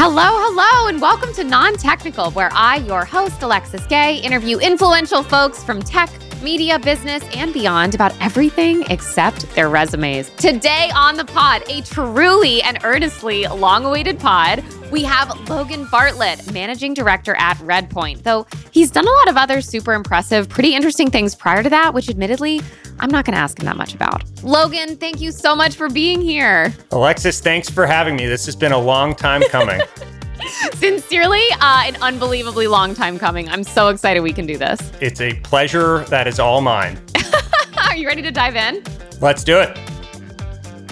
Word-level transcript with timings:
Hello, 0.00 0.22
hello, 0.22 0.86
and 0.86 1.00
welcome 1.02 1.34
to 1.34 1.42
Non 1.42 1.74
Technical, 1.74 2.30
where 2.30 2.50
I, 2.52 2.76
your 2.76 3.04
host, 3.04 3.42
Alexis 3.42 3.84
Gay, 3.88 4.18
interview 4.18 4.56
influential 4.58 5.24
folks 5.24 5.64
from 5.64 5.82
tech, 5.82 6.08
media, 6.42 6.78
business, 6.78 7.22
and 7.34 7.52
beyond 7.52 7.94
about 7.94 8.14
everything 8.20 8.84
except 8.90 9.48
their 9.54 9.68
resumes. 9.68 10.30
Today 10.30 10.90
on 10.94 11.16
the 11.16 11.24
pod, 11.24 11.62
a 11.68 11.82
truly 11.82 12.62
and 12.62 12.78
earnestly 12.84 13.46
long 13.46 13.84
awaited 13.84 14.18
pod, 14.18 14.62
we 14.90 15.02
have 15.02 15.48
Logan 15.48 15.86
Bartlett, 15.90 16.52
managing 16.52 16.94
director 16.94 17.34
at 17.38 17.56
Redpoint. 17.58 18.22
Though 18.22 18.46
he's 18.70 18.90
done 18.90 19.06
a 19.06 19.10
lot 19.10 19.28
of 19.28 19.36
other 19.36 19.60
super 19.60 19.92
impressive, 19.92 20.48
pretty 20.48 20.74
interesting 20.74 21.10
things 21.10 21.34
prior 21.34 21.62
to 21.62 21.70
that, 21.70 21.92
which 21.92 22.08
admittedly, 22.08 22.60
I'm 23.00 23.10
not 23.10 23.24
going 23.24 23.34
to 23.34 23.40
ask 23.40 23.58
him 23.58 23.66
that 23.66 23.76
much 23.76 23.94
about. 23.94 24.22
Logan, 24.42 24.96
thank 24.96 25.20
you 25.20 25.30
so 25.30 25.54
much 25.54 25.76
for 25.76 25.88
being 25.88 26.20
here. 26.20 26.72
Alexis, 26.90 27.40
thanks 27.40 27.68
for 27.68 27.86
having 27.86 28.16
me. 28.16 28.26
This 28.26 28.46
has 28.46 28.56
been 28.56 28.72
a 28.72 28.78
long 28.78 29.14
time 29.14 29.42
coming. 29.50 29.80
Sincerely, 30.74 31.42
uh, 31.60 31.82
an 31.86 31.96
unbelievably 32.02 32.66
long 32.66 32.94
time 32.94 33.18
coming. 33.18 33.48
I'm 33.48 33.64
so 33.64 33.88
excited 33.88 34.20
we 34.20 34.32
can 34.32 34.46
do 34.46 34.56
this. 34.56 34.80
It's 35.00 35.20
a 35.20 35.34
pleasure 35.34 36.04
that 36.04 36.26
is 36.26 36.38
all 36.38 36.60
mine. 36.60 36.98
Are 37.88 37.96
you 37.96 38.06
ready 38.06 38.22
to 38.22 38.30
dive 38.30 38.56
in? 38.56 38.82
Let's 39.20 39.44
do 39.44 39.58
it. 39.58 39.78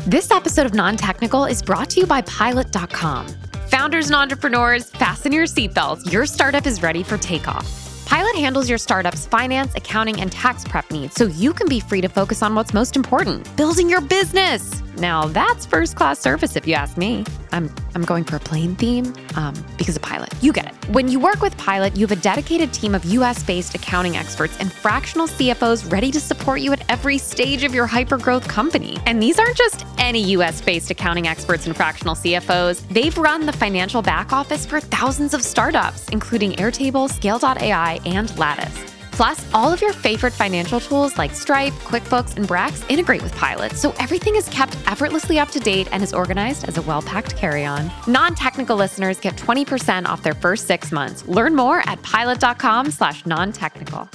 This 0.06 0.30
episode 0.30 0.66
of 0.66 0.74
Non 0.74 0.96
Technical 0.96 1.44
is 1.44 1.62
brought 1.62 1.90
to 1.90 2.00
you 2.00 2.06
by 2.06 2.20
Pilot.com. 2.22 3.26
Founders 3.68 4.06
and 4.06 4.14
entrepreneurs, 4.14 4.90
fasten 4.90 5.32
your 5.32 5.44
seatbelts. 5.46 6.12
Your 6.12 6.26
startup 6.26 6.66
is 6.66 6.82
ready 6.82 7.02
for 7.02 7.18
takeoff. 7.18 8.04
Pilot 8.06 8.36
handles 8.36 8.68
your 8.68 8.78
startup's 8.78 9.26
finance, 9.26 9.74
accounting, 9.74 10.20
and 10.20 10.30
tax 10.30 10.64
prep 10.64 10.88
needs 10.92 11.14
so 11.14 11.26
you 11.26 11.52
can 11.52 11.68
be 11.68 11.80
free 11.80 12.00
to 12.00 12.08
focus 12.08 12.40
on 12.40 12.54
what's 12.54 12.72
most 12.72 12.94
important 12.94 13.56
building 13.56 13.90
your 13.90 14.00
business. 14.00 14.80
Now, 14.96 15.26
that's 15.26 15.66
first 15.66 15.96
class 15.96 16.18
service 16.18 16.56
if 16.56 16.66
you 16.66 16.74
ask 16.74 16.96
me. 16.96 17.24
I'm, 17.52 17.72
I'm 17.94 18.02
going 18.02 18.24
for 18.24 18.36
a 18.36 18.40
plane 18.40 18.74
theme 18.76 19.14
um, 19.34 19.54
because 19.78 19.96
of 19.96 20.02
Pilot. 20.02 20.32
You 20.40 20.52
get 20.52 20.66
it. 20.66 20.74
When 20.90 21.08
you 21.08 21.20
work 21.20 21.40
with 21.40 21.56
Pilot, 21.56 21.96
you 21.96 22.06
have 22.06 22.16
a 22.16 22.20
dedicated 22.20 22.72
team 22.72 22.94
of 22.94 23.04
US 23.04 23.42
based 23.42 23.74
accounting 23.74 24.16
experts 24.16 24.56
and 24.58 24.72
fractional 24.72 25.26
CFOs 25.26 25.90
ready 25.90 26.10
to 26.10 26.20
support 26.20 26.60
you 26.60 26.72
at 26.72 26.82
every 26.90 27.18
stage 27.18 27.62
of 27.64 27.74
your 27.74 27.86
hypergrowth 27.86 28.48
company. 28.48 28.98
And 29.06 29.22
these 29.22 29.38
aren't 29.38 29.56
just 29.56 29.84
any 29.98 30.22
US 30.36 30.60
based 30.60 30.90
accounting 30.90 31.26
experts 31.28 31.66
and 31.66 31.76
fractional 31.76 32.14
CFOs, 32.14 32.86
they've 32.88 33.16
run 33.16 33.46
the 33.46 33.52
financial 33.52 34.02
back 34.02 34.32
office 34.32 34.66
for 34.66 34.80
thousands 34.80 35.34
of 35.34 35.42
startups, 35.42 36.08
including 36.08 36.52
Airtable, 36.52 37.08
Scale.ai, 37.10 38.00
and 38.04 38.36
Lattice. 38.38 38.95
Plus, 39.16 39.42
all 39.54 39.72
of 39.72 39.80
your 39.80 39.94
favorite 39.94 40.34
financial 40.34 40.78
tools 40.78 41.16
like 41.16 41.30
Stripe, 41.30 41.72
QuickBooks, 41.84 42.36
and 42.36 42.46
Brex 42.46 42.84
integrate 42.90 43.22
with 43.22 43.34
Pilot, 43.34 43.72
so 43.72 43.92
everything 43.98 44.36
is 44.36 44.46
kept 44.50 44.76
effortlessly 44.86 45.38
up 45.38 45.48
to 45.52 45.58
date 45.58 45.88
and 45.90 46.02
is 46.02 46.12
organized 46.12 46.68
as 46.68 46.76
a 46.76 46.82
well 46.82 47.00
packed 47.00 47.34
carry 47.34 47.64
on. 47.64 47.90
Non 48.06 48.34
technical 48.34 48.76
listeners 48.76 49.18
get 49.18 49.34
20% 49.36 50.04
off 50.04 50.22
their 50.22 50.34
first 50.34 50.66
six 50.66 50.92
months. 50.92 51.26
Learn 51.26 51.56
more 51.56 51.80
at 51.88 52.02
pilot.com 52.02 52.90
slash 52.90 53.24
non 53.24 53.52
technical. 53.52 54.06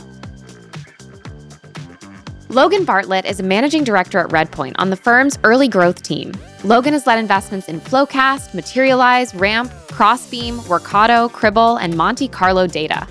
Logan 2.50 2.86
Bartlett 2.86 3.26
is 3.26 3.40
a 3.40 3.44
managing 3.44 3.84
director 3.84 4.20
at 4.20 4.30
Redpoint 4.30 4.76
on 4.78 4.92
the 4.92 4.96
firm's 4.96 5.40
early 5.44 5.68
growth 5.68 6.04
team. 6.04 6.32
Logan 6.64 6.94
has 6.94 7.08
led 7.08 7.18
investments 7.18 7.70
in 7.70 7.82
Flowcast, 7.82 8.54
Materialize, 8.54 9.34
Ramp, 9.34 9.72
Crossbeam, 9.88 10.60
Workato, 10.60 11.32
Cribl, 11.32 11.80
and 11.82 11.98
Monte 11.98 12.28
Carlo 12.28 12.68
Data. 12.68 13.08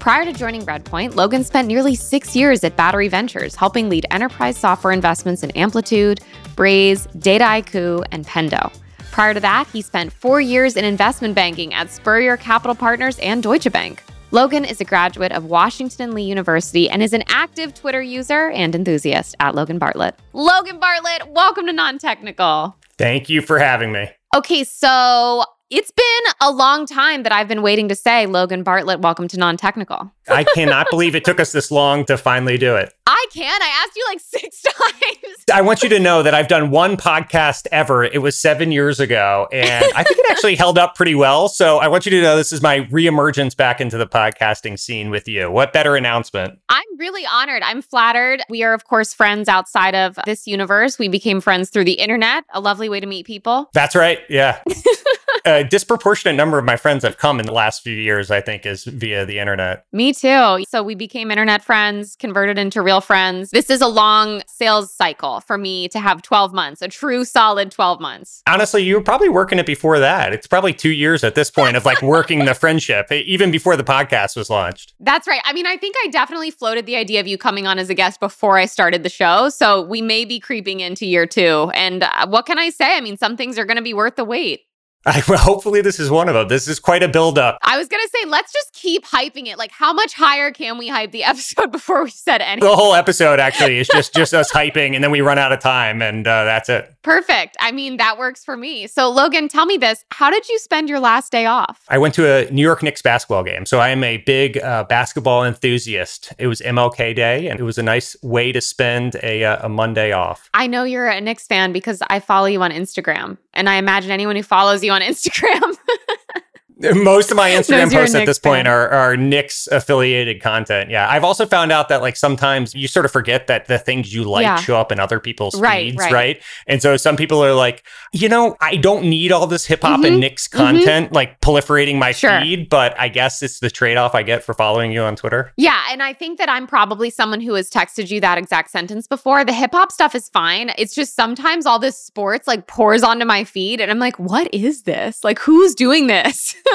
Prior 0.00 0.24
to 0.24 0.32
joining 0.32 0.62
Redpoint, 0.62 1.14
Logan 1.14 1.44
spent 1.44 1.68
nearly 1.68 1.94
six 1.94 2.34
years 2.34 2.64
at 2.64 2.74
Battery 2.74 3.08
Ventures, 3.08 3.54
helping 3.54 3.90
lead 3.90 4.06
enterprise 4.10 4.56
software 4.56 4.94
investments 4.94 5.42
in 5.42 5.50
Amplitude, 5.50 6.22
Braze, 6.56 7.06
Dataiku, 7.18 8.02
and 8.10 8.26
Pendo. 8.26 8.72
Prior 9.10 9.34
to 9.34 9.40
that, 9.40 9.68
he 9.70 9.82
spent 9.82 10.10
four 10.10 10.40
years 10.40 10.78
in 10.78 10.86
investment 10.86 11.34
banking 11.34 11.74
at 11.74 11.90
Spurrier 11.90 12.38
Capital 12.38 12.74
Partners 12.74 13.18
and 13.18 13.42
Deutsche 13.42 13.70
Bank. 13.70 14.02
Logan 14.30 14.64
is 14.64 14.80
a 14.80 14.84
graduate 14.84 15.32
of 15.32 15.44
Washington 15.44 16.04
and 16.04 16.14
Lee 16.14 16.22
University 16.22 16.88
and 16.88 17.02
is 17.02 17.12
an 17.12 17.24
active 17.28 17.74
Twitter 17.74 18.00
user 18.00 18.48
and 18.52 18.74
enthusiast 18.74 19.34
at 19.38 19.54
Logan 19.54 19.78
Bartlett. 19.78 20.18
Logan 20.32 20.80
Bartlett, 20.80 21.28
welcome 21.28 21.66
to 21.66 21.74
Non 21.74 21.98
Technical. 21.98 22.74
Thank 22.96 23.28
you 23.28 23.42
for 23.42 23.58
having 23.58 23.92
me. 23.92 24.08
Okay, 24.34 24.64
so 24.64 25.44
it's 25.70 25.92
been 25.92 26.04
a 26.40 26.50
long 26.50 26.84
time 26.84 27.22
that 27.22 27.30
I've 27.30 27.46
been 27.46 27.62
waiting 27.62 27.88
to 27.88 27.94
say, 27.94 28.26
Logan 28.26 28.64
Bartlett, 28.64 29.00
welcome 29.00 29.28
to 29.28 29.38
Non 29.38 29.56
Technical. 29.56 30.10
I 30.28 30.42
cannot 30.42 30.88
believe 30.90 31.14
it 31.14 31.24
took 31.24 31.38
us 31.38 31.52
this 31.52 31.70
long 31.70 32.04
to 32.06 32.18
finally 32.18 32.58
do 32.58 32.74
it. 32.74 32.92
I 33.06 33.26
can. 33.32 33.62
I 33.62 33.84
asked 33.84 33.96
you 33.96 34.04
like 34.08 34.20
six 34.24 34.62
times. 34.62 35.44
I 35.52 35.60
want 35.62 35.84
you 35.84 35.88
to 35.90 36.00
know 36.00 36.24
that 36.24 36.34
I've 36.34 36.48
done 36.48 36.70
one 36.70 36.96
podcast 36.96 37.68
ever. 37.70 38.02
It 38.02 38.18
was 38.18 38.36
seven 38.36 38.72
years 38.72 38.98
ago, 38.98 39.48
and 39.52 39.84
I 39.94 40.02
think 40.02 40.18
it 40.18 40.26
actually 40.30 40.56
held 40.56 40.76
up 40.76 40.96
pretty 40.96 41.14
well. 41.14 41.48
So 41.48 41.78
I 41.78 41.86
want 41.86 42.04
you 42.04 42.10
to 42.10 42.20
know 42.20 42.36
this 42.36 42.52
is 42.52 42.62
my 42.62 42.80
reemergence 42.80 43.56
back 43.56 43.80
into 43.80 43.96
the 43.96 44.08
podcasting 44.08 44.76
scene 44.76 45.08
with 45.08 45.28
you. 45.28 45.52
What 45.52 45.72
better 45.72 45.94
announcement? 45.94 46.58
I'm 46.68 46.84
really 46.98 47.24
honored. 47.26 47.62
I'm 47.62 47.80
flattered. 47.80 48.42
We 48.48 48.64
are, 48.64 48.74
of 48.74 48.84
course, 48.84 49.14
friends 49.14 49.48
outside 49.48 49.94
of 49.94 50.18
this 50.26 50.48
universe. 50.48 50.98
We 50.98 51.06
became 51.06 51.40
friends 51.40 51.70
through 51.70 51.84
the 51.84 51.94
internet, 51.94 52.44
a 52.52 52.60
lovely 52.60 52.88
way 52.88 52.98
to 52.98 53.06
meet 53.06 53.24
people. 53.24 53.70
That's 53.72 53.94
right. 53.94 54.18
Yeah. 54.28 54.60
a 55.44 55.64
disproportionate 55.64 56.36
number 56.36 56.58
of 56.58 56.64
my 56.64 56.76
friends 56.76 57.04
have 57.04 57.18
come 57.18 57.40
in 57.40 57.46
the 57.46 57.52
last 57.52 57.82
few 57.82 57.94
years, 57.94 58.30
I 58.30 58.40
think, 58.40 58.66
is 58.66 58.84
via 58.84 59.24
the 59.24 59.38
internet. 59.38 59.84
Me 59.92 60.12
too. 60.12 60.64
So 60.68 60.82
we 60.82 60.94
became 60.94 61.30
internet 61.30 61.64
friends, 61.64 62.16
converted 62.16 62.58
into 62.58 62.82
real 62.82 63.00
friends. 63.00 63.50
This 63.50 63.70
is 63.70 63.80
a 63.80 63.86
long 63.86 64.42
sales 64.46 64.92
cycle 64.92 65.40
for 65.40 65.58
me 65.58 65.88
to 65.88 66.00
have 66.00 66.22
12 66.22 66.52
months, 66.52 66.82
a 66.82 66.88
true 66.88 67.24
solid 67.24 67.70
12 67.70 68.00
months. 68.00 68.42
Honestly, 68.48 68.82
you 68.82 68.94
were 68.94 69.02
probably 69.02 69.28
working 69.28 69.58
it 69.58 69.66
before 69.66 69.98
that. 69.98 70.32
It's 70.32 70.46
probably 70.46 70.72
two 70.72 70.90
years 70.90 71.24
at 71.24 71.34
this 71.34 71.50
point 71.50 71.76
of 71.76 71.84
like 71.84 72.02
working 72.02 72.44
the 72.44 72.54
friendship, 72.54 73.10
even 73.12 73.50
before 73.50 73.76
the 73.76 73.84
podcast 73.84 74.36
was 74.36 74.50
launched. 74.50 74.94
That's 75.00 75.26
right. 75.26 75.40
I 75.44 75.52
mean, 75.52 75.66
I 75.66 75.76
think 75.76 75.96
I 76.04 76.08
definitely 76.08 76.50
floated 76.50 76.86
the 76.86 76.96
idea 76.96 77.20
of 77.20 77.26
you 77.26 77.38
coming 77.38 77.66
on 77.66 77.78
as 77.78 77.90
a 77.90 77.94
guest 77.94 78.20
before 78.20 78.58
I 78.58 78.66
started 78.66 79.02
the 79.02 79.08
show. 79.08 79.48
So 79.48 79.82
we 79.82 80.02
may 80.02 80.24
be 80.24 80.40
creeping 80.40 80.80
into 80.80 81.06
year 81.06 81.26
two. 81.26 81.70
And 81.74 82.02
uh, 82.02 82.26
what 82.28 82.46
can 82.46 82.58
I 82.58 82.70
say? 82.70 82.96
I 82.96 83.00
mean, 83.00 83.16
some 83.16 83.36
things 83.36 83.58
are 83.58 83.64
going 83.64 83.76
to 83.76 83.82
be 83.82 83.94
worth 83.94 84.16
the 84.16 84.24
wait. 84.24 84.62
I, 85.06 85.22
well, 85.26 85.38
hopefully 85.38 85.80
this 85.80 85.98
is 85.98 86.10
one 86.10 86.28
of 86.28 86.34
them. 86.34 86.48
This 86.48 86.68
is 86.68 86.78
quite 86.78 87.02
a 87.02 87.08
build 87.08 87.38
up. 87.38 87.58
I 87.62 87.78
was 87.78 87.88
gonna 87.88 88.06
say, 88.08 88.28
let's 88.28 88.52
just 88.52 88.74
keep 88.74 89.06
hyping 89.06 89.46
it. 89.46 89.56
Like, 89.56 89.70
how 89.70 89.94
much 89.94 90.12
higher 90.12 90.50
can 90.50 90.76
we 90.76 90.88
hype 90.88 91.10
the 91.10 91.24
episode 91.30 91.72
before 91.72 92.04
we 92.04 92.10
said 92.10 92.42
anything? 92.42 92.68
The 92.68 92.76
whole 92.76 92.94
episode 92.94 93.40
actually 93.40 93.78
is 93.78 93.88
just 93.88 94.14
just 94.14 94.34
us 94.34 94.52
hyping, 94.52 94.94
and 94.94 95.02
then 95.02 95.10
we 95.10 95.22
run 95.22 95.38
out 95.38 95.52
of 95.52 95.60
time, 95.60 96.02
and 96.02 96.26
uh, 96.26 96.44
that's 96.44 96.68
it. 96.68 96.94
Perfect. 97.02 97.56
I 97.60 97.72
mean, 97.72 97.96
that 97.96 98.18
works 98.18 98.44
for 98.44 98.58
me. 98.58 98.86
So, 98.86 99.08
Logan, 99.08 99.48
tell 99.48 99.64
me 99.64 99.78
this: 99.78 100.04
How 100.10 100.30
did 100.30 100.46
you 100.50 100.58
spend 100.58 100.90
your 100.90 101.00
last 101.00 101.32
day 101.32 101.46
off? 101.46 101.80
I 101.88 101.96
went 101.96 102.14
to 102.16 102.26
a 102.26 102.50
New 102.50 102.62
York 102.62 102.82
Knicks 102.82 103.00
basketball 103.00 103.42
game, 103.42 103.64
so 103.64 103.78
I 103.80 103.88
am 103.88 104.04
a 104.04 104.18
big 104.18 104.58
uh, 104.58 104.84
basketball 104.84 105.44
enthusiast. 105.44 106.34
It 106.36 106.46
was 106.46 106.60
MLK 106.60 107.16
Day, 107.16 107.48
and 107.48 107.58
it 107.58 107.62
was 107.62 107.78
a 107.78 107.82
nice 107.82 108.22
way 108.22 108.52
to 108.52 108.60
spend 108.60 109.16
a 109.22 109.44
uh, 109.44 109.64
a 109.64 109.68
Monday 109.70 110.12
off. 110.12 110.50
I 110.52 110.66
know 110.66 110.84
you're 110.84 111.08
a 111.08 111.22
Knicks 111.22 111.46
fan 111.46 111.72
because 111.72 112.02
I 112.10 112.20
follow 112.20 112.48
you 112.48 112.60
on 112.62 112.70
Instagram, 112.70 113.38
and 113.54 113.66
I 113.66 113.76
imagine 113.76 114.10
anyone 114.10 114.36
who 114.36 114.42
follows 114.42 114.84
you 114.84 114.89
on 114.90 115.00
Instagram 115.00 115.76
Most 116.80 117.30
of 117.30 117.36
my 117.36 117.50
Instagram 117.50 117.92
posts 117.92 118.14
at 118.14 118.26
this 118.26 118.38
point 118.38 118.66
are, 118.66 118.88
are 118.88 119.16
Knicks 119.16 119.66
affiliated 119.68 120.42
content. 120.42 120.90
Yeah. 120.90 121.08
I've 121.08 121.24
also 121.24 121.46
found 121.46 121.72
out 121.72 121.88
that 121.88 122.00
like 122.00 122.16
sometimes 122.16 122.74
you 122.74 122.88
sort 122.88 123.04
of 123.04 123.12
forget 123.12 123.46
that 123.48 123.66
the 123.66 123.78
things 123.78 124.14
you 124.14 124.24
like 124.24 124.44
yeah. 124.44 124.56
show 124.56 124.76
up 124.76 124.90
in 124.90 124.98
other 124.98 125.20
people's 125.20 125.60
right, 125.60 125.90
feeds, 125.90 125.98
right. 125.98 126.12
right? 126.12 126.42
And 126.66 126.80
so 126.80 126.96
some 126.96 127.16
people 127.16 127.44
are 127.44 127.54
like, 127.54 127.86
you 128.12 128.28
know, 128.28 128.56
I 128.60 128.76
don't 128.76 129.04
need 129.04 129.32
all 129.32 129.46
this 129.46 129.66
hip 129.66 129.82
hop 129.82 129.98
mm-hmm. 129.98 130.06
and 130.06 130.20
Knicks 130.20 130.48
mm-hmm. 130.48 130.58
content 130.58 131.06
mm-hmm. 131.06 131.14
like 131.14 131.40
proliferating 131.40 131.98
my 131.98 132.12
sure. 132.12 132.40
feed, 132.40 132.68
but 132.68 132.98
I 132.98 133.08
guess 133.08 133.42
it's 133.42 133.60
the 133.60 133.70
trade 133.70 133.96
off 133.96 134.14
I 134.14 134.22
get 134.22 134.42
for 134.42 134.54
following 134.54 134.92
you 134.92 135.02
on 135.02 135.16
Twitter. 135.16 135.52
Yeah. 135.56 135.82
And 135.90 136.02
I 136.02 136.12
think 136.12 136.38
that 136.38 136.48
I'm 136.48 136.66
probably 136.66 137.10
someone 137.10 137.40
who 137.40 137.54
has 137.54 137.68
texted 137.68 138.10
you 138.10 138.20
that 138.20 138.38
exact 138.38 138.70
sentence 138.70 139.06
before. 139.06 139.44
The 139.44 139.52
hip 139.52 139.72
hop 139.72 139.92
stuff 139.92 140.14
is 140.14 140.28
fine. 140.28 140.72
It's 140.78 140.94
just 140.94 141.14
sometimes 141.14 141.66
all 141.66 141.78
this 141.78 141.98
sports 141.98 142.46
like 142.46 142.66
pours 142.66 143.02
onto 143.02 143.24
my 143.24 143.44
feed 143.44 143.80
and 143.80 143.90
I'm 143.90 143.98
like, 143.98 144.18
what 144.18 144.52
is 144.54 144.82
this? 144.82 145.22
Like, 145.24 145.38
who's 145.38 145.74
doing 145.74 146.06
this? 146.06 146.56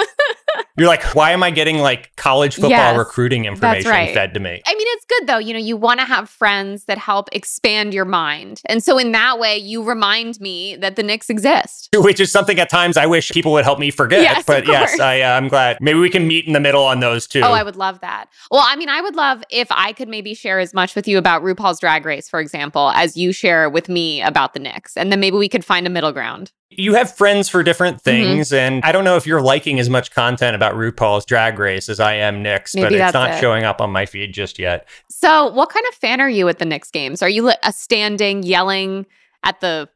You're 0.77 0.87
like, 0.87 1.03
why 1.15 1.31
am 1.31 1.41
I 1.41 1.51
getting 1.51 1.77
like 1.77 2.13
college 2.17 2.55
football 2.55 2.71
yes, 2.71 2.97
recruiting 2.97 3.45
information 3.45 3.89
right. 3.89 4.13
fed 4.13 4.33
to 4.33 4.41
me? 4.41 4.61
I 4.65 4.73
mean, 4.73 4.87
it's 4.89 5.05
good 5.05 5.27
though. 5.27 5.37
You 5.37 5.53
know, 5.53 5.59
you 5.59 5.77
want 5.77 6.01
to 6.01 6.05
have 6.05 6.29
friends 6.29 6.85
that 6.85 6.97
help 6.97 7.29
expand 7.31 7.93
your 7.93 8.03
mind. 8.03 8.61
And 8.65 8.83
so 8.83 8.97
in 8.97 9.13
that 9.13 9.39
way, 9.39 9.57
you 9.57 9.83
remind 9.83 10.39
me 10.41 10.75
that 10.77 10.97
the 10.97 11.03
Knicks 11.03 11.29
exist. 11.29 11.89
Which 11.95 12.19
is 12.19 12.31
something 12.31 12.59
at 12.59 12.69
times 12.69 12.97
I 12.97 13.05
wish 13.05 13.31
people 13.31 13.53
would 13.53 13.63
help 13.63 13.79
me 13.79 13.89
forget. 13.89 14.21
Yes, 14.21 14.43
but 14.45 14.67
yes, 14.67 14.99
I, 14.99 15.21
uh, 15.21 15.37
I'm 15.37 15.47
glad. 15.47 15.77
Maybe 15.79 15.99
we 15.99 16.09
can 16.09 16.27
meet 16.27 16.45
in 16.45 16.51
the 16.51 16.59
middle 16.59 16.83
on 16.83 16.99
those 16.99 17.25
too. 17.25 17.41
Oh, 17.41 17.53
I 17.53 17.63
would 17.63 17.77
love 17.77 18.01
that. 18.01 18.27
Well, 18.51 18.63
I 18.65 18.75
mean, 18.75 18.89
I 18.89 18.99
would 18.99 19.15
love 19.15 19.43
if 19.49 19.67
I 19.71 19.93
could 19.93 20.09
maybe 20.09 20.33
share 20.33 20.59
as 20.59 20.73
much 20.73 20.93
with 20.93 21.07
you 21.07 21.17
about 21.17 21.41
RuPaul's 21.41 21.79
Drag 21.79 22.05
Race, 22.05 22.27
for 22.27 22.41
example, 22.41 22.91
as 22.95 23.15
you 23.15 23.31
share 23.31 23.69
with 23.69 23.87
me 23.87 24.21
about 24.21 24.53
the 24.53 24.59
Knicks. 24.59 24.97
And 24.97 25.11
then 25.11 25.21
maybe 25.21 25.37
we 25.37 25.47
could 25.47 25.63
find 25.63 25.87
a 25.87 25.89
middle 25.89 26.11
ground 26.11 26.51
you 26.69 26.95
have 26.95 27.15
friends 27.15 27.47
for 27.47 27.63
different 27.63 27.97
mm-hmm. 27.97 28.03
things, 28.03 28.47
mm-hmm. 28.49 28.75
and 28.75 28.85
I 28.85 28.91
don't 28.91 29.03
know 29.03 29.15
if 29.15 29.27
you're 29.27 29.41
liking 29.41 29.79
as 29.79 29.89
much 29.89 30.11
content 30.11 30.55
about 30.55 30.73
RuPaul's 30.75 31.25
Drag 31.25 31.57
Race 31.59 31.89
as 31.89 31.99
I 31.99 32.13
am 32.13 32.41
Knicks, 32.41 32.75
Maybe 32.75 32.97
but 32.97 33.05
it's 33.05 33.13
not 33.13 33.31
it. 33.31 33.39
showing 33.39 33.63
up 33.63 33.81
on 33.81 33.91
my 33.91 34.05
feed 34.05 34.33
just 34.33 34.59
yet. 34.59 34.87
So, 35.09 35.51
what 35.51 35.69
kind 35.69 35.85
of 35.87 35.95
fan 35.95 36.21
are 36.21 36.29
you 36.29 36.47
at 36.49 36.59
the 36.59 36.65
Knicks 36.65 36.91
games? 36.91 37.21
Are 37.21 37.29
you 37.29 37.51
a 37.63 37.71
standing, 37.71 38.43
yelling 38.43 39.05
at 39.43 39.59
the 39.61 39.89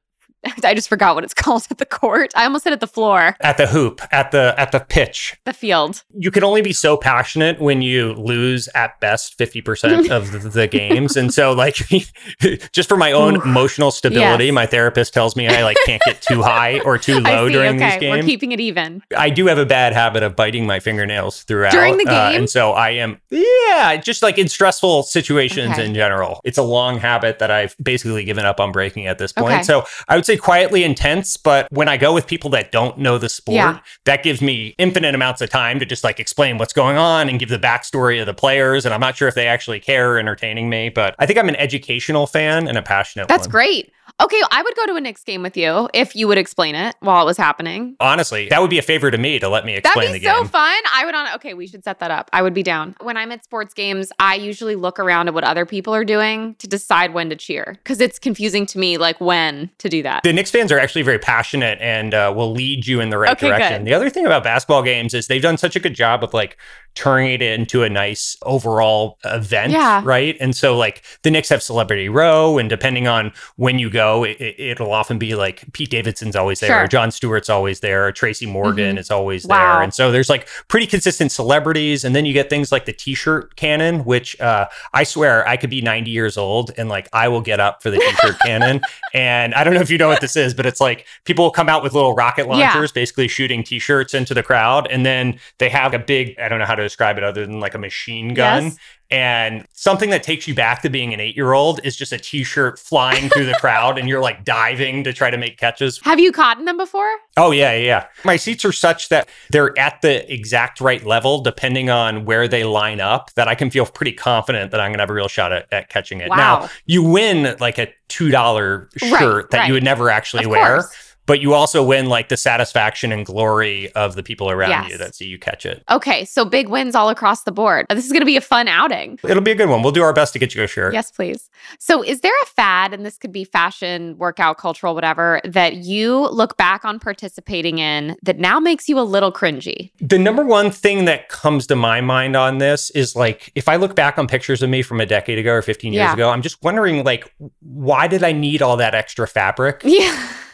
I 0.63 0.73
just 0.73 0.89
forgot 0.89 1.15
what 1.15 1.23
it's 1.23 1.33
called 1.39 1.67
at 1.69 1.77
the 1.77 1.85
court. 1.85 2.31
I 2.35 2.45
almost 2.45 2.63
said 2.63 2.73
at 2.73 2.79
the 2.79 2.87
floor. 2.87 3.35
At 3.41 3.57
the 3.57 3.67
hoop, 3.67 4.01
at 4.11 4.31
the 4.31 4.53
at 4.57 4.71
the 4.71 4.79
pitch. 4.79 5.37
The 5.45 5.53
field. 5.53 6.03
You 6.17 6.31
can 6.31 6.43
only 6.43 6.61
be 6.61 6.73
so 6.73 6.97
passionate 6.97 7.59
when 7.59 7.81
you 7.81 8.13
lose 8.13 8.69
at 8.75 8.99
best 8.99 9.37
50% 9.37 10.09
of 10.09 10.53
the, 10.53 10.67
games. 10.69 11.17
And 11.17 11.33
so 11.33 11.53
like 11.53 11.75
just 12.71 12.89
for 12.89 12.97
my 12.97 13.11
own 13.11 13.41
emotional 13.41 13.91
stability, 13.91 14.45
yes. 14.45 14.53
my 14.53 14.65
therapist 14.65 15.13
tells 15.13 15.35
me 15.35 15.47
I 15.47 15.63
like 15.63 15.77
can't 15.85 16.01
get 16.03 16.21
too 16.21 16.41
high 16.41 16.79
or 16.81 16.97
too 16.97 17.19
low 17.19 17.49
during 17.49 17.77
okay. 17.77 17.91
these 17.91 17.99
games. 17.99 18.23
We're 18.23 18.29
keeping 18.29 18.51
it 18.51 18.59
even. 18.59 19.01
I 19.17 19.29
do 19.29 19.47
have 19.47 19.57
a 19.57 19.65
bad 19.65 19.93
habit 19.93 20.23
of 20.23 20.35
biting 20.35 20.65
my 20.65 20.79
fingernails 20.79 21.43
throughout. 21.43 21.71
During 21.71 21.97
the 21.97 22.05
game? 22.05 22.13
Uh, 22.13 22.31
and 22.31 22.49
so 22.49 22.71
I 22.71 22.91
am 22.91 23.19
yeah, 23.29 23.97
just 23.97 24.21
like 24.21 24.37
in 24.37 24.47
stressful 24.47 25.03
situations 25.03 25.71
okay. 25.71 25.85
in 25.85 25.93
general. 25.93 26.41
It's 26.43 26.57
a 26.57 26.63
long 26.63 26.97
habit 26.97 27.39
that 27.39 27.51
I've 27.51 27.75
basically 27.81 28.23
given 28.25 28.45
up 28.45 28.59
on 28.59 28.71
breaking 28.71 29.07
at 29.07 29.17
this 29.17 29.31
point. 29.31 29.53
Okay. 29.53 29.63
So 29.63 29.85
I 30.07 30.15
would 30.15 30.25
say 30.29 30.37
quietly 30.37 30.83
intense, 30.83 31.37
but 31.37 31.67
when 31.71 31.87
I 31.87 31.97
go 31.97 32.13
with 32.13 32.27
people 32.27 32.49
that 32.51 32.71
don't 32.71 32.97
know 32.97 33.17
the 33.17 33.29
sport, 33.29 33.55
yeah. 33.55 33.79
that 34.05 34.23
gives 34.23 34.41
me 34.41 34.75
infinite 34.77 35.15
amounts 35.15 35.41
of 35.41 35.49
time 35.49 35.79
to 35.79 35.85
just 35.85 36.03
like 36.03 36.19
explain 36.19 36.57
what's 36.57 36.73
going 36.73 36.97
on 36.97 37.29
and 37.29 37.39
give 37.39 37.49
the 37.49 37.57
backstory 37.57 38.19
of 38.19 38.25
the 38.25 38.33
players. 38.33 38.85
And 38.85 38.93
I'm 38.93 38.99
not 38.99 39.17
sure 39.17 39.27
if 39.27 39.35
they 39.35 39.47
actually 39.47 39.79
care 39.79 40.19
entertaining 40.19 40.69
me, 40.69 40.89
but 40.89 41.15
I 41.19 41.25
think 41.25 41.39
I'm 41.39 41.49
an 41.49 41.55
educational 41.55 42.27
fan 42.27 42.67
and 42.67 42.77
a 42.77 42.81
passionate 42.81 43.27
That's 43.27 43.47
one. 43.47 43.51
great. 43.51 43.91
Okay, 44.21 44.41
I 44.51 44.61
would 44.61 44.75
go 44.75 44.85
to 44.85 44.95
a 44.95 45.01
Knicks 45.01 45.23
game 45.23 45.41
with 45.41 45.55
you 45.55 45.89
if 45.93 46.13
you 46.13 46.27
would 46.27 46.37
explain 46.37 46.75
it 46.75 46.95
while 46.99 47.21
it 47.21 47.25
was 47.25 47.37
happening. 47.37 47.95
Honestly, 48.01 48.49
that 48.49 48.59
would 48.59 48.69
be 48.69 48.77
a 48.77 48.81
favor 48.81 49.09
to 49.09 49.17
me 49.17 49.39
to 49.39 49.47
let 49.47 49.65
me 49.65 49.75
explain 49.75 50.07
That'd 50.07 50.13
be 50.13 50.19
the 50.19 50.25
game. 50.25 50.43
so 50.43 50.45
fun. 50.45 50.81
I 50.93 51.05
would 51.05 51.15
on 51.15 51.27
okay, 51.35 51.53
we 51.53 51.67
should 51.67 51.85
set 51.85 51.99
that 51.99 52.11
up. 52.11 52.29
I 52.33 52.41
would 52.41 52.53
be 52.53 52.63
down. 52.63 52.95
When 53.01 53.15
I'm 53.15 53.31
at 53.31 53.45
sports 53.45 53.73
games, 53.73 54.11
I 54.19 54.35
usually 54.35 54.75
look 54.75 54.99
around 54.99 55.29
at 55.29 55.33
what 55.33 55.45
other 55.45 55.65
people 55.65 55.95
are 55.95 56.03
doing 56.03 56.55
to 56.55 56.67
decide 56.67 57.13
when 57.13 57.29
to 57.29 57.35
cheer 57.35 57.75
because 57.83 58.01
it's 58.01 58.19
confusing 58.19 58.65
to 58.67 58.79
me 58.79 58.97
like 58.97 59.21
when 59.21 59.69
to 59.77 59.87
do 59.87 60.03
that. 60.03 60.23
The 60.23 60.33
Knicks 60.33 60.51
fans 60.51 60.71
are 60.71 60.79
actually 60.79 61.03
very 61.03 61.19
passionate 61.19 61.79
and 61.79 62.13
uh, 62.13 62.33
will 62.35 62.51
lead 62.51 62.87
you 62.87 62.99
in 62.99 63.11
the 63.11 63.17
right 63.17 63.31
okay, 63.31 63.47
direction. 63.47 63.83
Good. 63.83 63.87
The 63.87 63.93
other 63.93 64.09
thing 64.09 64.25
about 64.25 64.43
basketball 64.43 64.83
games 64.83 65.13
is 65.13 65.27
they've 65.27 65.41
done 65.41 65.57
such 65.57 65.75
a 65.77 65.79
good 65.79 65.93
job 65.93 66.23
of 66.23 66.33
like 66.33 66.57
turning 66.95 67.31
it 67.31 67.41
into 67.41 67.83
a 67.83 67.89
nice 67.89 68.35
overall 68.41 69.17
event, 69.23 69.71
yeah. 69.71 70.01
right? 70.03 70.35
And 70.41 70.55
so 70.55 70.75
like 70.75 71.03
the 71.23 71.31
Knicks 71.31 71.49
have 71.49 71.63
Celebrity 71.63 72.09
Row, 72.09 72.57
and 72.57 72.69
depending 72.69 73.07
on 73.07 73.31
when 73.55 73.79
you 73.79 73.89
go, 73.89 74.08
it, 74.23 74.79
will 74.79 74.93
often 74.93 75.17
be 75.17 75.35
like 75.35 75.71
Pete 75.73 75.89
Davidson's 75.89 76.35
always 76.35 76.59
there, 76.59 76.69
sure. 76.69 76.87
Jon 76.87 77.11
Stewart's 77.11 77.49
always 77.49 77.79
there, 77.79 78.11
Tracy 78.11 78.45
Morgan 78.45 78.91
mm-hmm. 78.91 78.97
is 78.97 79.11
always 79.11 79.45
wow. 79.45 79.75
there, 79.75 79.83
and 79.83 79.93
so 79.93 80.11
there's 80.11 80.29
like 80.29 80.47
pretty 80.67 80.87
consistent 80.87 81.31
celebrities, 81.31 82.03
and 82.03 82.15
then 82.15 82.25
you 82.25 82.33
get 82.33 82.49
things 82.49 82.71
like 82.71 82.85
the 82.85 82.93
T-shirt 82.93 83.55
cannon, 83.55 84.05
which 84.05 84.39
uh, 84.39 84.67
I 84.93 85.03
swear 85.03 85.47
I 85.47 85.57
could 85.57 85.69
be 85.69 85.81
90 85.81 86.11
years 86.11 86.37
old 86.37 86.71
and 86.77 86.89
like 86.89 87.07
I 87.13 87.27
will 87.27 87.41
get 87.41 87.59
up 87.59 87.81
for 87.83 87.89
the 87.89 87.97
T-shirt 87.97 88.39
cannon, 88.45 88.81
and 89.13 89.53
I 89.53 89.63
don't 89.63 89.73
know 89.73 89.81
if 89.81 89.89
you 89.89 89.97
know 89.97 90.07
what 90.07 90.21
this 90.21 90.35
is, 90.35 90.53
but 90.53 90.65
it's 90.65 90.81
like 90.81 91.05
people 91.25 91.45
will 91.45 91.51
come 91.51 91.69
out 91.69 91.83
with 91.83 91.93
little 91.93 92.15
rocket 92.15 92.47
launchers, 92.47 92.91
yeah. 92.91 93.01
basically 93.01 93.27
shooting 93.27 93.63
T-shirts 93.63 94.13
into 94.13 94.33
the 94.33 94.43
crowd, 94.43 94.87
and 94.87 95.05
then 95.05 95.39
they 95.57 95.69
have 95.69 95.93
a 95.93 95.99
big 95.99 96.37
I 96.39 96.49
don't 96.49 96.59
know 96.59 96.65
how 96.65 96.75
to 96.75 96.83
describe 96.83 97.17
it 97.17 97.23
other 97.23 97.45
than 97.45 97.59
like 97.59 97.73
a 97.73 97.79
machine 97.79 98.33
gun. 98.33 98.65
Yes. 98.65 98.77
And 99.11 99.65
something 99.73 100.11
that 100.11 100.21
takes 100.21 100.47
you 100.47 100.53
back 100.53 100.83
to 100.83 100.89
being 100.89 101.13
an 101.13 101.19
eight 101.19 101.35
year 101.35 101.53
old 101.53 101.79
is 101.83 101.95
just 101.95 102.11
a 102.13 102.19
t 102.19 102.43
shirt 102.43 102.77
flying 102.77 103.29
through 103.29 103.45
the 103.45 103.53
crowd 103.59 103.97
and 103.97 104.07
you're 104.07 104.21
like 104.21 104.45
diving 104.45 105.03
to 105.03 105.13
try 105.13 105.31
to 105.31 105.37
make 105.37 105.57
catches. 105.57 105.99
Have 106.03 106.19
you 106.19 106.31
caught 106.31 106.59
in 106.59 106.65
them 106.65 106.77
before? 106.77 107.09
Oh, 107.35 107.51
yeah, 107.51 107.73
yeah. 107.73 108.07
My 108.23 108.35
seats 108.35 108.63
are 108.65 108.71
such 108.71 109.09
that 109.09 109.27
they're 109.49 109.77
at 109.79 110.01
the 110.01 110.31
exact 110.31 110.79
right 110.79 111.03
level, 111.03 111.41
depending 111.41 111.89
on 111.89 112.25
where 112.25 112.47
they 112.47 112.63
line 112.63 113.01
up, 113.01 113.33
that 113.33 113.47
I 113.47 113.55
can 113.55 113.71
feel 113.71 113.85
pretty 113.85 114.13
confident 114.13 114.71
that 114.71 114.79
I'm 114.79 114.89
going 114.89 114.99
to 114.99 115.03
have 115.03 115.09
a 115.09 115.13
real 115.13 115.27
shot 115.27 115.51
at, 115.51 115.67
at 115.71 115.89
catching 115.89 116.21
it. 116.21 116.29
Wow. 116.29 116.37
Now, 116.37 116.69
you 116.85 117.03
win 117.03 117.55
like 117.59 117.79
a 117.79 117.91
$2 118.09 118.89
shirt 118.97 119.11
right, 119.11 119.49
that 119.49 119.57
right. 119.57 119.67
you 119.67 119.73
would 119.73 119.83
never 119.83 120.09
actually 120.09 120.45
of 120.45 120.51
wear. 120.51 120.81
Course 120.81 121.08
but 121.29 121.41
you 121.41 121.53
also 121.53 121.83
win 121.83 122.07
like 122.07 122.27
the 122.29 122.35
satisfaction 122.35 123.11
and 123.11 123.23
glory 123.23 123.91
of 123.91 124.15
the 124.15 124.23
people 124.23 124.49
around 124.49 124.71
yes. 124.71 124.89
you 124.89 124.97
that 124.97 125.13
see 125.13 125.27
you 125.27 125.37
catch 125.37 125.63
it. 125.63 125.83
Okay, 125.91 126.25
so 126.25 126.43
big 126.43 126.69
wins 126.69 126.95
all 126.95 127.07
across 127.07 127.43
the 127.43 127.51
board. 127.51 127.85
This 127.87 128.03
is 128.03 128.11
going 128.11 128.21
to 128.21 128.25
be 128.25 128.35
a 128.35 128.41
fun 128.41 128.67
outing. 128.67 129.19
It'll 129.23 129.43
be 129.43 129.51
a 129.51 129.55
good 129.55 129.69
one. 129.69 129.83
We'll 129.83 129.91
do 129.91 130.01
our 130.01 130.11
best 130.11 130.33
to 130.33 130.39
get 130.39 130.55
you 130.55 130.63
a 130.63 130.67
shirt. 130.67 130.91
Yes, 130.91 131.11
please. 131.11 131.51
So, 131.77 132.03
is 132.03 132.21
there 132.21 132.33
a 132.41 132.45
fad, 132.47 132.95
and 132.95 133.05
this 133.05 133.19
could 133.19 133.31
be 133.31 133.43
fashion, 133.43 134.17
workout, 134.17 134.57
cultural, 134.57 134.95
whatever, 134.95 135.39
that 135.43 135.75
you 135.75 136.29
look 136.29 136.57
back 136.57 136.83
on 136.83 136.99
participating 136.99 137.77
in 137.77 138.17
that 138.23 138.39
now 138.39 138.59
makes 138.59 138.89
you 138.89 138.97
a 138.97 139.01
little 139.01 139.31
cringy? 139.31 139.91
The 140.01 140.17
number 140.17 140.43
one 140.43 140.71
thing 140.71 141.05
that 141.05 141.29
comes 141.29 141.67
to 141.67 141.75
my 141.75 142.01
mind 142.01 142.35
on 142.37 142.57
this 142.57 142.89
is 142.91 143.15
like 143.15 143.51
if 143.53 143.69
I 143.69 143.75
look 143.75 143.95
back 143.95 144.17
on 144.17 144.25
pictures 144.25 144.63
of 144.63 144.71
me 144.71 144.81
from 144.81 144.99
a 144.99 145.05
decade 145.05 145.37
ago 145.37 145.51
or 145.51 145.61
15 145.61 145.93
years 145.93 146.01
yeah. 146.01 146.13
ago, 146.13 146.31
I'm 146.31 146.41
just 146.41 146.63
wondering 146.63 147.03
like 147.03 147.31
why 147.59 148.07
did 148.07 148.23
I 148.23 148.31
need 148.31 148.63
all 148.63 148.77
that 148.77 148.95
extra 148.95 149.27
fabric? 149.27 149.83
Yeah. 149.85 150.27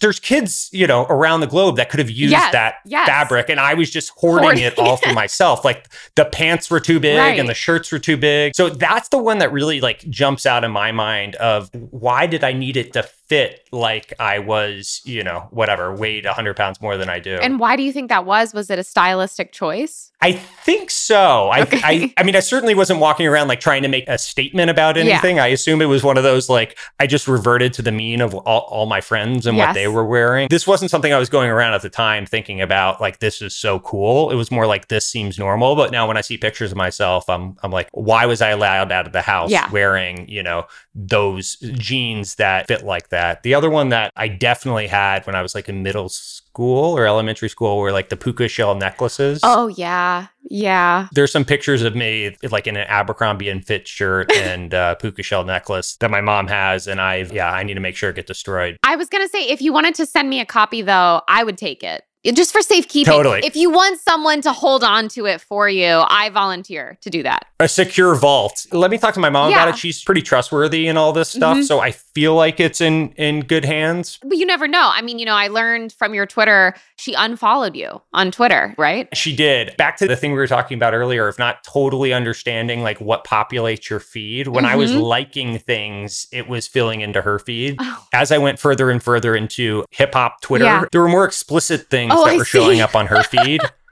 there's 0.00 0.20
kids, 0.20 0.68
you 0.72 0.86
know, 0.86 1.06
around 1.06 1.40
the 1.40 1.46
globe 1.46 1.76
that 1.76 1.90
could 1.90 1.98
have 1.98 2.10
used 2.10 2.32
yes, 2.32 2.52
that 2.52 2.76
yes. 2.84 3.06
fabric, 3.06 3.48
and 3.48 3.58
I 3.58 3.74
was 3.74 3.90
just 3.90 4.10
hoarding, 4.10 4.44
hoarding 4.44 4.64
it 4.64 4.78
all 4.78 4.96
for 4.96 5.12
myself. 5.14 5.64
Like 5.64 5.88
the 6.14 6.24
pants 6.24 6.70
were 6.70 6.80
too 6.80 7.00
big 7.00 7.18
right. 7.18 7.38
and 7.38 7.48
the 7.48 7.54
shirts 7.54 7.90
were 7.90 7.98
too 7.98 8.16
big. 8.16 8.54
So 8.54 8.68
that's 8.68 9.08
the 9.08 9.18
one 9.18 9.38
that 9.38 9.52
really 9.52 9.80
like 9.80 10.00
jumps 10.10 10.46
out 10.46 10.64
in 10.64 10.70
my 10.70 10.92
mind 10.92 11.36
of 11.36 11.70
why 11.72 12.26
did 12.26 12.44
I 12.44 12.52
need 12.52 12.76
it 12.76 12.92
to 12.94 13.02
fit 13.02 13.66
like 13.72 14.12
I 14.20 14.38
was, 14.38 15.00
you 15.04 15.24
know, 15.24 15.48
whatever, 15.50 15.94
weighed 15.94 16.26
100 16.26 16.56
pounds 16.56 16.80
more 16.80 16.96
than 16.96 17.08
I 17.08 17.18
do. 17.18 17.36
And 17.36 17.58
why 17.58 17.76
do 17.76 17.82
you 17.82 17.92
think 17.92 18.10
that 18.10 18.26
was? 18.26 18.52
Was 18.52 18.70
it 18.70 18.78
a 18.78 18.84
stylistic 18.84 19.52
choice? 19.52 20.12
I 20.20 20.32
think 20.32 20.90
so. 20.90 21.52
Okay. 21.52 21.80
I, 21.82 21.90
I, 21.90 22.14
I 22.18 22.22
mean, 22.22 22.36
I 22.36 22.40
certainly 22.40 22.74
wasn't 22.74 23.00
walking 23.00 23.26
around 23.26 23.48
like 23.48 23.60
trying 23.60 23.82
to 23.82 23.88
make 23.88 24.08
a 24.08 24.18
statement 24.18 24.70
about 24.70 24.96
anything. 24.96 25.36
Yeah. 25.36 25.44
I 25.44 25.48
assume 25.48 25.82
it 25.82 25.86
was 25.86 26.02
one 26.02 26.16
of 26.16 26.22
those 26.22 26.48
like 26.48 26.78
I 27.00 27.06
just 27.06 27.26
reverted 27.26 27.72
to 27.74 27.82
the 27.82 27.92
mean 27.92 28.20
of 28.20 28.34
all, 28.34 28.60
all 28.60 28.86
my 28.86 29.00
friends 29.00 29.46
and 29.46 29.53
yes. 29.56 29.68
what 29.68 29.74
they 29.74 29.88
were 29.88 30.04
wearing. 30.04 30.48
This 30.50 30.66
wasn't 30.66 30.90
something 30.90 31.12
I 31.12 31.18
was 31.18 31.28
going 31.28 31.50
around 31.50 31.74
at 31.74 31.82
the 31.82 31.90
time 31.90 32.26
thinking 32.26 32.60
about 32.60 33.00
like 33.00 33.18
this 33.18 33.42
is 33.42 33.54
so 33.54 33.78
cool. 33.80 34.30
It 34.30 34.34
was 34.34 34.50
more 34.50 34.66
like 34.66 34.88
this 34.88 35.06
seems 35.06 35.38
normal. 35.38 35.76
But 35.76 35.90
now 35.90 36.06
when 36.06 36.16
I 36.16 36.20
see 36.20 36.36
pictures 36.36 36.72
of 36.72 36.76
myself, 36.76 37.28
I'm 37.28 37.56
I'm 37.62 37.70
like, 37.70 37.88
why 37.92 38.26
was 38.26 38.42
I 38.42 38.50
allowed 38.50 38.92
out 38.92 39.06
of 39.06 39.12
the 39.12 39.22
house 39.22 39.50
yeah. 39.50 39.70
wearing, 39.70 40.28
you 40.28 40.42
know, 40.42 40.66
those 40.94 41.56
jeans 41.56 42.36
that 42.36 42.68
fit 42.68 42.84
like 42.84 43.08
that? 43.10 43.42
The 43.42 43.54
other 43.54 43.70
one 43.70 43.90
that 43.90 44.12
I 44.16 44.28
definitely 44.28 44.86
had 44.86 45.26
when 45.26 45.34
I 45.34 45.42
was 45.42 45.54
like 45.54 45.68
in 45.68 45.82
middle 45.82 46.08
school 46.08 46.43
or 46.62 47.06
elementary 47.06 47.48
school 47.48 47.78
were 47.78 47.92
like 47.92 48.08
the 48.08 48.16
puka 48.16 48.48
shell 48.48 48.74
necklaces. 48.74 49.40
Oh 49.42 49.68
yeah. 49.68 50.28
Yeah. 50.50 51.08
There's 51.12 51.32
some 51.32 51.44
pictures 51.44 51.82
of 51.82 51.94
me 51.94 52.36
like 52.50 52.66
in 52.66 52.76
an 52.76 52.86
Abercrombie 52.86 53.48
and 53.48 53.64
Fitch 53.64 53.88
shirt 53.88 54.30
and 54.36 54.74
uh, 54.74 54.94
puka 54.96 55.22
shell 55.22 55.44
necklace 55.44 55.96
that 55.96 56.10
my 56.10 56.20
mom 56.20 56.48
has. 56.48 56.86
And 56.86 57.00
I, 57.00 57.16
yeah, 57.32 57.50
I 57.50 57.62
need 57.62 57.74
to 57.74 57.80
make 57.80 57.96
sure 57.96 58.10
it 58.10 58.16
get 58.16 58.26
destroyed. 58.26 58.76
I 58.82 58.96
was 58.96 59.08
going 59.08 59.24
to 59.24 59.28
say, 59.28 59.48
if 59.48 59.60
you 59.60 59.72
wanted 59.72 59.94
to 59.96 60.06
send 60.06 60.28
me 60.30 60.40
a 60.40 60.46
copy 60.46 60.82
though, 60.82 61.22
I 61.28 61.44
would 61.44 61.58
take 61.58 61.82
it 61.82 62.02
just 62.32 62.52
for 62.52 62.62
safekeeping. 62.62 63.12
Totally. 63.12 63.40
If 63.44 63.56
you 63.56 63.70
want 63.70 64.00
someone 64.00 64.40
to 64.42 64.52
hold 64.52 64.82
on 64.82 65.08
to 65.08 65.26
it 65.26 65.40
for 65.40 65.68
you, 65.68 66.02
I 66.08 66.30
volunteer 66.30 66.96
to 67.02 67.10
do 67.10 67.22
that. 67.22 67.46
A 67.60 67.68
secure 67.68 68.14
vault. 68.14 68.66
Let 68.72 68.90
me 68.90 68.98
talk 68.98 69.14
to 69.14 69.20
my 69.20 69.30
mom 69.30 69.50
yeah. 69.50 69.62
about 69.62 69.74
it. 69.74 69.78
She's 69.78 70.02
pretty 70.02 70.22
trustworthy 70.22 70.86
in 70.86 70.96
all 70.96 71.12
this 71.12 71.30
stuff, 71.30 71.58
mm-hmm. 71.58 71.64
so 71.64 71.80
I 71.80 71.90
feel 71.90 72.34
like 72.34 72.60
it's 72.60 72.80
in 72.80 73.10
in 73.12 73.40
good 73.40 73.64
hands. 73.64 74.18
But 74.22 74.38
you 74.38 74.46
never 74.46 74.66
know. 74.66 74.90
I 74.92 75.02
mean, 75.02 75.18
you 75.18 75.26
know, 75.26 75.34
I 75.34 75.48
learned 75.48 75.92
from 75.92 76.14
your 76.14 76.26
Twitter, 76.26 76.74
she 76.96 77.14
unfollowed 77.14 77.76
you 77.76 78.00
on 78.12 78.30
Twitter, 78.30 78.74
right? 78.78 79.14
She 79.16 79.34
did. 79.34 79.76
Back 79.76 79.96
to 79.98 80.06
the 80.06 80.16
thing 80.16 80.32
we 80.32 80.38
were 80.38 80.46
talking 80.46 80.76
about 80.76 80.94
earlier 80.94 81.28
of 81.28 81.38
not 81.38 81.62
totally 81.64 82.12
understanding 82.12 82.82
like 82.82 83.00
what 83.00 83.24
populates 83.24 83.90
your 83.90 84.00
feed. 84.00 84.48
When 84.48 84.64
mm-hmm. 84.64 84.72
I 84.72 84.76
was 84.76 84.92
mm-hmm. 84.92 85.00
liking 85.00 85.58
things, 85.58 86.26
it 86.32 86.48
was 86.48 86.66
filling 86.66 87.02
into 87.02 87.22
her 87.22 87.38
feed. 87.38 87.76
Oh. 87.78 88.06
As 88.12 88.32
I 88.32 88.38
went 88.38 88.58
further 88.58 88.90
and 88.90 89.02
further 89.02 89.34
into 89.34 89.84
hip 89.90 90.14
hop 90.14 90.40
Twitter, 90.40 90.64
yeah. 90.64 90.84
there 90.90 91.02
were 91.02 91.08
more 91.08 91.24
explicit 91.24 91.90
things 91.90 92.13
oh, 92.16 92.24
that 92.24 92.34
I 92.34 92.36
were 92.36 92.44
see. 92.44 92.58
showing 92.58 92.80
up 92.80 92.94
on 92.94 93.06
her 93.06 93.22
feed. 93.22 93.60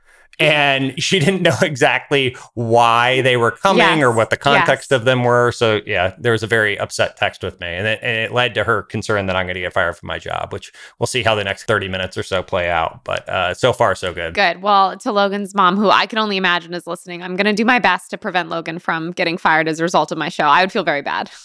and 0.42 1.02
she 1.02 1.18
didn't 1.18 1.42
know 1.42 1.56
exactly 1.62 2.36
why 2.54 3.22
they 3.22 3.36
were 3.36 3.50
coming 3.50 3.78
yes. 3.78 4.02
or 4.02 4.12
what 4.12 4.30
the 4.30 4.36
context 4.36 4.90
yes. 4.90 4.96
of 4.96 5.04
them 5.04 5.24
were. 5.24 5.52
So 5.52 5.80
yeah, 5.86 6.14
there 6.18 6.32
was 6.32 6.42
a 6.42 6.46
very 6.46 6.78
upset 6.78 7.16
text 7.16 7.42
with 7.42 7.60
me, 7.60 7.68
and 7.68 7.86
it, 7.86 8.00
and 8.02 8.18
it 8.18 8.32
led 8.32 8.54
to 8.54 8.64
her 8.64 8.82
concern 8.82 9.26
that 9.26 9.36
I'm 9.36 9.46
going 9.46 9.54
to 9.54 9.60
get 9.60 9.72
fired 9.72 9.96
from 9.96 10.08
my 10.08 10.18
job, 10.18 10.52
which 10.52 10.72
we'll 10.98 11.06
see 11.06 11.22
how 11.22 11.34
the 11.34 11.44
next 11.44 11.64
30 11.64 11.88
minutes 11.88 12.16
or 12.16 12.22
so 12.22 12.42
play 12.42 12.70
out. 12.70 13.04
But 13.04 13.28
uh, 13.28 13.54
so 13.54 13.72
far, 13.72 13.94
so 13.94 14.12
good. 14.12 14.34
Good. 14.34 14.62
Well, 14.62 14.96
to 14.98 15.12
Logan's 15.12 15.54
mom, 15.54 15.76
who 15.76 15.90
I 15.90 16.06
can 16.06 16.18
only 16.18 16.36
imagine 16.36 16.74
is 16.74 16.86
listening, 16.86 17.22
I'm 17.22 17.36
going 17.36 17.46
to 17.46 17.52
do 17.52 17.64
my 17.64 17.78
best 17.78 18.10
to 18.10 18.18
prevent 18.18 18.48
Logan 18.48 18.78
from 18.78 19.12
getting 19.12 19.38
fired 19.38 19.68
as 19.68 19.80
a 19.80 19.82
result 19.82 20.12
of 20.12 20.18
my 20.18 20.28
show. 20.28 20.44
I 20.44 20.62
would 20.62 20.72
feel 20.72 20.84
very 20.84 21.02
bad. 21.02 21.30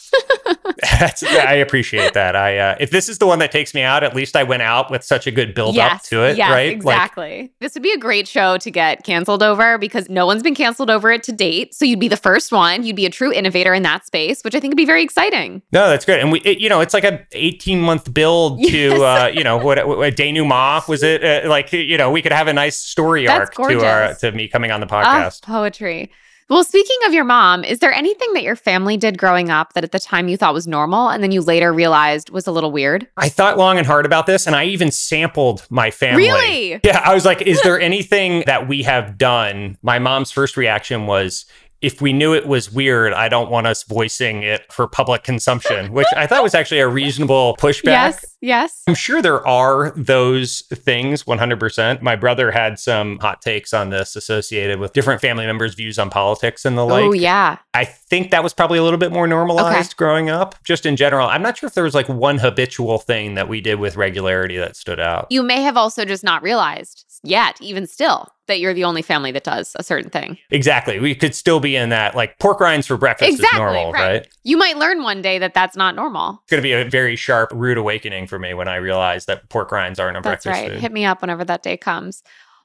I 0.83 1.55
appreciate 1.55 2.13
that. 2.13 2.35
I 2.35 2.57
uh, 2.57 2.77
if 2.79 2.91
this 2.91 3.09
is 3.09 3.17
the 3.17 3.27
one 3.27 3.39
that 3.39 3.51
takes 3.51 3.73
me 3.73 3.81
out, 3.81 4.03
at 4.03 4.15
least 4.15 4.35
I 4.35 4.43
went 4.43 4.61
out 4.61 4.91
with 4.91 5.03
such 5.03 5.27
a 5.27 5.31
good 5.31 5.53
build 5.53 5.75
yes, 5.75 5.95
up 5.95 6.03
to 6.03 6.23
it, 6.23 6.37
right? 6.37 6.71
Exactly. 6.71 7.41
Like, 7.41 7.51
this 7.59 7.73
would 7.73 7.83
be 7.83 7.91
a 7.91 7.97
great 7.97 8.27
show 8.27 8.57
to 8.57 8.71
get 8.71 8.86
canceled 8.95 9.43
over 9.43 9.77
because 9.77 10.09
no 10.09 10.25
one's 10.25 10.43
been 10.43 10.55
canceled 10.55 10.89
over 10.89 11.11
it 11.11 11.23
to 11.23 11.31
date. 11.31 11.73
So 11.73 11.85
you'd 11.85 11.99
be 11.99 12.07
the 12.07 12.17
first 12.17 12.51
one. 12.51 12.83
You'd 12.83 12.95
be 12.95 13.05
a 13.05 13.09
true 13.09 13.31
innovator 13.31 13.73
in 13.73 13.83
that 13.83 14.05
space, 14.05 14.41
which 14.43 14.55
I 14.55 14.59
think 14.59 14.71
would 14.71 14.77
be 14.77 14.85
very 14.85 15.03
exciting. 15.03 15.61
No, 15.71 15.87
that's 15.89 16.05
great. 16.05 16.21
And 16.21 16.31
we, 16.31 16.39
it, 16.41 16.59
you 16.59 16.69
know, 16.69 16.81
it's 16.81 16.93
like 16.93 17.03
a 17.03 17.25
18 17.33 17.81
month 17.81 18.13
build 18.13 18.59
yes. 18.61 18.71
to, 18.71 19.03
uh, 19.03 19.31
you 19.33 19.43
know, 19.43 19.57
what, 19.57 19.85
what 19.87 20.15
denouement 20.15 20.87
was 20.87 21.03
it? 21.03 21.23
Uh, 21.23 21.49
like, 21.49 21.71
you 21.73 21.97
know, 21.97 22.11
we 22.11 22.21
could 22.21 22.31
have 22.31 22.47
a 22.47 22.53
nice 22.53 22.79
story 22.79 23.25
that's 23.25 23.39
arc 23.39 23.55
gorgeous. 23.55 23.81
to 23.81 23.87
our 23.87 24.13
to 24.15 24.31
me 24.31 24.47
coming 24.47 24.71
on 24.71 24.79
the 24.79 24.87
ah, 24.89 25.03
podcast. 25.03 25.41
Oh, 25.43 25.47
poetry. 25.47 26.11
Well, 26.49 26.63
speaking 26.63 26.97
of 27.05 27.13
your 27.13 27.25
mom, 27.25 27.65
is 27.65 27.79
there 27.79 27.91
anything 27.91 28.31
that 28.33 28.43
your 28.43 28.55
family 28.55 28.95
did 28.95 29.17
growing 29.17 29.49
up 29.49 29.73
that 29.73 29.83
at 29.83 29.91
the 29.91 29.99
time 29.99 30.29
you 30.29 30.37
thought 30.37 30.53
was 30.53 30.65
normal 30.65 31.09
and 31.09 31.21
then 31.21 31.31
you 31.31 31.41
later 31.41 31.73
realized 31.73 32.29
was 32.29 32.47
a 32.47 32.51
little 32.53 32.71
weird? 32.71 33.05
I 33.17 33.27
thought 33.27 33.57
long 33.57 33.77
and 33.77 33.85
hard 33.85 34.05
about 34.05 34.27
this 34.27 34.47
and 34.47 34.55
I 34.55 34.63
even 34.65 34.89
sampled 34.89 35.65
my 35.69 35.91
family. 35.91 36.23
Really? 36.23 36.79
Yeah, 36.85 37.01
I 37.03 37.13
was 37.13 37.25
like, 37.25 37.41
is 37.41 37.61
there 37.63 37.77
anything 37.79 38.43
that 38.45 38.67
we 38.69 38.83
have 38.83 39.17
done? 39.17 39.77
My 39.81 39.99
mom's 39.99 40.31
first 40.31 40.55
reaction 40.55 41.05
was, 41.05 41.45
if 41.81 42.01
we 42.01 42.13
knew 42.13 42.33
it 42.33 42.47
was 42.47 42.71
weird, 42.71 43.13
I 43.13 43.29
don't 43.29 43.51
want 43.51 43.67
us 43.67 43.83
voicing 43.83 44.43
it 44.43 44.71
for 44.71 44.87
public 44.87 45.23
consumption, 45.23 45.91
which 45.93 46.07
I 46.15 46.27
thought 46.27 46.43
was 46.43 46.55
actually 46.55 46.79
a 46.79 46.87
reasonable 46.87 47.55
pushback. 47.59 47.85
Yes, 47.85 48.37
yes. 48.41 48.83
I'm 48.87 48.95
sure 48.95 49.21
there 49.21 49.45
are 49.45 49.91
those 49.95 50.61
things 50.73 51.23
100%. 51.23 52.01
My 52.01 52.15
brother 52.15 52.51
had 52.51 52.79
some 52.79 53.19
hot 53.19 53.41
takes 53.41 53.73
on 53.73 53.89
this 53.89 54.15
associated 54.15 54.79
with 54.79 54.93
different 54.93 55.21
family 55.21 55.45
members' 55.45 55.75
views 55.75 55.99
on 55.99 56.09
politics 56.09 56.65
and 56.65 56.77
the 56.77 56.83
oh, 56.83 56.87
like. 56.87 57.03
Oh, 57.03 57.13
yeah. 57.13 57.57
I 57.73 57.85
think 57.85 58.31
that 58.31 58.43
was 58.43 58.53
probably 58.53 58.79
a 58.79 58.83
little 58.83 58.99
bit 58.99 59.11
more 59.11 59.27
normalized 59.27 59.91
okay. 59.91 59.97
growing 59.97 60.29
up. 60.29 60.55
Just 60.63 60.85
in 60.85 60.95
general, 60.95 61.27
I'm 61.27 61.41
not 61.41 61.57
sure 61.57 61.67
if 61.67 61.73
there 61.73 61.83
was 61.83 61.95
like 61.95 62.09
one 62.09 62.39
habitual 62.39 62.97
thing 62.97 63.35
that 63.35 63.47
we 63.47 63.61
did 63.61 63.75
with 63.75 63.95
regularity 63.95 64.57
that 64.57 64.75
stood 64.75 64.99
out. 64.99 65.27
You 65.29 65.43
may 65.43 65.61
have 65.61 65.77
also 65.77 66.05
just 66.05 66.23
not 66.23 66.41
realized 66.41 67.05
yet, 67.23 67.57
even 67.61 67.87
still 67.87 68.29
that 68.47 68.59
you're 68.59 68.73
the 68.73 68.83
only 68.83 69.01
family 69.01 69.31
that 69.31 69.43
does 69.43 69.75
a 69.77 69.83
certain 69.83 70.09
thing. 70.09 70.37
Exactly. 70.51 70.99
We 70.99 71.15
could 71.15 71.35
still 71.35 71.59
be 71.59 71.75
in 71.75 71.89
that 71.89 72.15
like 72.15 72.39
pork 72.39 72.59
rinds 72.59 72.87
for 72.87 72.97
breakfast 72.97 73.31
exactly, 73.31 73.57
is 73.57 73.59
normal, 73.59 73.91
right. 73.91 74.07
right. 74.07 74.27
You 74.43 74.57
might 74.57 74.77
learn 74.77 75.03
one 75.03 75.21
day 75.21 75.37
that 75.39 75.53
that's 75.53 75.75
not 75.75 75.95
normal. 75.95 76.39
It's 76.43 76.51
going 76.51 76.61
to 76.61 76.67
be 76.67 76.73
a 76.73 76.89
very 76.89 77.15
sharp, 77.15 77.51
rude 77.53 77.77
awakening 77.77 78.27
for 78.27 78.39
me 78.39 78.53
when 78.53 78.67
I 78.67 78.77
realize 78.77 79.25
that 79.25 79.49
pork 79.49 79.71
rinds 79.71 79.99
aren't 79.99 80.17
a 80.17 80.21
that's 80.21 80.45
breakfast 80.45 80.63
right. 80.63 80.71
food. 80.71 80.81
Hit 80.81 80.91
me 80.91 81.05
up 81.05 81.21
whenever 81.21 81.43
that 81.45 81.63
day 81.63 81.77
comes. 81.77 82.23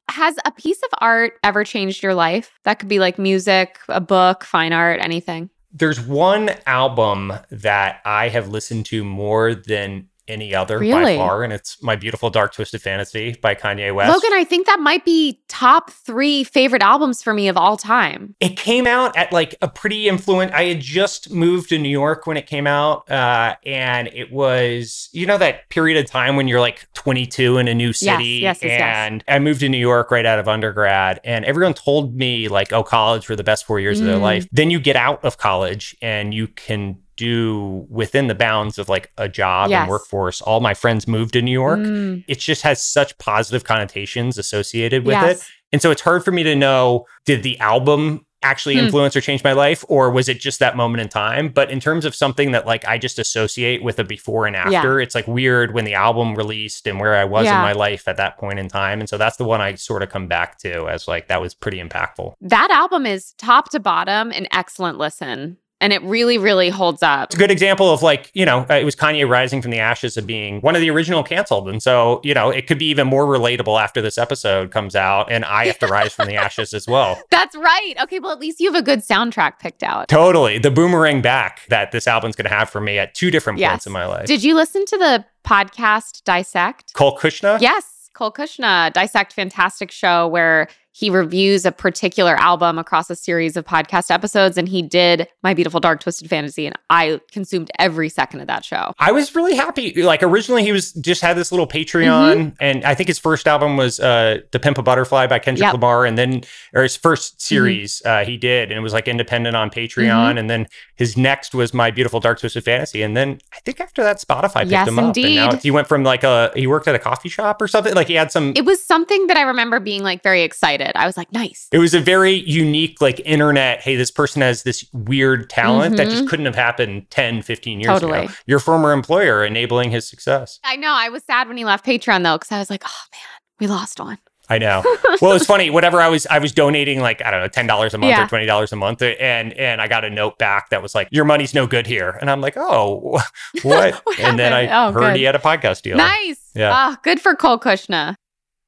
Has 0.09 0.37
a 0.45 0.51
piece 0.53 0.83
of 0.83 0.89
art 0.99 1.35
ever 1.43 1.65
changed 1.65 2.03
your 2.03 2.15
life? 2.15 2.59
That 2.65 2.79
could 2.79 2.89
be 2.89 2.99
like 2.99 3.19
music, 3.19 3.79
a 3.89 4.01
book, 4.01 4.45
fine 4.45 4.73
art, 4.73 5.01
anything. 5.01 5.51
There's 5.73 6.01
one 6.01 6.51
album 6.67 7.33
that 7.51 8.03
I 8.05 8.29
have 8.29 8.49
listened 8.49 8.87
to 8.87 9.05
more 9.05 9.55
than 9.55 10.09
any 10.29 10.55
other 10.55 10.79
really? 10.79 11.17
by 11.17 11.17
far, 11.17 11.43
and 11.43 11.53
it's 11.53 11.83
My 11.83 11.97
Beautiful 11.97 12.31
Dark 12.31 12.55
Twisted 12.55 12.81
Fantasy 12.81 13.37
by 13.41 13.55
Kanye 13.55 13.95
West. 13.95 14.13
Logan, 14.13 14.31
I 14.33 14.45
think 14.45 14.67
that 14.67 14.81
might 14.81 15.05
be 15.05 15.41
top 15.49 15.91
three 15.91 16.45
favorite 16.45 16.83
albums 16.83 17.23
for 17.23 17.35
me 17.35 17.49
of 17.49 17.57
all 17.57 17.77
time. 17.77 18.35
It 18.41 18.57
came 18.57 18.87
out 18.87 19.17
at 19.17 19.33
like 19.33 19.55
a 19.63 19.69
pretty 19.69 20.09
influent. 20.09 20.53
I 20.53 20.65
had 20.65 20.81
just 20.81 21.31
moved 21.31 21.71
to 21.71 21.79
New 21.79 21.89
York 21.89 22.27
when 22.27 22.37
it 22.37 22.47
came 22.47 22.67
out, 22.67 23.11
uh, 23.11 23.57
and 23.67 24.09
it 24.09 24.33
was 24.33 25.09
you 25.13 25.27
know 25.27 25.39
that 25.39 25.69
period 25.69 25.99
of 26.03 26.11
time 26.11 26.37
when 26.37 26.49
you're 26.49 26.61
like 26.61 26.87
22 26.95 27.59
in 27.59 27.69
a 27.69 27.75
new 27.75 27.93
city. 27.93 28.25
Yes, 28.25 28.63
yes, 28.63 28.65
yes, 28.65 28.81
and 28.81 29.25
I 29.29 29.39
moved 29.39 29.61
to 29.61 29.69
New 29.69 29.79
York 29.79 30.11
right 30.11 30.27
out 30.27 30.39
of 30.39 30.49
undergrad, 30.49 31.21
and 31.25 31.45
everyone 31.45 31.75
told 31.75 32.17
me 32.17 32.49
like, 32.49 32.73
"Oh, 32.73 32.83
college 32.83 33.29
were 33.29 33.37
the 33.37 33.45
best 33.45 33.65
four 33.65 33.81
years 33.81 33.99
mm. 33.99 34.03
of 34.03 34.07
their 34.07 34.19
mm. 34.19 34.23
life." 34.23 34.49
Then 34.53 34.71
you 34.71 34.79
get 34.79 34.97
out 34.97 35.25
of 35.25 35.39
college 35.39 35.97
and 36.01 36.33
you 36.33 36.49
can 36.49 36.99
do 37.23 37.87
within 37.89 38.27
the 38.27 38.35
bounds 38.35 38.79
of 38.79 38.89
like 38.89 39.11
a 39.17 39.29
job 39.29 39.71
yes. 39.71 39.83
and 39.83 39.91
workforce. 39.91 40.41
All 40.43 40.61
my 40.61 40.75
friends 40.75 41.07
moved 41.07 41.35
to 41.35 41.43
New 41.43 41.53
York. 41.53 41.81
Mm. 41.81 42.25
It 42.27 42.39
just 42.39 42.63
has 42.63 42.85
such 42.85 43.17
positive 43.19 43.65
connotations 43.65 44.39
associated 44.39 45.07
with 45.07 45.15
yes. 45.15 45.41
it. 45.41 45.47
And 45.73 45.81
so 45.81 45.91
it's 45.91 46.03
hard 46.03 46.25
for 46.25 46.33
me 46.33 46.43
to 46.43 46.55
know 46.55 47.07
did 47.25 47.43
the 47.43 47.59
album 47.61 48.27
actually 48.43 48.75
hmm. 48.75 48.85
influence 48.85 49.15
or 49.15 49.21
change 49.21 49.45
my 49.45 49.53
life 49.53 49.85
or 49.89 50.11
was 50.11 50.29
it 50.29 50.41
just 50.41 50.59
that 50.59 50.77
moment 50.77 51.01
in 51.01 51.09
time 51.09 51.49
but 51.49 51.71
in 51.71 51.79
terms 51.79 52.05
of 52.05 52.15
something 52.15 52.51
that 52.53 52.67
like 52.67 52.85
i 52.87 52.99
just 52.99 53.19
associate 53.19 53.83
with 53.83 53.99
a 53.99 54.05
before 54.05 54.47
and 54.47 54.57
after 54.57 54.99
yeah. 54.99 55.05
it's 55.05 55.15
like 55.15 55.27
weird 55.27 55.75
when 55.75 55.85
the 55.85 55.95
album 55.95 56.35
released 56.35 56.87
and 56.87 56.99
where 56.99 57.15
i 57.15 57.25
was 57.25 57.45
yeah. 57.45 57.57
in 57.57 57.63
my 57.63 57.73
life 57.73 58.09
at 58.09 58.17
that 58.17 58.37
point 58.39 58.59
in 58.59 58.69
time 58.69 58.99
and 58.99 59.09
so 59.09 59.17
that's 59.17 59.37
the 59.37 59.45
one 59.45 59.61
i 59.61 59.75
sort 59.75 60.03
of 60.03 60.09
come 60.09 60.27
back 60.27 60.59
to 60.59 60.89
as 60.89 61.07
like 61.07 61.29
that 61.29 61.41
was 61.41 61.55
pretty 61.55 61.81
impactful 61.81 62.35
that 62.41 62.71
album 62.71 63.07
is 63.07 63.33
top 63.39 63.71
to 63.71 63.79
bottom 63.79 64.33
an 64.33 64.47
excellent 64.51 64.99
listen 64.99 65.57
and 65.83 65.93
it 65.93 66.01
really, 66.05 66.39
really 66.39 66.71
holds 66.71 67.03
up. 67.03 67.25
It's 67.25 67.35
a 67.35 67.39
good 67.39 67.51
example 67.51 67.91
of 67.93 68.03
like, 68.03 68.31
you 68.35 68.47
know, 68.47 68.65
uh, 68.71 68.75
it 68.75 68.85
was 68.85 68.95
Kanye 68.95 69.29
rising 69.29 69.61
from 69.61 69.73
the 69.73 69.81
ashes 69.81 70.17
of 70.17 70.29
being 70.29 70.61
one 70.61 70.77
of 70.77 70.81
the 70.81 70.89
original 70.91 71.25
canceled. 71.25 71.69
And 71.69 71.83
so, 71.83 72.21
you 72.23 72.35
know, 72.35 72.51
it 72.51 72.69
could 72.69 72.79
be 72.79 72.87
even 72.87 73.09
more 73.09 73.27
relatable 73.27 73.83
after 73.83 74.01
this 74.01 74.17
episode 74.17 74.71
comes 74.71 74.95
out 74.95 75.31
and 75.31 75.45
I 75.45 75.67
have 75.67 75.81
to 75.81 75.89
rise 75.89 76.15
from 76.15 76.29
the 76.29 76.37
ashes 76.47 76.73
as 76.73 76.87
well. 76.87 77.21
That's 77.31 77.57
right. 77.57 77.95
Okay. 78.01 78.21
Well, 78.21 78.31
at 78.31 78.39
least 78.39 78.61
you 78.61 78.73
have 78.73 78.81
a 78.81 78.85
good 78.85 79.01
soundtrack 79.01 79.59
picked 79.59 79.83
out. 79.83 80.09
Totally. 80.09 80.59
The 80.59 80.71
boomerang 80.71 81.21
back 81.21 81.67
that 81.69 81.91
this 81.91 82.07
album's 82.07 82.37
going 82.37 82.49
to 82.49 82.55
have 82.55 82.71
for 82.71 82.81
me 82.81 82.99
at 82.99 83.15
two 83.17 83.33
different 83.33 83.59
yes. 83.59 83.71
points 83.71 83.87
in 83.87 83.93
my 83.93 84.07
life. 84.07 84.27
Did 84.27 84.45
you 84.45 84.55
listen 84.55 84.85
to 84.87 84.97
the 84.97 85.25
podcast 85.45 86.23
Dissect? 86.23 86.95
Cole 86.95 87.19
Cuchna? 87.19 87.61
Yes. 87.61 88.11
Cole 88.15 88.31
Cuchna, 88.31 88.93
Dissect, 88.93 89.33
fantastic 89.33 89.91
show 89.91 90.29
where 90.29 90.69
he 90.93 91.09
reviews 91.09 91.65
a 91.65 91.73
particular 91.73 92.37
album 92.37 92.79
across 92.79 93.09
a 93.09 93.17
series 93.17 93.57
of 93.57 93.65
podcast 93.65 94.11
episodes 94.11 94.59
and 94.59 94.69
he 94.69 94.83
did 94.83 95.27
my 95.43 95.55
beautiful 95.55 95.81
dark 95.81 96.01
twisted 96.01 96.29
fantasy 96.29 96.67
and 96.67 96.77
i 96.91 97.21
consumed 97.31 97.71
every 97.79 98.09
second 98.09 98.41
of 98.41 98.47
that 98.47 98.65
show 98.65 98.93
i 98.99 99.11
was 99.11 99.35
really 99.35 99.57
happy 99.57 100.03
like 100.03 100.23
originally 100.23 100.63
he 100.63 100.73
was 100.73 100.93
just 100.95 101.23
had 101.23 101.37
this 101.37 101.51
little 101.51 101.67
patreon 101.67 102.37
mm-hmm. 102.37 102.57
and 102.61 102.85
i 102.85 102.95
think 102.95 103.09
his 103.09 103.19
first 103.19 103.49
album 103.49 103.77
was 103.77 103.99
uh 104.01 104.39
to 104.53 104.59
pimp 104.59 104.79
a 104.79 104.83
butterfly 104.83 105.27
by 105.27 105.39
kendrick 105.39 105.65
yep. 105.65 105.73
lamar 105.73 106.05
and 106.05 106.17
then 106.17 106.43
or 106.75 106.83
his 106.83 106.97
first 106.97 107.35
mm-hmm. 107.35 107.55
series 107.55 108.03
mm-hmm. 108.05 108.23
uh, 108.23 108.25
he 108.25 108.37
did 108.37 108.71
and 108.71 108.79
it 108.79 108.83
was 108.83 108.93
like 108.93 109.09
independent 109.09 109.57
on 109.57 109.71
patreon 109.71 110.09
mm-hmm. 110.09 110.39
and 110.39 110.51
then 110.51 110.67
his 110.97 111.17
next 111.17 111.55
was 111.55 111.73
my 111.73 111.91
beautiful 111.91 112.21
dark 112.21 112.39
twisted 112.39 112.63
fantasy 112.63 113.03
and 113.03 113.17
then 113.17 113.39
i 113.55 113.61
think 113.61 113.81
after 113.81 114.03
that 114.03 114.19
spotify 114.19 114.61
picked 114.61 114.71
yes, 114.71 114.89
him 114.89 114.99
up 114.99 115.05
indeed. 115.07 115.39
and 115.39 115.53
now 115.53 115.59
he 115.59 115.71
went 115.71 115.89
from 115.89 116.05
like 116.05 116.23
a 116.23 116.53
he 116.55 116.67
worked 116.67 116.87
at 116.87 116.95
a 116.95 116.99
coffee 116.99 117.29
shop 117.29 117.61
or 117.63 117.67
something 117.67 117.95
like 117.95 118.09
he 118.09 118.15
had 118.15 118.31
some 118.31 118.53
it 118.55 118.65
was 118.65 118.85
something 118.85 119.27
that 119.27 119.37
i 119.37 119.43
remember 119.43 119.81
being 119.81 120.03
like 120.03 120.23
very 120.23 120.43
excited 120.43 120.82
I 120.95 121.07
was 121.07 121.17
like, 121.17 121.33
nice. 121.33 121.69
It 121.73 121.79
was 121.79 121.95
a 121.95 122.01
very 122.01 122.33
unique, 122.33 123.01
like 123.01 123.21
internet. 123.25 123.81
Hey, 123.81 123.97
this 123.97 124.11
person 124.11 124.43
has 124.43 124.63
this 124.63 124.85
weird 124.93 125.49
talent 125.51 125.95
mm-hmm. 125.95 125.97
that 125.97 126.05
just 126.05 126.19
mm-hmm. 126.19 126.27
couldn't 126.27 126.47
have 126.47 126.55
happened 126.55 127.11
10, 127.11 127.43
15 127.43 127.81
years 127.81 127.89
totally. 127.89 128.25
ago. 128.25 128.35
Your 128.47 128.59
former 128.59 128.93
employer 128.93 129.45
enabling 129.45 129.91
his 129.91 130.09
success. 130.09 130.59
I 130.65 130.77
know. 130.77 130.93
I 130.93 131.09
was 131.09 131.25
sad 131.25 131.49
when 131.49 131.57
he 131.57 131.65
left 131.65 131.85
Patreon 131.85 132.23
though, 132.23 132.37
because 132.37 132.53
I 132.53 132.59
was 132.59 132.71
like, 132.71 132.83
oh 132.87 133.03
man, 133.13 133.41
we 133.61 133.67
lost 133.67 134.01
one. 134.01 134.19
I 134.49 134.59
know. 134.59 134.83
Well, 135.21 135.33
it's 135.33 135.47
funny. 135.47 135.71
Whatever 135.71 136.01
I 136.01 136.09
was, 136.09 136.27
I 136.27 136.41
was 136.41 136.51
donating 136.51 137.01
like 137.01 137.25
I 137.25 137.31
don't 137.31 137.41
know, 137.41 137.49
ten 137.49 137.67
dollars 137.67 137.95
a 137.95 137.99
month 137.99 138.11
yeah. 138.11 138.25
or 138.25 138.29
twenty 138.29 138.47
dollars 138.47 138.73
a 138.73 138.77
month, 138.77 139.03
and 139.03 139.53
and 139.53 139.81
I 139.81 139.87
got 139.87 140.05
a 140.05 140.11
note 140.11 140.37
back 140.39 140.71
that 140.71 140.83
was 140.83 140.97
like, 140.97 141.07
"Your 141.13 141.25
money's 141.25 141.55
no 141.55 141.69
good 141.69 141.87
here," 141.87 142.19
and 142.21 142.29
I'm 142.29 142.41
like, 142.41 142.55
"Oh, 142.57 143.21
what?" 143.63 143.95
what 144.05 144.19
and 144.19 144.37
then 144.37 144.53
I 144.53 144.67
oh, 144.67 144.91
heard 144.91 145.13
good. 145.13 145.17
he 145.17 145.23
had 145.23 145.37
a 145.37 145.39
podcast 145.39 145.83
deal. 145.83 145.97
Nice. 145.97 146.41
Yeah. 146.55 146.73
Oh, 146.75 146.97
good 147.05 147.21
for 147.21 147.37
Cole 147.37 147.59
Cuchna. 147.59 148.17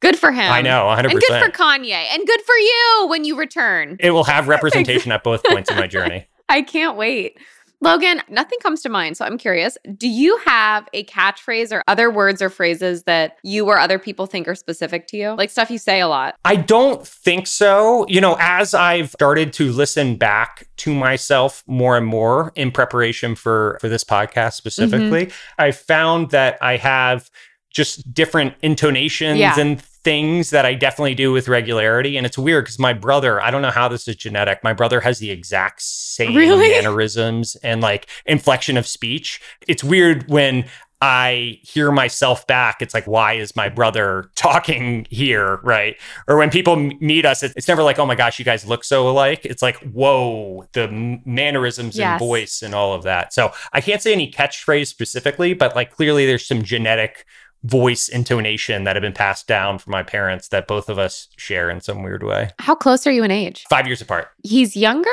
Good 0.04 0.18
for 0.18 0.30
him. 0.30 0.52
I 0.52 0.60
know, 0.60 0.82
100%. 0.84 1.10
And 1.10 1.12
good 1.12 1.42
for 1.42 1.50
Kanye. 1.50 2.04
And 2.12 2.26
good 2.26 2.42
for 2.42 2.54
you 2.54 3.06
when 3.08 3.24
you 3.24 3.38
return. 3.38 3.96
It 4.00 4.10
will 4.10 4.24
have 4.24 4.48
representation 4.56 5.10
at 5.12 5.24
both 5.24 5.42
points 5.44 5.70
in 5.70 5.76
my 5.76 5.86
journey. 5.86 6.26
I 6.48 6.60
can't 6.60 6.96
wait. 6.98 7.38
Logan, 7.80 8.22
nothing 8.28 8.58
comes 8.60 8.82
to 8.82 8.88
mind. 8.88 9.16
So 9.16 9.24
I'm 9.24 9.36
curious 9.36 9.76
do 9.96 10.08
you 10.08 10.38
have 10.38 10.88
a 10.92 11.04
catchphrase 11.04 11.72
or 11.72 11.82
other 11.86 12.10
words 12.10 12.40
or 12.40 12.48
phrases 12.48 13.04
that 13.04 13.36
you 13.42 13.66
or 13.66 13.78
other 13.78 13.98
people 13.98 14.26
think 14.26 14.48
are 14.48 14.54
specific 14.54 15.06
to 15.08 15.16
you? 15.16 15.30
Like 15.36 15.50
stuff 15.50 15.70
you 15.70 15.78
say 15.78 16.00
a 16.00 16.08
lot? 16.08 16.34
I 16.44 16.56
don't 16.56 17.06
think 17.06 17.46
so. 17.46 18.06
You 18.08 18.20
know, 18.20 18.36
as 18.40 18.74
I've 18.74 19.10
started 19.10 19.52
to 19.54 19.72
listen 19.72 20.16
back 20.16 20.68
to 20.78 20.94
myself 20.94 21.62
more 21.66 21.96
and 21.96 22.06
more 22.06 22.52
in 22.54 22.70
preparation 22.70 23.34
for, 23.34 23.78
for 23.80 23.88
this 23.88 24.04
podcast 24.04 24.54
specifically, 24.54 25.26
mm-hmm. 25.26 25.62
I 25.62 25.70
found 25.70 26.30
that 26.30 26.58
I 26.62 26.76
have 26.76 27.30
just 27.70 28.14
different 28.14 28.54
intonations 28.62 29.38
yeah. 29.38 29.58
and 29.58 29.82
things 30.04 30.50
that 30.50 30.66
I 30.66 30.74
definitely 30.74 31.14
do 31.14 31.32
with 31.32 31.48
regularity. 31.48 32.16
And 32.16 32.26
it's 32.26 32.38
weird 32.38 32.64
because 32.64 32.78
my 32.78 32.92
brother, 32.92 33.40
I 33.40 33.50
don't 33.50 33.62
know 33.62 33.70
how 33.70 33.88
this 33.88 34.06
is 34.06 34.16
genetic. 34.16 34.62
My 34.62 34.74
brother 34.74 35.00
has 35.00 35.18
the 35.18 35.30
exact 35.30 35.82
same 35.82 36.36
really? 36.36 36.68
mannerisms 36.70 37.56
and 37.56 37.80
like 37.80 38.06
inflection 38.26 38.76
of 38.76 38.86
speech. 38.86 39.40
It's 39.66 39.82
weird 39.82 40.28
when 40.28 40.66
I 41.00 41.58
hear 41.62 41.92
myself 41.92 42.46
back, 42.46 42.80
it's 42.80 42.94
like, 42.94 43.06
why 43.06 43.34
is 43.34 43.54
my 43.54 43.68
brother 43.68 44.30
talking 44.36 45.06
here? 45.10 45.56
Right. 45.62 45.96
Or 46.28 46.38
when 46.38 46.48
people 46.50 46.76
meet 46.76 47.26
us, 47.26 47.42
it's 47.42 47.68
never 47.68 47.82
like, 47.82 47.98
oh 47.98 48.06
my 48.06 48.14
gosh, 48.14 48.38
you 48.38 48.44
guys 48.44 48.64
look 48.64 48.84
so 48.84 49.08
alike. 49.08 49.44
It's 49.44 49.60
like, 49.60 49.76
whoa, 49.92 50.66
the 50.72 51.20
mannerisms 51.26 51.98
yes. 51.98 52.12
and 52.12 52.18
voice 52.18 52.62
and 52.62 52.74
all 52.74 52.94
of 52.94 53.02
that. 53.02 53.34
So 53.34 53.52
I 53.72 53.82
can't 53.82 54.00
say 54.00 54.12
any 54.12 54.30
catchphrase 54.30 54.86
specifically, 54.86 55.52
but 55.52 55.74
like 55.74 55.90
clearly 55.90 56.24
there's 56.24 56.46
some 56.46 56.62
genetic 56.62 57.26
voice 57.64 58.08
intonation 58.08 58.84
that 58.84 58.94
have 58.94 59.02
been 59.02 59.14
passed 59.14 59.48
down 59.48 59.78
from 59.78 59.90
my 59.90 60.02
parents 60.02 60.48
that 60.48 60.68
both 60.68 60.88
of 60.88 60.98
us 60.98 61.28
share 61.36 61.70
in 61.70 61.80
some 61.80 62.02
weird 62.02 62.22
way. 62.22 62.50
How 62.58 62.74
close 62.74 63.06
are 63.06 63.10
you 63.10 63.24
in 63.24 63.30
age? 63.30 63.64
Five 63.68 63.86
years 63.86 64.02
apart. 64.02 64.28
He's 64.42 64.76
younger? 64.76 65.10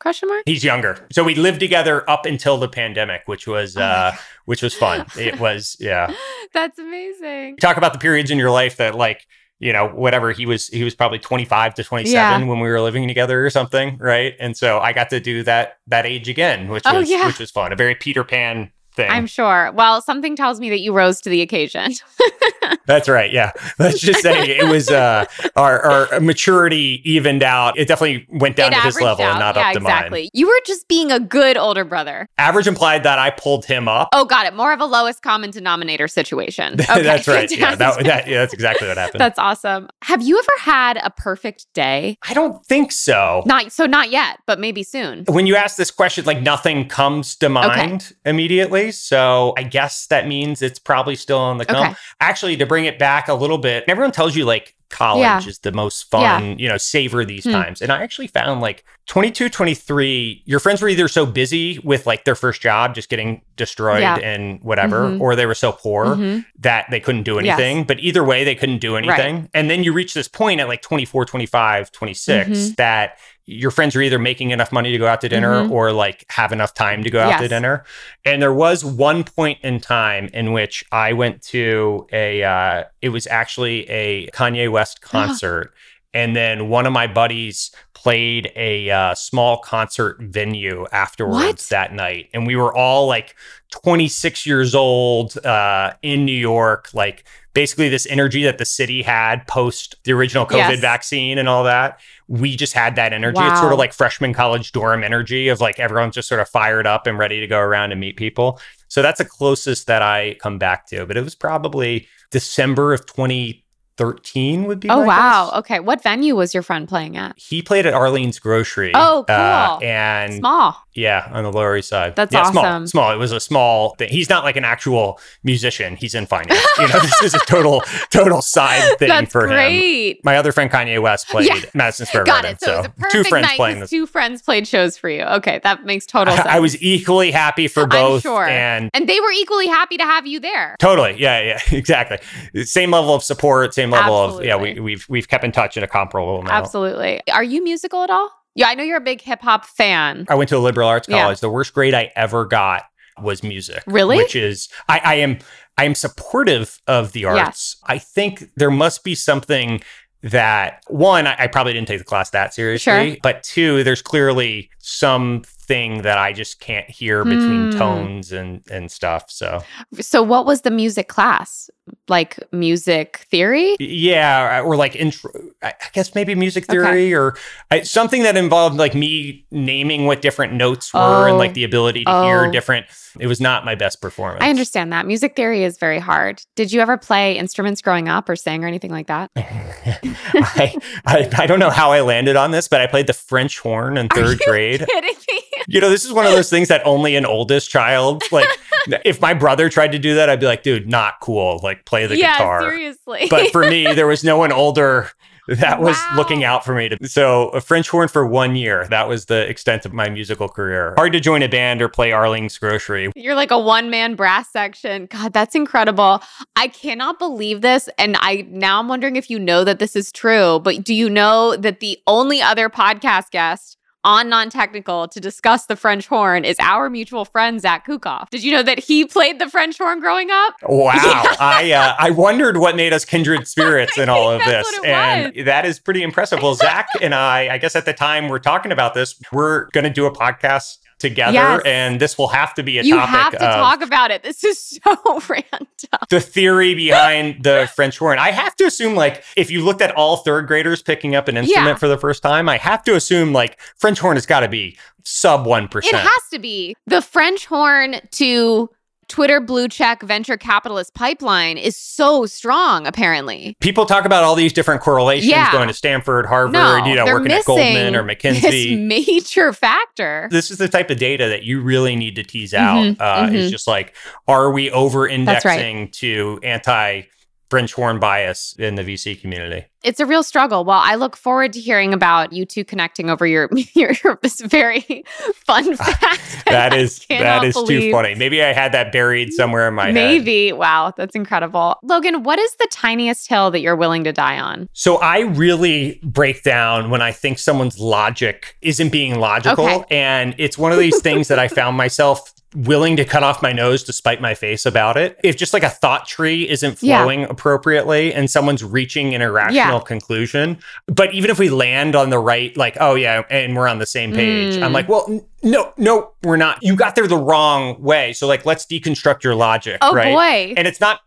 Question 0.00 0.28
mark? 0.28 0.42
He's 0.46 0.62
younger. 0.62 1.06
So 1.12 1.24
we 1.24 1.34
lived 1.34 1.60
together 1.60 2.08
up 2.08 2.26
until 2.26 2.58
the 2.58 2.68
pandemic, 2.68 3.22
which 3.26 3.46
was 3.46 3.76
oh 3.76 3.82
uh 3.82 4.12
which 4.44 4.62
was 4.62 4.74
fun. 4.74 5.06
it 5.16 5.40
was 5.40 5.76
yeah. 5.80 6.12
That's 6.52 6.78
amazing. 6.78 7.56
Talk 7.56 7.76
about 7.76 7.92
the 7.92 7.98
periods 7.98 8.30
in 8.30 8.38
your 8.38 8.50
life 8.50 8.76
that 8.76 8.94
like 8.94 9.26
you 9.60 9.72
know 9.72 9.88
whatever 9.88 10.32
he 10.32 10.46
was 10.46 10.68
he 10.68 10.84
was 10.84 10.94
probably 10.94 11.18
25 11.18 11.74
to 11.74 11.84
27 11.84 12.12
yeah. 12.12 12.38
when 12.46 12.60
we 12.60 12.68
were 12.68 12.80
living 12.80 13.08
together 13.08 13.44
or 13.44 13.50
something 13.50 13.98
right 13.98 14.34
and 14.38 14.56
so 14.56 14.78
i 14.78 14.92
got 14.92 15.10
to 15.10 15.18
do 15.18 15.42
that 15.42 15.78
that 15.88 16.06
age 16.06 16.28
again 16.28 16.68
which 16.68 16.84
oh, 16.86 17.00
was 17.00 17.10
yeah. 17.10 17.26
which 17.26 17.40
was 17.40 17.50
fun 17.50 17.72
a 17.72 17.76
very 17.76 17.96
peter 17.96 18.22
pan 18.22 18.70
thing. 18.98 19.10
I'm 19.10 19.26
sure. 19.26 19.70
Well, 19.72 20.02
something 20.02 20.36
tells 20.36 20.60
me 20.60 20.68
that 20.70 20.80
you 20.80 20.92
rose 20.92 21.20
to 21.22 21.30
the 21.30 21.40
occasion. 21.40 21.92
That's 22.86 23.08
right. 23.08 23.32
Yeah. 23.32 23.52
Let's 23.78 24.00
just 24.00 24.22
say 24.22 24.58
it 24.58 24.68
was 24.68 24.90
uh, 24.90 25.24
our, 25.56 25.80
our 25.80 26.20
maturity 26.20 27.00
evened 27.04 27.42
out. 27.42 27.78
It 27.78 27.88
definitely 27.88 28.26
went 28.30 28.56
down 28.56 28.72
it 28.72 28.76
to 28.76 28.82
his 28.82 29.00
level 29.00 29.24
out. 29.24 29.32
and 29.32 29.40
not 29.40 29.56
yeah, 29.56 29.68
up 29.68 29.72
to 29.74 29.78
exactly. 29.80 30.22
mine. 30.22 30.30
You 30.32 30.46
were 30.46 30.60
just 30.66 30.88
being 30.88 31.12
a 31.12 31.20
good 31.20 31.56
older 31.56 31.84
brother. 31.84 32.28
Average 32.38 32.66
implied 32.66 33.02
that 33.02 33.18
I 33.18 33.30
pulled 33.30 33.64
him 33.64 33.88
up. 33.88 34.08
Oh, 34.12 34.24
got 34.24 34.46
it. 34.46 34.54
More 34.54 34.72
of 34.72 34.80
a 34.80 34.86
lowest 34.86 35.22
common 35.22 35.50
denominator 35.50 36.08
situation. 36.08 36.76
Okay, 36.88 37.02
that's 37.02 37.28
right. 37.28 37.50
Yeah, 37.58 37.74
that, 37.74 38.04
that, 38.04 38.26
yeah, 38.26 38.38
that's 38.38 38.54
exactly 38.54 38.88
what 38.88 38.96
happened. 38.96 39.20
that's 39.20 39.38
awesome. 39.38 39.88
Have 40.02 40.22
you 40.22 40.38
ever 40.38 40.52
had 40.60 40.96
a 40.98 41.10
perfect 41.10 41.66
day? 41.74 42.16
I 42.28 42.34
don't 42.34 42.64
think 42.66 42.92
so. 42.92 43.42
Not 43.46 43.72
so, 43.72 43.84
not 43.86 44.10
yet, 44.10 44.38
but 44.46 44.58
maybe 44.58 44.82
soon. 44.82 45.24
When 45.26 45.46
you 45.46 45.56
ask 45.56 45.76
this 45.76 45.90
question, 45.90 46.24
like 46.24 46.40
nothing 46.40 46.88
comes 46.88 47.36
to 47.36 47.48
mind 47.48 48.02
okay. 48.02 48.30
immediately. 48.30 48.92
So 48.92 49.54
I 49.56 49.64
guess 49.64 50.06
that 50.06 50.26
means 50.26 50.62
it's 50.62 50.78
probably 50.78 51.14
still 51.14 51.38
on 51.38 51.58
the 51.58 51.66
come. 51.66 51.90
Okay. 51.90 51.94
Actually, 52.20 52.56
to 52.58 52.66
bring 52.66 52.84
it 52.84 52.98
back 52.98 53.28
a 53.28 53.34
little 53.34 53.58
bit, 53.58 53.84
everyone 53.88 54.12
tells 54.12 54.36
you 54.36 54.44
like 54.44 54.74
college 54.90 55.20
yeah. 55.20 55.40
is 55.46 55.58
the 55.58 55.72
most 55.72 56.10
fun, 56.10 56.44
yeah. 56.44 56.54
you 56.56 56.68
know, 56.68 56.78
savor 56.78 57.24
these 57.24 57.44
hmm. 57.44 57.50
times. 57.50 57.82
And 57.82 57.92
I 57.92 58.02
actually 58.02 58.26
found 58.26 58.60
like 58.60 58.84
22, 59.06 59.48
23, 59.48 60.42
your 60.46 60.60
friends 60.60 60.80
were 60.80 60.88
either 60.88 61.08
so 61.08 61.26
busy 61.26 61.78
with 61.80 62.06
like 62.06 62.24
their 62.24 62.34
first 62.34 62.60
job 62.60 62.94
just 62.94 63.08
getting 63.08 63.42
destroyed 63.56 64.00
yeah. 64.00 64.16
and 64.16 64.60
whatever, 64.62 65.08
mm-hmm. 65.08 65.22
or 65.22 65.36
they 65.36 65.46
were 65.46 65.54
so 65.54 65.72
poor 65.72 66.06
mm-hmm. 66.06 66.40
that 66.60 66.86
they 66.90 67.00
couldn't 67.00 67.24
do 67.24 67.38
anything. 67.38 67.78
Yes. 67.78 67.86
But 67.86 68.00
either 68.00 68.24
way, 68.24 68.44
they 68.44 68.54
couldn't 68.54 68.78
do 68.78 68.96
anything. 68.96 69.36
Right. 69.36 69.50
And 69.54 69.68
then 69.68 69.84
you 69.84 69.92
reach 69.92 70.14
this 70.14 70.28
point 70.28 70.60
at 70.60 70.68
like 70.68 70.82
24, 70.82 71.24
25, 71.26 71.92
26 71.92 72.48
mm-hmm. 72.48 72.74
that 72.76 73.18
your 73.48 73.70
friends 73.70 73.96
are 73.96 74.02
either 74.02 74.18
making 74.18 74.50
enough 74.50 74.70
money 74.72 74.92
to 74.92 74.98
go 74.98 75.06
out 75.06 75.22
to 75.22 75.28
dinner 75.28 75.62
mm-hmm. 75.62 75.72
or 75.72 75.90
like 75.90 76.26
have 76.28 76.52
enough 76.52 76.74
time 76.74 77.02
to 77.02 77.08
go 77.08 77.18
out 77.18 77.30
yes. 77.30 77.40
to 77.40 77.48
dinner. 77.48 77.82
And 78.26 78.42
there 78.42 78.52
was 78.52 78.84
one 78.84 79.24
point 79.24 79.58
in 79.62 79.80
time 79.80 80.28
in 80.34 80.52
which 80.52 80.84
I 80.92 81.14
went 81.14 81.40
to 81.44 82.06
a, 82.12 82.42
uh, 82.42 82.84
it 83.00 83.08
was 83.08 83.26
actually 83.26 83.88
a 83.88 84.26
Kanye 84.32 84.70
West 84.70 85.00
concert. 85.02 85.72
and 86.12 86.36
then 86.36 86.68
one 86.68 86.86
of 86.86 86.92
my 86.92 87.06
buddies 87.06 87.70
played 87.94 88.52
a 88.54 88.90
uh, 88.90 89.14
small 89.14 89.58
concert 89.58 90.18
venue 90.20 90.86
afterwards 90.92 91.64
what? 91.64 91.68
that 91.70 91.94
night. 91.94 92.28
And 92.34 92.46
we 92.46 92.54
were 92.54 92.74
all 92.74 93.06
like 93.06 93.34
26 93.70 94.46
years 94.46 94.74
old 94.74 95.38
uh, 95.38 95.94
in 96.02 96.26
New 96.26 96.32
York, 96.32 96.90
like 96.92 97.24
basically 97.54 97.88
this 97.88 98.06
energy 98.06 98.44
that 98.44 98.58
the 98.58 98.64
city 98.64 99.02
had 99.02 99.46
post 99.48 99.96
the 100.04 100.12
original 100.12 100.46
COVID 100.46 100.70
yes. 100.70 100.80
vaccine 100.80 101.38
and 101.38 101.48
all 101.48 101.64
that. 101.64 101.98
We 102.28 102.56
just 102.56 102.74
had 102.74 102.96
that 102.96 103.12
energy. 103.12 103.36
Wow. 103.36 103.50
It's 103.50 103.60
sort 103.60 103.72
of 103.72 103.78
like 103.78 103.92
freshman 103.92 104.34
college 104.34 104.72
dorm 104.72 105.02
energy 105.02 105.48
of 105.48 105.60
like 105.60 105.80
everyone's 105.80 106.14
just 106.14 106.28
sort 106.28 106.40
of 106.40 106.48
fired 106.48 106.86
up 106.86 107.06
and 107.06 107.18
ready 107.18 107.40
to 107.40 107.46
go 107.46 107.58
around 107.58 107.90
and 107.92 108.00
meet 108.00 108.16
people. 108.16 108.60
So 108.88 109.02
that's 109.02 109.18
the 109.18 109.24
closest 109.24 109.86
that 109.86 110.02
I 110.02 110.36
come 110.40 110.58
back 110.58 110.86
to. 110.88 111.06
But 111.06 111.16
it 111.16 111.24
was 111.24 111.34
probably 111.34 112.06
December 112.30 112.92
of 112.92 113.06
2013 113.06 114.64
would 114.64 114.80
be. 114.80 114.90
Oh, 114.90 115.00
wow. 115.00 115.46
Guess. 115.46 115.58
Okay. 115.58 115.80
What 115.80 116.02
venue 116.02 116.36
was 116.36 116.52
your 116.52 116.62
friend 116.62 116.88
playing 116.88 117.16
at? 117.16 117.38
He 117.38 117.62
played 117.62 117.86
at 117.86 117.94
Arlene's 117.94 118.38
Grocery. 118.38 118.92
Oh, 118.94 119.24
cool. 119.26 119.36
Uh, 119.36 119.78
and 119.82 120.34
small. 120.34 120.76
Yeah, 120.98 121.28
on 121.30 121.44
the 121.44 121.52
Lower 121.52 121.76
East 121.76 121.88
Side. 121.88 122.16
That's 122.16 122.32
yeah, 122.32 122.40
awesome. 122.40 122.52
Small, 122.52 122.86
small. 122.86 123.12
It 123.12 123.16
was 123.18 123.30
a 123.30 123.38
small 123.38 123.94
thing. 123.94 124.08
He's 124.08 124.28
not 124.28 124.42
like 124.42 124.56
an 124.56 124.64
actual 124.64 125.20
musician. 125.44 125.94
He's 125.94 126.12
in 126.12 126.26
finance. 126.26 126.60
you 126.76 126.88
know, 126.88 126.98
this 126.98 127.22
is 127.22 127.34
a 127.34 127.38
total, 127.46 127.82
total 128.10 128.42
side 128.42 128.98
thing 128.98 129.08
That's 129.08 129.30
for 129.30 129.46
great. 129.46 130.16
him. 130.16 130.20
My 130.24 130.36
other 130.36 130.50
friend 130.50 130.68
Kanye 130.68 131.00
West 131.00 131.28
played 131.28 131.46
yeah. 131.46 131.60
Madison 131.72 132.06
Square 132.06 132.24
Got 132.24 132.42
Garden. 132.42 132.52
It. 132.52 132.60
So, 132.60 132.82
so 132.82 133.08
two 133.10 133.22
friends 133.24 133.48
playing 133.52 133.78
this. 133.78 133.90
Two 133.90 134.06
friends 134.06 134.42
played 134.42 134.66
shows 134.66 134.98
for 134.98 135.08
you. 135.08 135.22
Okay, 135.22 135.60
that 135.62 135.84
makes 135.84 136.04
total 136.04 136.34
sense. 136.34 136.48
I, 136.48 136.56
I 136.56 136.60
was 136.60 136.80
equally 136.82 137.30
happy 137.30 137.68
for 137.68 137.86
both. 137.86 138.26
I'm 138.26 138.32
sure. 138.32 138.46
And 138.46 138.90
and 138.92 139.08
they 139.08 139.20
were 139.20 139.30
equally 139.30 139.68
happy 139.68 139.98
to 139.98 140.04
have 140.04 140.26
you 140.26 140.40
there. 140.40 140.74
Totally. 140.80 141.14
Yeah. 141.18 141.40
Yeah. 141.40 141.58
Exactly. 141.78 142.18
Same 142.64 142.90
level 142.90 143.14
of 143.14 143.22
support. 143.22 143.72
Same 143.72 143.90
level 143.90 144.24
Absolutely. 144.24 144.50
of 144.50 144.60
yeah. 144.60 144.74
We, 144.74 144.80
we've 144.80 145.06
we've 145.08 145.28
kept 145.28 145.44
in 145.44 145.52
touch 145.52 145.76
in 145.76 145.84
a 145.84 145.86
comparable 145.86 146.40
amount. 146.40 146.52
Absolutely. 146.52 147.22
Are 147.30 147.44
you 147.44 147.62
musical 147.62 148.02
at 148.02 148.10
all? 148.10 148.37
Yeah, 148.58 148.66
I 148.66 148.74
know 148.74 148.82
you're 148.82 148.96
a 148.96 149.00
big 149.00 149.20
hip 149.20 149.40
hop 149.40 149.64
fan. 149.64 150.26
I 150.28 150.34
went 150.34 150.48
to 150.48 150.56
a 150.56 150.58
liberal 150.58 150.88
arts 150.88 151.06
college. 151.06 151.36
Yeah. 151.36 151.40
The 151.40 151.48
worst 151.48 151.72
grade 151.72 151.94
I 151.94 152.10
ever 152.16 152.44
got 152.44 152.82
was 153.22 153.44
music. 153.44 153.84
Really? 153.86 154.16
Which 154.16 154.34
is 154.34 154.68
I, 154.88 155.00
I 155.04 155.14
am 155.14 155.38
I 155.78 155.84
am 155.84 155.94
supportive 155.94 156.80
of 156.88 157.12
the 157.12 157.24
arts. 157.24 157.38
Yes. 157.38 157.76
I 157.84 157.98
think 157.98 158.50
there 158.56 158.72
must 158.72 159.04
be 159.04 159.14
something 159.14 159.80
that 160.22 160.82
one, 160.88 161.28
I, 161.28 161.44
I, 161.44 161.46
probably 161.46 161.72
didn't 161.72 161.86
take 161.86 162.00
the 162.00 162.04
class 162.04 162.30
that 162.30 162.52
seriously, 162.52 163.10
sure. 163.10 163.16
but 163.22 163.44
two, 163.44 163.84
there's 163.84 164.02
clearly 164.02 164.68
some 164.78 165.44
thing 165.68 166.02
that 166.02 166.18
I 166.18 166.32
just 166.32 166.58
can't 166.60 166.88
hear 166.88 167.22
between 167.24 167.70
mm. 167.70 167.78
tones 167.78 168.32
and 168.32 168.62
and 168.70 168.90
stuff. 168.90 169.30
So, 169.30 169.62
so 170.00 170.22
what 170.22 170.46
was 170.46 170.62
the 170.62 170.70
music 170.70 171.08
class? 171.08 171.70
Like 172.08 172.38
music 172.52 173.26
theory? 173.30 173.76
Yeah, 173.78 174.62
or 174.62 174.76
like 174.76 174.96
intro. 174.96 175.30
I 175.62 175.74
guess 175.92 176.14
maybe 176.14 176.34
music 176.34 176.66
theory 176.66 176.86
okay. 176.86 177.14
or 177.14 177.36
I, 177.70 177.82
something 177.82 178.22
that 178.24 178.36
involved 178.36 178.76
like 178.76 178.94
me 178.94 179.46
naming 179.50 180.06
what 180.06 180.22
different 180.22 180.54
notes 180.54 180.92
were 180.92 181.00
oh. 181.00 181.24
and 181.24 181.38
like 181.38 181.50
oh. 181.50 181.54
the 181.54 181.64
ability 181.64 182.04
to 182.04 182.10
oh. 182.10 182.24
hear 182.24 182.50
different. 182.50 182.86
It 183.18 183.26
was 183.26 183.40
not 183.40 183.64
my 183.64 183.74
best 183.74 184.00
performance. 184.00 184.42
I 184.44 184.50
understand 184.50 184.92
that 184.92 185.06
music 185.06 185.34
theory 185.34 185.64
is 185.64 185.78
very 185.78 185.98
hard. 185.98 186.42
Did 186.56 186.72
you 186.72 186.80
ever 186.80 186.96
play 186.96 187.36
instruments 187.36 187.82
growing 187.82 188.08
up 188.08 188.28
or 188.28 188.36
sing 188.36 188.64
or 188.64 188.68
anything 188.68 188.90
like 188.90 189.06
that? 189.08 189.30
I, 189.36 190.76
I, 191.06 191.28
I 191.36 191.46
don't 191.46 191.58
know 191.58 191.70
how 191.70 191.90
I 191.92 192.00
landed 192.02 192.36
on 192.36 192.50
this, 192.50 192.68
but 192.68 192.80
I 192.80 192.86
played 192.86 193.06
the 193.06 193.12
French 193.12 193.58
horn 193.58 193.96
in 193.96 194.08
third 194.08 194.38
grade. 194.40 194.86
Kidding 194.86 195.16
me? 195.32 195.37
You 195.68 195.80
know, 195.80 195.90
this 195.90 196.04
is 196.04 196.12
one 196.12 196.26
of 196.26 196.32
those 196.32 196.48
things 196.48 196.68
that 196.68 196.80
only 196.84 197.14
an 197.14 197.26
oldest 197.26 197.70
child, 197.70 198.22
like, 198.32 198.48
if 199.04 199.20
my 199.20 199.34
brother 199.34 199.68
tried 199.68 199.92
to 199.92 199.98
do 199.98 200.14
that, 200.14 200.30
I'd 200.30 200.40
be 200.40 200.46
like, 200.46 200.62
dude, 200.62 200.88
not 200.88 201.20
cool. 201.20 201.60
Like, 201.62 201.84
play 201.84 202.06
the 202.06 202.16
yeah, 202.16 202.38
guitar. 202.38 202.62
seriously. 202.62 203.26
but 203.28 203.52
for 203.52 203.68
me, 203.68 203.92
there 203.92 204.06
was 204.06 204.24
no 204.24 204.38
one 204.38 204.50
older 204.50 205.10
that 205.48 205.80
was 205.80 205.96
wow. 205.96 206.12
looking 206.16 206.44
out 206.44 206.64
for 206.64 206.74
me. 206.74 206.90
To, 206.90 207.08
so 207.08 207.48
a 207.50 207.60
French 207.60 207.88
horn 207.88 208.08
for 208.08 208.26
one 208.26 208.54
year. 208.54 208.86
That 208.88 209.08
was 209.08 209.26
the 209.26 209.48
extent 209.48 209.86
of 209.86 209.92
my 209.94 210.10
musical 210.10 210.48
career. 210.48 210.94
Hard 210.96 211.12
to 211.12 211.20
join 211.20 211.42
a 211.42 211.48
band 211.48 211.80
or 211.80 211.88
play 211.88 212.12
Arlene's 212.12 212.58
Grocery. 212.58 213.10
You're 213.16 213.34
like 213.34 213.50
a 213.50 213.58
one 213.58 213.88
man 213.88 214.14
brass 214.14 214.50
section. 214.50 215.06
God, 215.06 215.32
that's 215.32 215.54
incredible. 215.54 216.22
I 216.54 216.68
cannot 216.68 217.18
believe 217.18 217.62
this. 217.62 217.88
And 217.96 218.16
I 218.20 218.46
now 218.48 218.78
I'm 218.78 218.88
wondering 218.88 219.16
if 219.16 219.30
you 219.30 219.38
know 219.38 219.64
that 219.64 219.78
this 219.78 219.96
is 219.96 220.12
true, 220.12 220.60
but 220.60 220.84
do 220.84 220.94
you 220.94 221.08
know 221.08 221.56
that 221.56 221.80
the 221.80 221.98
only 222.06 222.42
other 222.42 222.68
podcast 222.68 223.30
guest 223.30 223.77
on 224.08 224.30
non 224.30 224.48
technical 224.48 225.06
to 225.06 225.20
discuss 225.20 225.66
the 225.66 225.76
French 225.76 226.06
horn 226.06 226.44
is 226.44 226.56
our 226.60 226.88
mutual 226.88 227.26
friend 227.26 227.60
Zach 227.60 227.86
Kukoff. 227.86 228.30
Did 228.30 228.42
you 228.42 228.52
know 228.52 228.62
that 228.62 228.78
he 228.78 229.04
played 229.04 229.38
the 229.38 229.50
French 229.50 229.76
horn 229.76 230.00
growing 230.00 230.30
up? 230.30 230.54
Wow, 230.62 230.94
yeah. 230.94 231.36
I 231.38 231.72
uh, 231.72 231.94
I 231.98 232.10
wondered 232.10 232.56
what 232.56 232.74
made 232.74 232.94
us 232.94 233.04
kindred 233.04 233.46
spirits 233.46 233.98
in 233.98 234.08
all 234.08 234.30
of 234.30 234.42
this, 234.44 234.66
and 234.84 235.34
was. 235.36 235.44
that 235.44 235.66
is 235.66 235.78
pretty 235.78 236.02
impressive. 236.02 236.42
Well, 236.42 236.54
Zach 236.54 236.88
and 237.02 237.14
I, 237.14 237.54
I 237.54 237.58
guess 237.58 237.76
at 237.76 237.84
the 237.84 237.92
time 237.92 238.28
we're 238.28 238.38
talking 238.38 238.72
about 238.72 238.94
this, 238.94 239.20
we're 239.30 239.66
going 239.72 239.84
to 239.84 239.90
do 239.90 240.06
a 240.06 240.10
podcast 240.10 240.78
together 240.98 241.32
yes. 241.32 241.62
and 241.64 242.00
this 242.00 242.18
will 242.18 242.28
have 242.28 242.54
to 242.54 242.62
be 242.62 242.78
a 242.78 242.82
you 242.82 242.94
topic 242.94 243.10
have 243.10 243.32
to 243.32 243.38
talk 243.38 243.82
about 243.82 244.10
it. 244.10 244.22
This 244.22 244.44
is 244.44 244.58
so 244.84 245.20
random. 245.28 245.68
The 246.10 246.20
theory 246.20 246.74
behind 246.74 247.44
the 247.44 247.70
french 247.74 247.98
horn. 247.98 248.18
I 248.18 248.30
have 248.30 248.56
to 248.56 248.64
assume 248.64 248.94
like 248.94 249.24
if 249.36 249.50
you 249.50 249.64
looked 249.64 249.82
at 249.82 249.94
all 249.94 250.18
third 250.18 250.46
graders 250.46 250.82
picking 250.82 251.14
up 251.14 251.28
an 251.28 251.36
instrument 251.36 251.68
yeah. 251.68 251.74
for 251.74 251.88
the 251.88 251.98
first 251.98 252.22
time 252.22 252.48
i 252.48 252.56
have 252.56 252.82
to 252.84 252.94
assume 252.94 253.32
like 253.32 253.60
french 253.76 253.98
horn 253.98 254.16
has 254.16 254.26
got 254.26 254.40
to 254.40 254.48
be 254.48 254.76
sub 255.04 255.46
1% 255.46 255.84
it 255.84 255.94
has 255.94 256.28
to 256.30 256.38
be. 256.38 256.76
The 256.86 257.00
french 257.00 257.46
horn 257.46 257.96
to 258.12 258.70
Twitter 259.08 259.40
blue 259.40 259.68
check 259.68 260.02
venture 260.02 260.36
capitalist 260.36 260.94
pipeline 260.94 261.58
is 261.58 261.76
so 261.76 262.26
strong, 262.26 262.86
apparently. 262.86 263.56
People 263.60 263.86
talk 263.86 264.04
about 264.04 264.22
all 264.22 264.34
these 264.34 264.52
different 264.52 264.82
correlations 264.82 265.30
yeah. 265.30 265.50
going 265.50 265.68
to 265.68 265.74
Stanford, 265.74 266.26
Harvard, 266.26 266.52
no, 266.52 266.84
you 266.84 266.94
know, 266.94 267.06
working 267.06 267.32
at 267.32 267.44
Goldman 267.44 267.96
or 267.96 268.02
McKinsey. 268.02 268.40
This 268.40 268.78
major 268.78 269.52
factor. 269.52 270.28
This 270.30 270.50
is 270.50 270.58
the 270.58 270.68
type 270.68 270.90
of 270.90 270.98
data 270.98 271.28
that 271.28 271.42
you 271.42 271.60
really 271.60 271.96
need 271.96 272.16
to 272.16 272.22
tease 272.22 272.54
out. 272.54 272.84
Mm-hmm, 272.84 273.02
uh, 273.02 273.26
mm-hmm. 273.26 273.34
Is 273.34 273.50
just 273.50 273.66
like, 273.66 273.94
are 274.26 274.50
we 274.50 274.70
over 274.70 275.08
indexing 275.08 275.78
right. 275.78 275.92
to 275.94 276.40
anti 276.42 277.02
French 277.50 277.72
horn 277.72 277.98
bias 277.98 278.54
in 278.58 278.74
the 278.74 278.82
VC 278.82 279.18
community. 279.18 279.66
It's 279.84 280.00
a 280.00 280.06
real 280.06 280.22
struggle. 280.22 280.64
Well, 280.64 280.80
I 280.82 280.96
look 280.96 281.16
forward 281.16 281.52
to 281.54 281.60
hearing 281.60 281.94
about 281.94 282.32
you 282.32 282.44
two 282.44 282.64
connecting 282.64 283.08
over 283.08 283.26
your 283.26 283.48
your, 283.74 283.92
your 284.04 284.18
this 284.22 284.40
very 284.40 285.04
fun 285.34 285.76
fact. 285.76 286.44
that 286.46 286.74
is 286.74 287.06
that 287.08 287.44
is 287.44 287.54
believe. 287.54 287.82
too 287.82 287.92
funny. 287.92 288.14
Maybe 288.14 288.42
I 288.42 288.52
had 288.52 288.72
that 288.72 288.92
buried 288.92 289.32
somewhere 289.32 289.68
in 289.68 289.74
my 289.74 289.86
head. 289.86 289.94
Maybe. 289.94 290.48
Head. 290.48 290.58
Wow, 290.58 290.92
that's 290.96 291.14
incredible. 291.14 291.78
Logan, 291.82 292.22
what 292.22 292.38
is 292.38 292.54
the 292.56 292.68
tiniest 292.70 293.28
hill 293.28 293.50
that 293.52 293.60
you're 293.60 293.76
willing 293.76 294.04
to 294.04 294.12
die 294.12 294.38
on? 294.38 294.68
So 294.72 294.96
I 294.96 295.20
really 295.20 296.00
break 296.02 296.42
down 296.42 296.90
when 296.90 297.00
I 297.00 297.12
think 297.12 297.38
someone's 297.38 297.78
logic 297.78 298.56
isn't 298.60 298.90
being 298.90 299.18
logical. 299.18 299.64
Okay. 299.64 299.84
And 299.96 300.34
it's 300.38 300.58
one 300.58 300.72
of 300.72 300.78
these 300.78 301.00
things 301.00 301.28
that 301.28 301.38
I 301.38 301.48
found 301.48 301.76
myself 301.76 302.34
willing 302.54 302.96
to 302.96 303.04
cut 303.04 303.22
off 303.22 303.42
my 303.42 303.52
nose 303.52 303.82
to 303.84 303.92
spite 303.92 304.20
my 304.20 304.34
face 304.34 304.64
about 304.64 304.96
it. 304.96 305.18
If 305.22 305.36
just 305.36 305.52
like 305.52 305.62
a 305.62 305.68
thought 305.68 306.06
tree 306.06 306.48
isn't 306.48 306.78
flowing 306.78 307.20
yeah. 307.20 307.26
appropriately 307.28 308.12
and 308.14 308.30
someone's 308.30 308.64
reaching 308.64 309.14
an 309.14 309.20
irrational 309.22 309.78
yeah. 309.78 309.80
conclusion, 309.80 310.58
but 310.86 311.12
even 311.12 311.30
if 311.30 311.38
we 311.38 311.50
land 311.50 311.94
on 311.94 312.10
the 312.10 312.18
right, 312.18 312.56
like, 312.56 312.76
oh 312.80 312.94
yeah, 312.94 313.22
and 313.30 313.54
we're 313.54 313.68
on 313.68 313.78
the 313.78 313.86
same 313.86 314.12
page, 314.12 314.56
mm. 314.56 314.62
I'm 314.62 314.72
like, 314.72 314.88
well, 314.88 315.04
n- 315.08 315.24
no, 315.42 315.72
no, 315.76 316.12
we're 316.22 316.36
not. 316.36 316.62
You 316.62 316.74
got 316.74 316.94
there 316.94 317.06
the 317.06 317.18
wrong 317.18 317.80
way. 317.82 318.12
So 318.12 318.26
like, 318.26 318.46
let's 318.46 318.64
deconstruct 318.64 319.22
your 319.22 319.34
logic. 319.34 319.78
Oh 319.82 319.94
right? 319.94 320.14
boy. 320.14 320.54
And 320.56 320.66
it's 320.66 320.80
not 320.80 321.00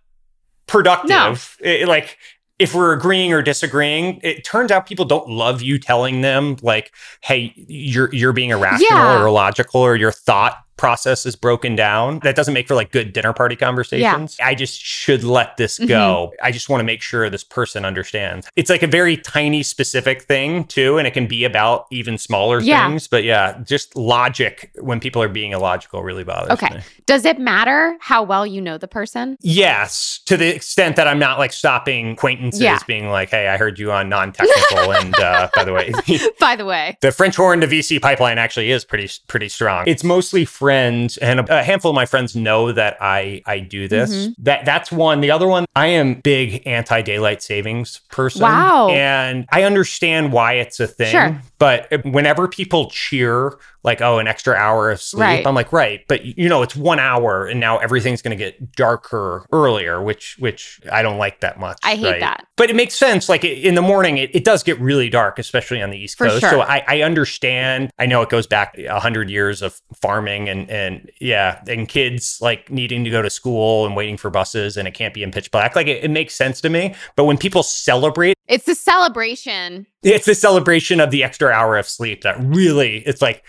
productive. 0.67 1.09
No. 1.09 1.35
It, 1.59 1.87
like 1.87 2.17
if 2.59 2.75
we're 2.75 2.93
agreeing 2.93 3.33
or 3.33 3.41
disagreeing, 3.41 4.19
it 4.21 4.43
turns 4.43 4.69
out 4.69 4.85
people 4.85 5.05
don't 5.05 5.27
love 5.27 5.63
you 5.63 5.79
telling 5.79 6.21
them 6.21 6.57
like, 6.61 6.93
"Hey, 7.21 7.53
you're 7.55 8.13
you're 8.13 8.33
being 8.33 8.51
irrational 8.51 8.99
yeah. 8.99 9.19
or 9.19 9.25
illogical, 9.25 9.81
or 9.81 9.95
your 9.95 10.11
thought 10.11 10.59
process 10.81 11.27
is 11.27 11.35
broken 11.35 11.75
down. 11.75 12.17
That 12.23 12.35
doesn't 12.35 12.55
make 12.55 12.67
for 12.67 12.73
like 12.73 12.91
good 12.91 13.13
dinner 13.13 13.33
party 13.33 13.55
conversations. 13.55 14.35
Yeah. 14.39 14.47
I 14.47 14.55
just 14.55 14.81
should 14.81 15.23
let 15.23 15.55
this 15.57 15.77
mm-hmm. 15.77 15.87
go. 15.87 16.33
I 16.41 16.51
just 16.51 16.69
want 16.69 16.79
to 16.79 16.83
make 16.83 17.03
sure 17.03 17.29
this 17.29 17.43
person 17.43 17.85
understands. 17.85 18.49
It's 18.55 18.71
like 18.71 18.81
a 18.81 18.87
very 18.87 19.15
tiny 19.15 19.61
specific 19.61 20.23
thing 20.23 20.63
too, 20.63 20.97
and 20.97 21.05
it 21.05 21.11
can 21.11 21.27
be 21.27 21.43
about 21.43 21.85
even 21.91 22.17
smaller 22.17 22.59
yeah. 22.61 22.87
things. 22.87 23.07
But 23.07 23.23
yeah, 23.23 23.61
just 23.63 23.95
logic 23.95 24.71
when 24.79 24.99
people 24.99 25.21
are 25.21 25.29
being 25.29 25.51
illogical 25.51 26.01
really 26.01 26.23
bothers 26.23 26.49
me. 26.49 26.53
okay. 26.53 26.77
me. 26.77 26.83
Does 27.05 27.25
it 27.25 27.37
matter 27.37 27.95
how 27.99 28.23
well 28.23 28.47
you 28.47 28.59
know 28.59 28.79
the 28.79 28.87
person? 28.87 29.37
Yes, 29.41 30.19
to 30.25 30.35
the 30.35 30.47
extent 30.47 30.95
that 30.95 31.07
I'm 31.07 31.19
not 31.19 31.37
like 31.37 31.53
stopping 31.53 32.13
acquaintances 32.13 32.59
yeah. 32.59 32.79
being 32.87 33.07
like, 33.09 33.29
hey, 33.29 33.49
I 33.49 33.57
heard 33.57 33.77
you 33.77 33.91
on 33.91 34.09
non-technical 34.09 34.93
and 34.93 35.13
uh, 35.19 35.47
by 35.53 35.63
the 35.63 35.73
way. 35.73 35.93
by 36.39 36.55
the 36.55 36.65
way. 36.65 36.97
The 37.01 37.11
French 37.11 37.35
horn 37.35 37.61
to 37.61 37.67
VC 37.67 38.01
pipeline 38.01 38.37
actually 38.37 38.71
is 38.71 38.83
pretty 38.85 39.09
pretty 39.27 39.49
strong. 39.49 39.83
It's 39.85 40.03
mostly 40.03 40.45
friends 40.45 40.70
friends 40.71 41.17
and 41.17 41.39
a, 41.49 41.63
handful 41.63 41.91
of 41.91 41.95
my 41.95 42.05
friends 42.05 42.35
know 42.35 42.71
that 42.71 42.97
I 43.01 43.41
I 43.45 43.59
do 43.59 43.87
this. 43.87 44.11
Mm-hmm. 44.11 44.43
That 44.43 44.65
that's 44.65 44.91
one. 44.91 45.21
The 45.21 45.31
other 45.31 45.47
one, 45.47 45.65
I 45.75 45.87
am 45.87 46.15
big 46.15 46.65
anti 46.65 47.01
daylight 47.01 47.43
savings 47.43 47.99
person. 48.09 48.41
Wow. 48.41 48.89
And 48.89 49.47
I 49.51 49.63
understand 49.63 50.31
why 50.31 50.53
it's 50.53 50.79
a 50.79 50.87
thing. 50.87 51.11
Sure. 51.11 51.41
But 51.59 51.87
whenever 52.05 52.47
people 52.47 52.89
cheer 52.89 53.57
like, 53.83 54.01
oh, 54.01 54.19
an 54.19 54.27
extra 54.27 54.55
hour 54.55 54.91
of 54.91 55.01
sleep. 55.01 55.21
Right. 55.21 55.47
I'm 55.47 55.55
like, 55.55 55.73
right, 55.73 56.05
but 56.07 56.23
you 56.23 56.47
know, 56.47 56.61
it's 56.61 56.75
one 56.75 56.99
hour, 56.99 57.47
and 57.47 57.59
now 57.59 57.77
everything's 57.77 58.21
going 58.21 58.37
to 58.37 58.43
get 58.43 58.73
darker 58.73 59.45
earlier, 59.51 60.01
which 60.01 60.35
which 60.39 60.79
I 60.91 61.01
don't 61.01 61.17
like 61.17 61.41
that 61.41 61.59
much. 61.59 61.79
I 61.83 61.95
hate 61.95 62.11
right? 62.11 62.19
that, 62.19 62.45
but 62.57 62.69
it 62.69 62.75
makes 62.75 62.93
sense. 62.93 63.27
Like 63.27 63.43
in 63.43 63.75
the 63.75 63.81
morning, 63.81 64.17
it, 64.17 64.35
it 64.35 64.43
does 64.43 64.63
get 64.63 64.79
really 64.79 65.09
dark, 65.09 65.39
especially 65.39 65.81
on 65.81 65.89
the 65.89 65.97
East 65.97 66.17
For 66.17 66.27
Coast. 66.27 66.41
Sure. 66.41 66.49
So 66.49 66.61
I, 66.61 66.83
I 66.87 67.01
understand. 67.01 67.91
I 67.97 68.05
know 68.05 68.21
it 68.21 68.29
goes 68.29 68.47
back 68.47 68.77
a 68.77 68.99
hundred 68.99 69.29
years 69.29 69.61
of 69.61 69.81
farming 70.01 70.49
and 70.49 70.69
and 70.69 71.11
yeah, 71.19 71.61
and 71.67 71.87
kids 71.87 72.37
like 72.41 72.69
needing 72.69 73.03
to 73.03 73.09
go 73.09 73.21
to 73.21 73.29
school 73.29 73.85
and 73.85 73.95
waiting 73.95 74.17
for 74.17 74.29
buses, 74.29 74.77
and 74.77 74.87
it 74.87 74.93
can't 74.93 75.13
be 75.13 75.23
in 75.23 75.31
pitch 75.31 75.51
black. 75.51 75.75
Like 75.75 75.87
it, 75.87 76.03
it 76.03 76.11
makes 76.11 76.35
sense 76.35 76.61
to 76.61 76.69
me. 76.69 76.95
But 77.15 77.25
when 77.25 77.37
people 77.37 77.63
celebrate, 77.63 78.37
it's 78.47 78.65
the 78.65 78.75
celebration. 78.75 79.87
It's 80.03 80.25
the 80.25 80.35
celebration 80.35 80.99
of 80.99 81.11
the 81.11 81.23
extra 81.23 81.51
hour 81.51 81.77
of 81.77 81.87
sleep 81.87 82.23
that 82.23 82.35
really, 82.39 82.97
it's 83.05 83.21
like 83.21 83.43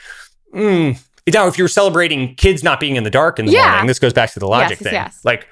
mm. 0.53 1.03
Now, 1.33 1.47
if 1.47 1.57
you're 1.57 1.69
celebrating 1.69 2.35
kids 2.35 2.65
not 2.65 2.81
being 2.81 2.97
in 2.97 3.05
the 3.05 3.11
dark 3.11 3.38
in 3.38 3.47
the 3.47 3.53
yeah. 3.53 3.71
morning, 3.71 3.87
this 3.87 4.01
goes 4.01 4.12
back 4.12 4.33
to 4.33 4.41
the 4.41 4.49
logic 4.49 4.81
yes, 4.81 4.83
thing. 4.83 4.95
Yes. 4.95 5.21
Like 5.25 5.47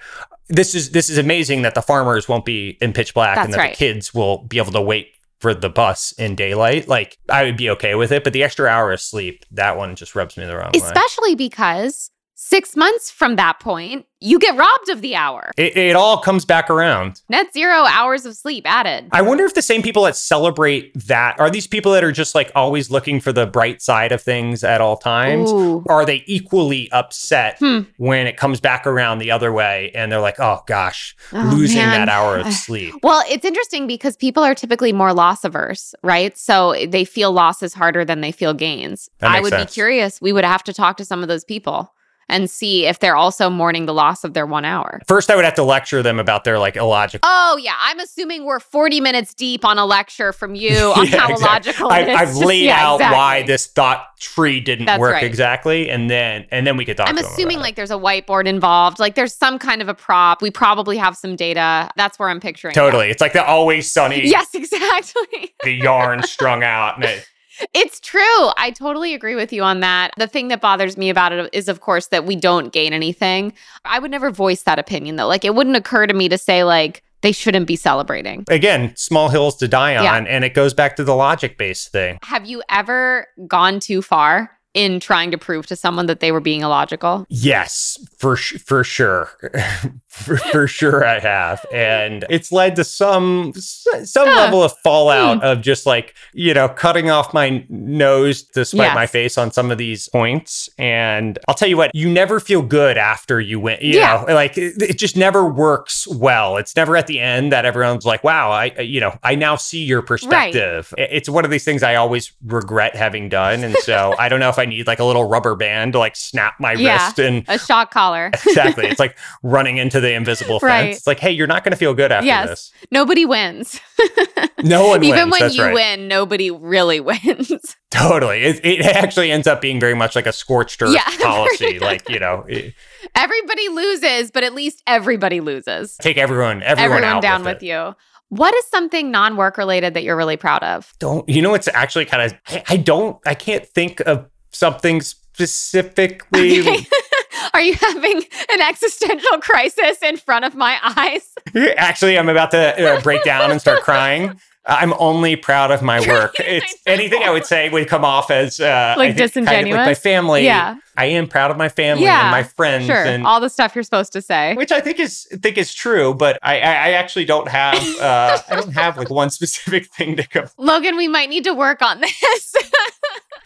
this 0.48 0.74
is 0.74 0.90
this 0.90 1.08
is 1.08 1.16
amazing 1.16 1.62
that 1.62 1.74
the 1.74 1.82
farmers 1.82 2.28
won't 2.28 2.44
be 2.44 2.76
in 2.80 2.92
pitch 2.92 3.14
black 3.14 3.36
That's 3.36 3.46
and 3.46 3.54
that 3.54 3.58
right. 3.58 3.70
the 3.70 3.76
kids 3.76 4.12
will 4.12 4.38
be 4.38 4.58
able 4.58 4.72
to 4.72 4.80
wait 4.80 5.12
for 5.38 5.54
the 5.54 5.70
bus 5.70 6.12
in 6.12 6.34
daylight. 6.34 6.88
Like 6.88 7.18
I 7.28 7.44
would 7.44 7.56
be 7.56 7.70
okay 7.70 7.94
with 7.94 8.12
it, 8.12 8.24
but 8.24 8.32
the 8.32 8.42
extra 8.42 8.68
hour 8.68 8.92
of 8.92 9.00
sleep, 9.00 9.46
that 9.52 9.76
one 9.76 9.94
just 9.94 10.14
rubs 10.14 10.36
me 10.36 10.44
the 10.44 10.56
wrong 10.56 10.70
Especially 10.74 10.82
way. 10.82 10.90
Especially 10.90 11.34
because 11.36 12.10
six 12.50 12.76
months 12.76 13.12
from 13.12 13.36
that 13.36 13.60
point, 13.60 14.06
you 14.18 14.38
get 14.38 14.56
robbed 14.56 14.90
of 14.90 15.00
the 15.00 15.14
hour. 15.14 15.52
It, 15.56 15.76
it, 15.76 15.96
all 15.96 16.18
comes 16.18 16.44
back 16.44 16.68
around. 16.68 17.22
Net 17.30 17.52
zero 17.54 17.84
hours 17.84 18.26
of 18.26 18.34
sleep 18.36 18.64
added. 18.66 19.08
I 19.12 19.22
wonder 19.22 19.44
if 19.44 19.54
the 19.54 19.62
same 19.62 19.82
people 19.82 20.02
that 20.02 20.16
celebrate 20.16 20.92
that 21.06 21.38
are 21.40 21.48
these 21.48 21.66
people 21.66 21.92
that 21.92 22.04
are 22.04 22.12
just 22.12 22.34
like 22.34 22.50
always 22.54 22.90
looking 22.90 23.20
for 23.20 23.32
the 23.32 23.46
bright 23.46 23.80
side 23.80 24.12
of 24.12 24.20
things 24.20 24.62
at 24.62 24.80
all 24.80 24.96
times? 24.96 25.50
Ooh. 25.50 25.84
Are 25.88 26.04
they 26.04 26.22
equally 26.26 26.90
upset 26.92 27.56
hmm. 27.60 27.82
when 27.96 28.26
it 28.26 28.36
comes 28.36 28.60
back 28.60 28.86
around 28.86 29.18
the 29.18 29.30
other 29.30 29.52
way 29.52 29.90
and 29.94 30.10
they're 30.12 30.20
like, 30.20 30.38
oh 30.38 30.62
gosh, 30.66 31.16
oh, 31.32 31.50
losing 31.54 31.78
man. 31.78 32.06
that 32.06 32.08
hour 32.08 32.36
of 32.38 32.52
sleep? 32.52 32.94
Well, 33.02 33.24
it's 33.30 33.44
interesting 33.44 33.86
because 33.86 34.16
people 34.16 34.42
are 34.42 34.54
typically 34.54 34.92
more 34.92 35.14
loss 35.14 35.44
averse, 35.44 35.94
right? 36.02 36.36
So 36.36 36.74
they 36.86 37.04
feel 37.04 37.32
losses 37.32 37.72
harder 37.72 38.04
than 38.04 38.20
they 38.20 38.32
feel 38.32 38.52
gains. 38.52 39.08
I 39.22 39.40
would 39.40 39.50
sense. 39.50 39.70
be 39.70 39.72
curious. 39.72 40.20
We 40.20 40.32
would 40.32 40.44
have 40.44 40.64
to 40.64 40.74
talk 40.74 40.96
to 40.98 41.04
some 41.04 41.22
of 41.22 41.28
those 41.28 41.44
people 41.44 41.94
and 42.30 42.48
see 42.48 42.86
if 42.86 43.00
they're 43.00 43.16
also 43.16 43.50
mourning 43.50 43.86
the 43.86 43.94
loss 43.94 44.24
of 44.24 44.34
their 44.34 44.46
one 44.46 44.64
hour. 44.64 45.00
First, 45.06 45.30
I 45.30 45.36
would 45.36 45.44
have 45.44 45.54
to 45.54 45.62
lecture 45.62 46.02
them 46.02 46.18
about 46.18 46.44
their 46.44 46.58
like 46.58 46.76
illogical. 46.76 47.28
Oh, 47.30 47.58
yeah. 47.62 47.76
I'm 47.78 47.98
assuming 48.00 48.44
we're 48.44 48.60
40 48.60 49.00
minutes 49.00 49.34
deep 49.34 49.64
on 49.64 49.78
a 49.78 49.84
lecture 49.84 50.32
from 50.32 50.54
you 50.54 50.92
on 50.96 51.06
yeah, 51.06 51.18
how 51.18 51.32
exactly. 51.32 51.72
illogical 51.72 51.90
I, 51.90 52.00
have 52.24 52.36
laid 52.36 52.64
yeah, 52.64 52.86
out 52.86 52.96
exactly. 52.96 53.16
why 53.16 53.42
this 53.42 53.66
thought 53.66 54.16
tree 54.18 54.60
didn't 54.60 54.86
That's 54.86 55.00
work 55.00 55.14
right. 55.14 55.24
exactly. 55.24 55.90
And 55.90 56.08
then 56.10 56.46
and 56.50 56.66
then 56.66 56.76
we 56.76 56.84
could 56.84 56.96
talk 56.96 57.08
I'm 57.08 57.18
assuming 57.18 57.58
like 57.58 57.74
there's 57.74 57.90
a 57.90 57.94
whiteboard 57.94 58.46
involved. 58.46 58.98
Like 58.98 59.14
there's 59.14 59.34
some 59.34 59.58
kind 59.58 59.82
of 59.82 59.88
a 59.88 59.94
prop. 59.94 60.42
We 60.42 60.50
probably 60.50 60.96
have 60.96 61.16
some 61.16 61.36
data. 61.36 61.90
That's 61.96 62.18
where 62.18 62.28
I'm 62.28 62.40
picturing. 62.40 62.74
Totally. 62.74 63.06
That. 63.06 63.12
It's 63.12 63.20
like 63.20 63.32
the 63.32 63.44
always 63.44 63.90
sunny. 63.90 64.26
Yes, 64.26 64.48
exactly. 64.54 65.54
the 65.64 65.72
yarn 65.72 66.22
strung 66.22 66.62
out. 66.62 66.96
And 66.96 67.04
it, 67.04 67.28
it's 67.74 68.00
true. 68.00 68.20
I 68.56 68.72
totally 68.74 69.14
agree 69.14 69.34
with 69.34 69.52
you 69.52 69.62
on 69.62 69.80
that. 69.80 70.12
The 70.16 70.26
thing 70.26 70.48
that 70.48 70.60
bothers 70.60 70.96
me 70.96 71.10
about 71.10 71.32
it 71.32 71.48
is, 71.52 71.68
of 71.68 71.80
course, 71.80 72.08
that 72.08 72.26
we 72.26 72.36
don't 72.36 72.72
gain 72.72 72.92
anything. 72.92 73.52
I 73.84 73.98
would 73.98 74.10
never 74.10 74.30
voice 74.30 74.62
that 74.62 74.78
opinion, 74.78 75.16
though. 75.16 75.26
Like, 75.26 75.44
it 75.44 75.54
wouldn't 75.54 75.76
occur 75.76 76.06
to 76.06 76.14
me 76.14 76.28
to 76.28 76.38
say, 76.38 76.64
like, 76.64 77.02
they 77.22 77.32
shouldn't 77.32 77.66
be 77.66 77.76
celebrating. 77.76 78.44
Again, 78.48 78.94
small 78.96 79.28
hills 79.28 79.56
to 79.58 79.68
die 79.68 79.96
on. 79.96 80.04
Yeah. 80.04 80.16
And 80.16 80.44
it 80.44 80.54
goes 80.54 80.72
back 80.72 80.96
to 80.96 81.04
the 81.04 81.14
logic 81.14 81.58
based 81.58 81.92
thing. 81.92 82.18
Have 82.22 82.46
you 82.46 82.62
ever 82.70 83.26
gone 83.46 83.78
too 83.80 84.00
far? 84.00 84.50
In 84.74 85.00
trying 85.00 85.30
to 85.30 85.38
prove 85.38 85.66
to 85.66 85.76
someone 85.76 86.06
that 86.06 86.20
they 86.20 86.32
were 86.32 86.40
being 86.40 86.62
illogical? 86.62 87.26
Yes, 87.28 87.98
for 88.18 88.36
for 88.36 88.84
sure. 88.84 89.30
for, 90.10 90.36
for, 90.36 90.66
sure 90.66 91.04
I 91.04 91.20
have. 91.20 91.64
And 91.72 92.24
it's 92.28 92.50
led 92.50 92.76
to 92.76 92.84
some 92.84 93.52
some 93.54 94.26
level 94.26 94.62
of 94.62 94.72
fallout 94.82 95.38
hmm. 95.38 95.44
of 95.44 95.60
just 95.60 95.86
like, 95.86 96.14
you 96.32 96.52
know, 96.52 96.68
cutting 96.68 97.10
off 97.10 97.32
my 97.32 97.64
nose 97.68 98.42
to 98.42 98.64
spite 98.64 98.86
yes. 98.86 98.94
my 98.94 99.06
face 99.06 99.38
on 99.38 99.52
some 99.52 99.70
of 99.70 99.78
these 99.78 100.08
points. 100.08 100.68
And 100.78 101.38
I'll 101.48 101.54
tell 101.54 101.68
you 101.68 101.76
what, 101.76 101.94
you 101.94 102.08
never 102.08 102.40
feel 102.40 102.60
good 102.60 102.98
after 102.98 103.40
you 103.40 103.60
win. 103.60 103.78
You 103.80 103.98
yeah. 103.98 104.24
know, 104.26 104.34
like 104.34 104.58
it, 104.58 104.82
it, 104.82 104.98
just 104.98 105.16
never 105.16 105.46
works 105.46 106.06
well. 106.08 106.56
It's 106.56 106.76
never 106.76 106.96
at 106.96 107.06
the 107.06 107.20
end 107.20 107.52
that 107.52 107.64
everyone's 107.64 108.04
like, 108.04 108.24
wow, 108.24 108.50
I 108.50 108.80
you 108.80 109.00
know, 109.00 109.16
I 109.22 109.36
now 109.36 109.56
see 109.56 109.84
your 109.84 110.02
perspective. 110.02 110.92
Right. 110.98 111.08
It's 111.10 111.28
one 111.28 111.44
of 111.44 111.50
these 111.50 111.64
things 111.64 111.82
I 111.82 111.94
always 111.94 112.32
regret 112.44 112.96
having 112.96 113.28
done. 113.28 113.64
And 113.64 113.76
so 113.78 114.14
I 114.18 114.28
don't 114.28 114.40
know 114.40 114.48
if 114.48 114.58
I 114.60 114.66
need 114.66 114.86
like 114.86 114.98
a 114.98 115.04
little 115.04 115.24
rubber 115.24 115.56
band 115.56 115.94
to 115.94 115.98
like 115.98 116.14
snap 116.14 116.54
my 116.60 116.72
yeah, 116.72 117.06
wrist 117.06 117.18
and 117.18 117.44
a 117.48 117.58
shock 117.58 117.90
collar. 117.90 118.26
exactly. 118.46 118.86
It's 118.86 119.00
like 119.00 119.18
running 119.42 119.78
into 119.78 120.00
the 120.00 120.12
invisible 120.12 120.60
fence. 120.60 120.70
Right. 120.70 120.90
It's 120.90 121.06
like, 121.06 121.18
hey, 121.18 121.32
you're 121.32 121.46
not 121.46 121.64
going 121.64 121.72
to 121.72 121.76
feel 121.76 121.94
good 121.94 122.12
after 122.12 122.26
yes. 122.26 122.48
this. 122.48 122.72
Nobody 122.90 123.24
wins. 123.24 123.80
no 124.62 124.88
one 124.88 125.00
wins. 125.00 125.12
Even 125.12 125.30
wins. 125.30 125.40
when 125.40 125.52
you 125.52 125.62
right. 125.64 125.74
win, 125.74 126.08
nobody 126.08 126.50
really 126.50 127.00
wins. 127.00 127.76
Totally. 127.90 128.42
It, 128.42 128.64
it, 128.64 128.86
actually 128.86 129.32
ends 129.32 129.46
up 129.46 129.60
being 129.60 129.80
very 129.80 129.94
much 129.94 130.14
like 130.14 130.26
a 130.26 130.32
scorched 130.32 130.80
earth 130.82 130.94
yeah. 130.94 131.16
policy. 131.22 131.78
like, 131.78 132.08
you 132.08 132.20
know, 132.20 132.44
it, 132.48 132.74
everybody 133.14 133.68
loses, 133.68 134.30
but 134.30 134.44
at 134.44 134.54
least 134.54 134.82
everybody 134.86 135.40
loses. 135.40 135.96
Take 135.96 136.16
everyone, 136.16 136.62
everyone, 136.62 136.98
everyone 136.98 137.20
down 137.20 137.44
with, 137.44 137.56
with 137.56 137.62
you. 137.62 137.94
What 138.30 138.54
is 138.54 138.64
something 138.66 139.10
non 139.10 139.36
work 139.36 139.58
related 139.58 139.94
that 139.94 140.04
you're 140.04 140.16
really 140.16 140.36
proud 140.36 140.62
of? 140.62 140.92
Don't, 141.00 141.28
you 141.28 141.42
know, 141.42 141.54
it's 141.54 141.68
actually 141.74 142.04
kind 142.04 142.22
of, 142.22 142.38
I, 142.46 142.62
I 142.68 142.76
don't, 142.76 143.18
I 143.26 143.34
can't 143.34 143.66
think 143.66 144.00
of 144.00 144.28
something 144.50 145.00
specifically. 145.00 146.60
Okay. 146.60 146.86
Are 147.54 147.62
you 147.62 147.74
having 147.74 148.22
an 148.52 148.60
existential 148.60 149.38
crisis 149.40 150.02
in 150.02 150.16
front 150.16 150.44
of 150.44 150.54
my 150.54 150.78
eyes? 150.82 151.34
Actually, 151.76 152.18
I'm 152.18 152.28
about 152.28 152.50
to 152.52 152.96
uh, 152.96 153.00
break 153.00 153.24
down 153.24 153.50
and 153.50 153.60
start 153.60 153.82
crying. 153.82 154.38
I'm 154.66 154.92
only 154.98 155.36
proud 155.36 155.70
of 155.70 155.82
my 155.82 156.00
work. 156.08 156.34
It's 156.38 156.74
anything 156.86 157.22
I 157.22 157.30
would 157.30 157.46
say 157.46 157.70
would 157.70 157.88
come 157.88 158.04
off 158.04 158.30
as 158.30 158.60
uh, 158.60 158.94
like 158.96 159.16
disingenuous. 159.16 159.62
Kind 159.62 159.68
of 159.68 159.76
like 159.78 159.86
my 159.86 159.94
family. 159.94 160.44
Yeah, 160.44 160.76
I 160.96 161.06
am 161.06 161.28
proud 161.28 161.50
of 161.50 161.56
my 161.56 161.70
family 161.70 162.04
yeah, 162.04 162.22
and 162.22 162.30
my 162.30 162.42
friends. 162.42 162.86
Sure, 162.86 163.04
and, 163.04 163.26
all 163.26 163.40
the 163.40 163.48
stuff 163.48 163.74
you're 163.74 163.84
supposed 163.84 164.12
to 164.12 164.22
say, 164.22 164.54
which 164.54 164.70
I 164.70 164.80
think 164.80 165.00
is 165.00 165.26
think 165.40 165.56
is 165.56 165.72
true. 165.72 166.14
But 166.14 166.38
I, 166.42 166.60
I, 166.60 166.72
I 166.72 166.90
actually 166.92 167.24
don't 167.24 167.48
have 167.48 167.82
uh, 167.98 168.38
I 168.48 168.56
don't 168.56 168.72
have 168.74 168.98
like 168.98 169.10
one 169.10 169.30
specific 169.30 169.86
thing 169.94 170.16
to 170.16 170.28
go. 170.28 170.44
Logan, 170.58 170.96
we 170.96 171.08
might 171.08 171.30
need 171.30 171.44
to 171.44 171.54
work 171.54 171.80
on 171.80 172.00
this. 172.00 172.54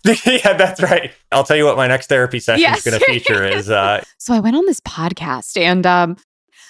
yeah, 0.27 0.53
that's 0.55 0.83
right. 0.83 1.13
I'll 1.33 1.45
tell 1.45 1.57
you 1.57 1.65
what 1.65 1.77
my 1.77 1.87
next 1.87 2.09
therapy 2.09 2.41
session 2.41 2.61
yes. 2.61 2.79
is 2.79 2.85
going 2.85 3.01
to 3.01 3.07
feature 3.07 3.45
is. 3.45 3.71
Uh, 3.71 4.03
so 4.19 4.35
I 4.35 4.41
went 4.41 4.57
on 4.57 4.67
this 4.67 4.81
podcast 4.81 5.57
and 5.57 5.87
um, 5.87 6.17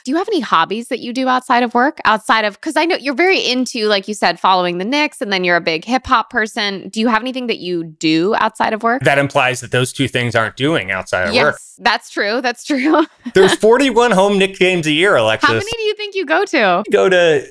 do 0.04 0.10
you 0.10 0.18
have 0.18 0.28
any 0.28 0.40
hobbies 0.40 0.88
that 0.88 1.00
you 1.00 1.14
do 1.14 1.28
outside 1.28 1.62
of 1.62 1.72
work? 1.72 1.98
Outside 2.04 2.44
of, 2.44 2.54
because 2.54 2.76
I 2.76 2.84
know 2.84 2.96
you're 2.96 3.14
very 3.14 3.40
into, 3.40 3.86
like 3.86 4.06
you 4.06 4.12
said, 4.12 4.38
following 4.38 4.76
the 4.76 4.84
Knicks 4.84 5.22
and 5.22 5.32
then 5.32 5.44
you're 5.44 5.56
a 5.56 5.62
big 5.62 5.84
hip 5.84 6.06
hop 6.06 6.28
person. 6.28 6.90
Do 6.90 7.00
you 7.00 7.08
have 7.08 7.22
anything 7.22 7.46
that 7.46 7.58
you 7.58 7.84
do 7.84 8.34
outside 8.36 8.74
of 8.74 8.82
work? 8.82 9.02
That 9.02 9.18
implies 9.18 9.62
that 9.62 9.70
those 9.70 9.94
two 9.94 10.06
things 10.06 10.36
aren't 10.36 10.56
doing 10.56 10.90
outside 10.90 11.28
of 11.28 11.34
yes, 11.34 11.44
work. 11.44 11.58
That's 11.78 12.10
true. 12.10 12.42
That's 12.42 12.64
true. 12.64 13.06
There's 13.34 13.54
41 13.54 14.10
home 14.10 14.38
Knicks 14.38 14.58
games 14.58 14.86
a 14.86 14.92
year, 14.92 15.16
Alexis. 15.16 15.48
How 15.48 15.54
many 15.54 15.72
do 15.72 15.82
you 15.82 15.94
think 15.94 16.14
you 16.14 16.26
go 16.26 16.44
to? 16.44 16.84
Go 16.92 17.08
to 17.08 17.48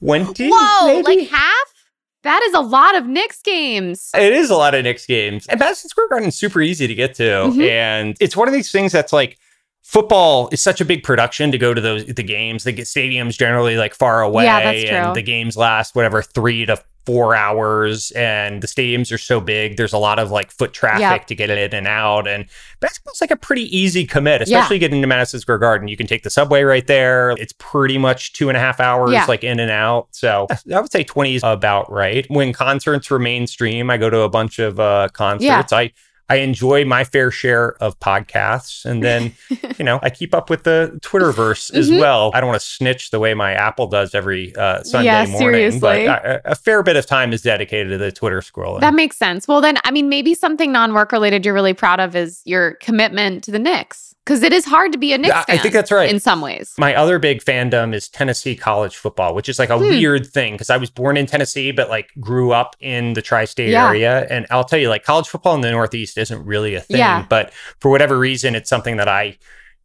20. 0.00 0.50
Whoa, 0.50 0.86
maybe? 0.86 1.02
like 1.02 1.28
half? 1.28 1.71
That 2.22 2.42
is 2.44 2.54
a 2.54 2.60
lot 2.60 2.94
of 2.94 3.06
Knicks 3.06 3.42
games. 3.42 4.10
It 4.14 4.32
is 4.32 4.50
a 4.50 4.56
lot 4.56 4.74
of 4.74 4.84
Knicks 4.84 5.06
games. 5.06 5.46
And 5.48 5.58
Madison 5.58 5.88
Square 5.88 6.08
Garden 6.08 6.28
is 6.28 6.36
super 6.36 6.60
easy 6.60 6.86
to 6.86 6.94
get 6.94 7.14
to. 7.16 7.22
Mm-hmm. 7.22 7.60
And 7.62 8.16
it's 8.20 8.36
one 8.36 8.46
of 8.48 8.54
these 8.54 8.70
things 8.70 8.92
that's 8.92 9.12
like, 9.12 9.38
football 9.92 10.48
is 10.50 10.62
such 10.62 10.80
a 10.80 10.86
big 10.86 11.02
production 11.04 11.52
to 11.52 11.58
go 11.58 11.74
to 11.74 11.80
those 11.80 12.06
the 12.06 12.22
games. 12.22 12.64
The 12.64 12.72
stadiums 12.72 13.36
generally 13.38 13.76
like 13.76 13.94
far 13.94 14.22
away, 14.22 14.44
yeah, 14.44 14.62
that's 14.64 14.84
true. 14.84 14.90
and 14.90 15.14
the 15.14 15.22
games 15.22 15.56
last 15.56 15.94
whatever 15.94 16.22
three 16.22 16.64
to 16.66 16.82
four 17.04 17.34
hours 17.34 18.12
and 18.12 18.62
the 18.62 18.66
stadiums 18.68 19.10
are 19.12 19.18
so 19.18 19.40
big 19.40 19.76
there's 19.76 19.92
a 19.92 19.98
lot 19.98 20.20
of 20.20 20.30
like 20.30 20.52
foot 20.52 20.72
traffic 20.72 21.00
yep. 21.00 21.26
to 21.26 21.34
get 21.34 21.50
it 21.50 21.58
in 21.58 21.76
and 21.76 21.88
out 21.88 22.28
and 22.28 22.46
basketball's 22.78 23.20
like 23.20 23.32
a 23.32 23.36
pretty 23.36 23.76
easy 23.76 24.06
commit 24.06 24.40
especially 24.40 24.76
yeah. 24.76 24.80
getting 24.80 25.00
to 25.00 25.08
madison 25.08 25.40
square 25.40 25.58
garden 25.58 25.88
you 25.88 25.96
can 25.96 26.06
take 26.06 26.22
the 26.22 26.30
subway 26.30 26.62
right 26.62 26.86
there 26.86 27.32
it's 27.32 27.52
pretty 27.58 27.98
much 27.98 28.34
two 28.34 28.48
and 28.48 28.56
a 28.56 28.60
half 28.60 28.78
hours 28.78 29.10
yeah. 29.10 29.24
like 29.26 29.42
in 29.42 29.58
and 29.58 29.72
out 29.72 30.06
so 30.12 30.46
i 30.72 30.80
would 30.80 30.92
say 30.92 31.02
20 31.02 31.34
is 31.34 31.42
about 31.42 31.90
right 31.90 32.24
when 32.30 32.52
concerts 32.52 33.10
were 33.10 33.18
mainstream 33.18 33.90
i 33.90 33.96
go 33.96 34.08
to 34.08 34.20
a 34.20 34.28
bunch 34.28 34.60
of 34.60 34.78
uh, 34.78 35.08
concerts 35.12 35.72
yeah. 35.72 35.78
i 35.78 35.92
I 36.28 36.36
enjoy 36.36 36.84
my 36.84 37.04
fair 37.04 37.30
share 37.30 37.74
of 37.82 37.98
podcasts. 38.00 38.84
And 38.84 39.02
then, 39.02 39.34
you 39.78 39.84
know, 39.84 40.00
I 40.02 40.10
keep 40.10 40.34
up 40.34 40.48
with 40.48 40.64
the 40.64 40.98
Twitterverse 41.02 41.74
as 41.74 41.90
mm-hmm. 41.90 42.00
well. 42.00 42.30
I 42.34 42.40
don't 42.40 42.48
want 42.48 42.60
to 42.60 42.66
snitch 42.66 43.10
the 43.10 43.20
way 43.20 43.34
my 43.34 43.52
Apple 43.52 43.86
does 43.86 44.14
every 44.14 44.54
uh, 44.56 44.82
Sunday 44.82 45.06
yeah, 45.06 45.26
morning, 45.26 45.38
seriously. 45.38 45.80
but 45.80 46.00
a, 46.00 46.52
a, 46.52 46.54
fair 46.54 46.82
bit 46.82 46.96
of 46.96 47.06
time 47.06 47.32
is 47.32 47.42
dedicated 47.42 47.90
to 47.90 47.98
the 47.98 48.12
Twitter 48.12 48.40
scrolling. 48.40 48.80
That 48.80 48.94
makes 48.94 49.16
sense. 49.16 49.46
Well, 49.46 49.60
then, 49.60 49.78
I 49.84 49.90
mean, 49.90 50.08
maybe 50.08 50.34
something 50.34 50.72
non 50.72 50.94
work 50.94 51.12
related 51.12 51.44
you're 51.44 51.54
really 51.54 51.74
proud 51.74 52.00
of 52.00 52.16
is 52.16 52.40
your 52.44 52.74
commitment 52.74 53.44
to 53.44 53.50
the 53.50 53.58
Knicks 53.58 54.11
because 54.24 54.42
it 54.42 54.52
is 54.52 54.64
hard 54.64 54.92
to 54.92 54.98
be 54.98 55.12
a 55.12 55.18
Knicks 55.18 55.34
fan. 55.34 55.44
I 55.48 55.58
think 55.58 55.74
that's 55.74 55.90
right. 55.90 56.08
In 56.08 56.20
some 56.20 56.40
ways. 56.40 56.74
My 56.78 56.94
other 56.94 57.18
big 57.18 57.42
fandom 57.42 57.94
is 57.94 58.08
Tennessee 58.08 58.54
college 58.54 58.96
football, 58.96 59.34
which 59.34 59.48
is 59.48 59.58
like 59.58 59.70
a 59.70 59.78
hmm. 59.78 59.84
weird 59.84 60.26
thing 60.26 60.54
because 60.54 60.70
I 60.70 60.76
was 60.76 60.90
born 60.90 61.16
in 61.16 61.26
Tennessee, 61.26 61.72
but 61.72 61.88
like 61.88 62.10
grew 62.20 62.52
up 62.52 62.76
in 62.80 63.14
the 63.14 63.22
tri 63.22 63.44
state 63.44 63.70
yeah. 63.70 63.88
area. 63.88 64.26
And 64.30 64.46
I'll 64.50 64.64
tell 64.64 64.78
you, 64.78 64.88
like 64.88 65.04
college 65.04 65.28
football 65.28 65.54
in 65.54 65.60
the 65.60 65.70
Northeast 65.70 66.18
isn't 66.18 66.44
really 66.44 66.74
a 66.74 66.80
thing. 66.80 66.98
Yeah. 66.98 67.26
But 67.28 67.52
for 67.80 67.90
whatever 67.90 68.18
reason, 68.18 68.54
it's 68.54 68.70
something 68.70 68.96
that 68.96 69.08
I 69.08 69.38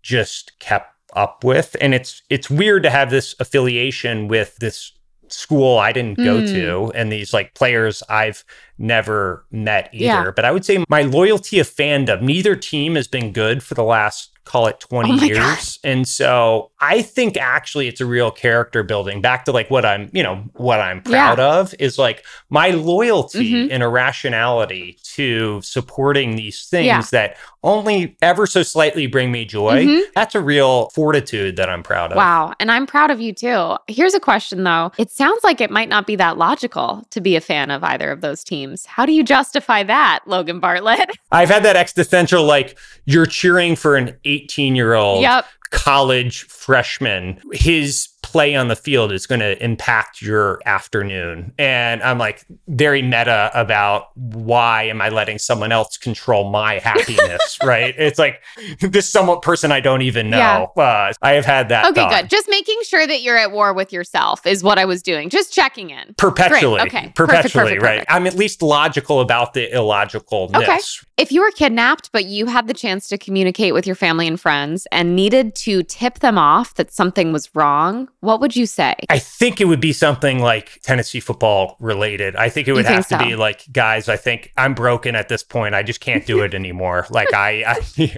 just 0.03 0.57
kept 0.59 0.93
up 1.13 1.43
with. 1.43 1.75
And 1.81 1.93
it's 1.93 2.21
it's 2.29 2.49
weird 2.49 2.83
to 2.83 2.89
have 2.89 3.09
this 3.09 3.35
affiliation 3.39 4.27
with 4.27 4.55
this 4.57 4.91
school 5.31 5.77
I 5.77 5.91
didn't 5.91 6.17
go 6.17 6.41
mm. 6.41 6.47
to 6.47 6.91
and 6.93 7.11
these 7.11 7.33
like 7.33 7.53
players 7.53 8.03
I've 8.09 8.43
never 8.77 9.45
met 9.51 9.89
either. 9.93 10.03
Yeah. 10.03 10.31
But 10.35 10.45
I 10.45 10.51
would 10.51 10.65
say 10.65 10.83
my 10.89 11.01
loyalty 11.01 11.59
of 11.59 11.69
fandom, 11.69 12.21
neither 12.21 12.55
team 12.55 12.95
has 12.95 13.07
been 13.07 13.31
good 13.31 13.63
for 13.63 13.73
the 13.73 13.83
last 13.83 14.31
call 14.47 14.67
it 14.67 14.79
20 14.79 15.11
oh 15.11 15.15
years. 15.23 15.37
God. 15.37 15.89
And 15.89 16.07
so 16.07 16.71
I 16.79 17.01
think 17.01 17.37
actually 17.37 17.87
it's 17.87 18.01
a 18.01 18.05
real 18.05 18.31
character 18.31 18.83
building. 18.83 19.21
Back 19.21 19.45
to 19.45 19.51
like 19.51 19.69
what 19.69 19.85
I'm, 19.85 20.09
you 20.13 20.23
know, 20.23 20.43
what 20.53 20.79
I'm 20.79 21.01
proud 21.01 21.37
yeah. 21.39 21.59
of 21.59 21.73
is 21.79 21.97
like 21.97 22.25
my 22.49 22.69
loyalty 22.69 23.51
mm-hmm. 23.51 23.71
and 23.71 23.83
irrationality 23.83 24.99
to 25.15 25.61
supporting 25.61 26.35
these 26.35 26.65
things 26.67 26.85
yeah. 26.85 27.01
that 27.11 27.37
only 27.63 28.15
ever 28.21 28.45
so 28.45 28.63
slightly 28.63 29.07
bring 29.07 29.31
me 29.31 29.43
joy. 29.45 29.85
Mm-hmm. 29.85 30.11
That's 30.15 30.35
a 30.35 30.41
real 30.41 30.89
fortitude 30.89 31.55
that 31.57 31.69
I'm 31.69 31.83
proud 31.83 32.11
of. 32.11 32.17
Wow. 32.17 32.53
And 32.59 32.71
I'm 32.71 32.85
proud 32.85 33.11
of 33.11 33.19
you 33.19 33.33
too. 33.33 33.75
Here's 33.87 34.13
a 34.13 34.19
question 34.19 34.63
though. 34.63 34.91
It 34.97 35.11
sounds 35.11 35.43
like 35.43 35.61
it 35.61 35.71
might 35.71 35.89
not 35.89 36.07
be 36.07 36.15
that 36.15 36.37
logical 36.37 37.05
to 37.09 37.21
be 37.21 37.35
a 37.35 37.41
fan 37.41 37.71
of 37.71 37.83
either 37.83 38.11
of 38.11 38.21
those 38.21 38.43
teams 38.43 38.57
teams. 38.57 38.85
How 38.85 39.05
do 39.05 39.11
you 39.11 39.23
justify 39.23 39.83
that, 39.83 40.21
Logan 40.25 40.59
Bartlett? 40.59 41.09
I've 41.31 41.49
had 41.49 41.63
that 41.63 41.75
existential 41.75 42.43
like 42.43 42.77
you're 43.05 43.25
cheering 43.25 43.75
for 43.75 43.95
an 43.95 44.17
18 44.37 44.75
year 44.75 44.93
old 44.93 45.21
yep. 45.21 45.45
college 45.71 46.43
freshman. 46.43 47.41
His 47.51 48.09
play 48.27 48.55
on 48.55 48.67
the 48.67 48.75
field 48.75 49.13
is 49.13 49.25
going 49.25 49.39
to 49.39 49.63
impact 49.63 50.21
your 50.21 50.59
afternoon. 50.65 51.53
And 51.57 52.03
I'm 52.03 52.17
like 52.17 52.45
very 52.67 53.01
meta 53.01 53.49
about 53.53 54.09
why 54.15 54.83
am 54.83 55.01
I 55.01 55.07
letting 55.07 55.39
someone 55.39 55.71
else 55.71 55.97
control 55.97 56.51
my 56.51 56.79
happiness, 56.83 57.57
right? 57.63 57.95
It's 57.97 58.19
like 58.19 58.43
this 58.81 59.09
somewhat 59.09 59.41
person 59.41 59.71
I 59.71 59.79
don't 59.79 60.01
even 60.01 60.29
know. 60.29 60.37
Yeah. 60.37 60.83
Uh, 60.83 61.13
I 61.21 61.31
have 61.31 61.45
had 61.45 61.69
that. 61.69 61.85
Okay, 61.85 62.01
thought. 62.01 62.23
good. 62.23 62.29
Just 62.29 62.49
making 62.49 62.77
sure 62.83 63.07
that 63.07 63.21
you're 63.21 63.37
at 63.37 63.53
war 63.53 63.73
with 63.73 63.93
yourself 63.93 64.45
is 64.45 64.61
what 64.61 64.77
I 64.77 64.83
was 64.83 65.01
doing. 65.01 65.29
Just 65.29 65.53
checking 65.53 65.91
in. 65.91 66.13
Perpetually. 66.17 66.81
Great. 66.81 66.93
Okay. 66.93 67.11
Perpetually, 67.15 67.41
perfect, 67.41 67.53
perfect, 67.53 67.81
right? 67.81 67.99
Perfect. 67.99 68.11
I'm 68.11 68.27
at 68.27 68.35
least 68.35 68.61
logical 68.61 69.21
about 69.21 69.53
the 69.53 69.69
illogicalness. 69.71 70.63
Okay. 70.63 70.79
If 71.17 71.31
you 71.31 71.41
were 71.41 71.51
kidnapped, 71.51 72.11
but 72.11 72.25
you 72.25 72.47
had 72.47 72.67
the 72.67 72.73
chance 72.73 73.07
to 73.07 73.17
communicate 73.17 73.73
with 73.73 73.87
your 73.87 73.95
family 73.95 74.27
and 74.27 74.39
friends 74.39 74.85
and 74.91 75.15
needed 75.15 75.55
to 75.55 75.83
tip 75.83 76.19
them 76.19 76.37
off 76.37 76.75
that 76.75 76.91
something 76.91 77.31
was 77.31 77.49
wrong, 77.55 78.09
what 78.21 78.41
would 78.41 78.55
you 78.55 78.65
say? 78.65 78.95
I 79.09 79.19
think 79.19 79.61
it 79.61 79.65
would 79.65 79.79
be 79.79 79.93
something 79.93 80.39
like 80.39 80.81
Tennessee 80.81 81.19
football 81.19 81.77
related. 81.79 82.35
I 82.35 82.49
think 82.49 82.67
it 82.67 82.73
would 82.73 82.85
you 82.85 82.91
have 82.91 83.07
to 83.09 83.19
so? 83.19 83.23
be 83.23 83.35
like, 83.35 83.71
guys, 83.71 84.09
I 84.09 84.17
think 84.17 84.51
I'm 84.57 84.73
broken 84.73 85.15
at 85.15 85.29
this 85.29 85.43
point. 85.43 85.75
I 85.75 85.83
just 85.83 85.99
can't 85.99 86.25
do 86.25 86.41
it 86.41 86.55
anymore. 86.55 87.05
like 87.11 87.31
I, 87.33 87.63
I 87.67 87.79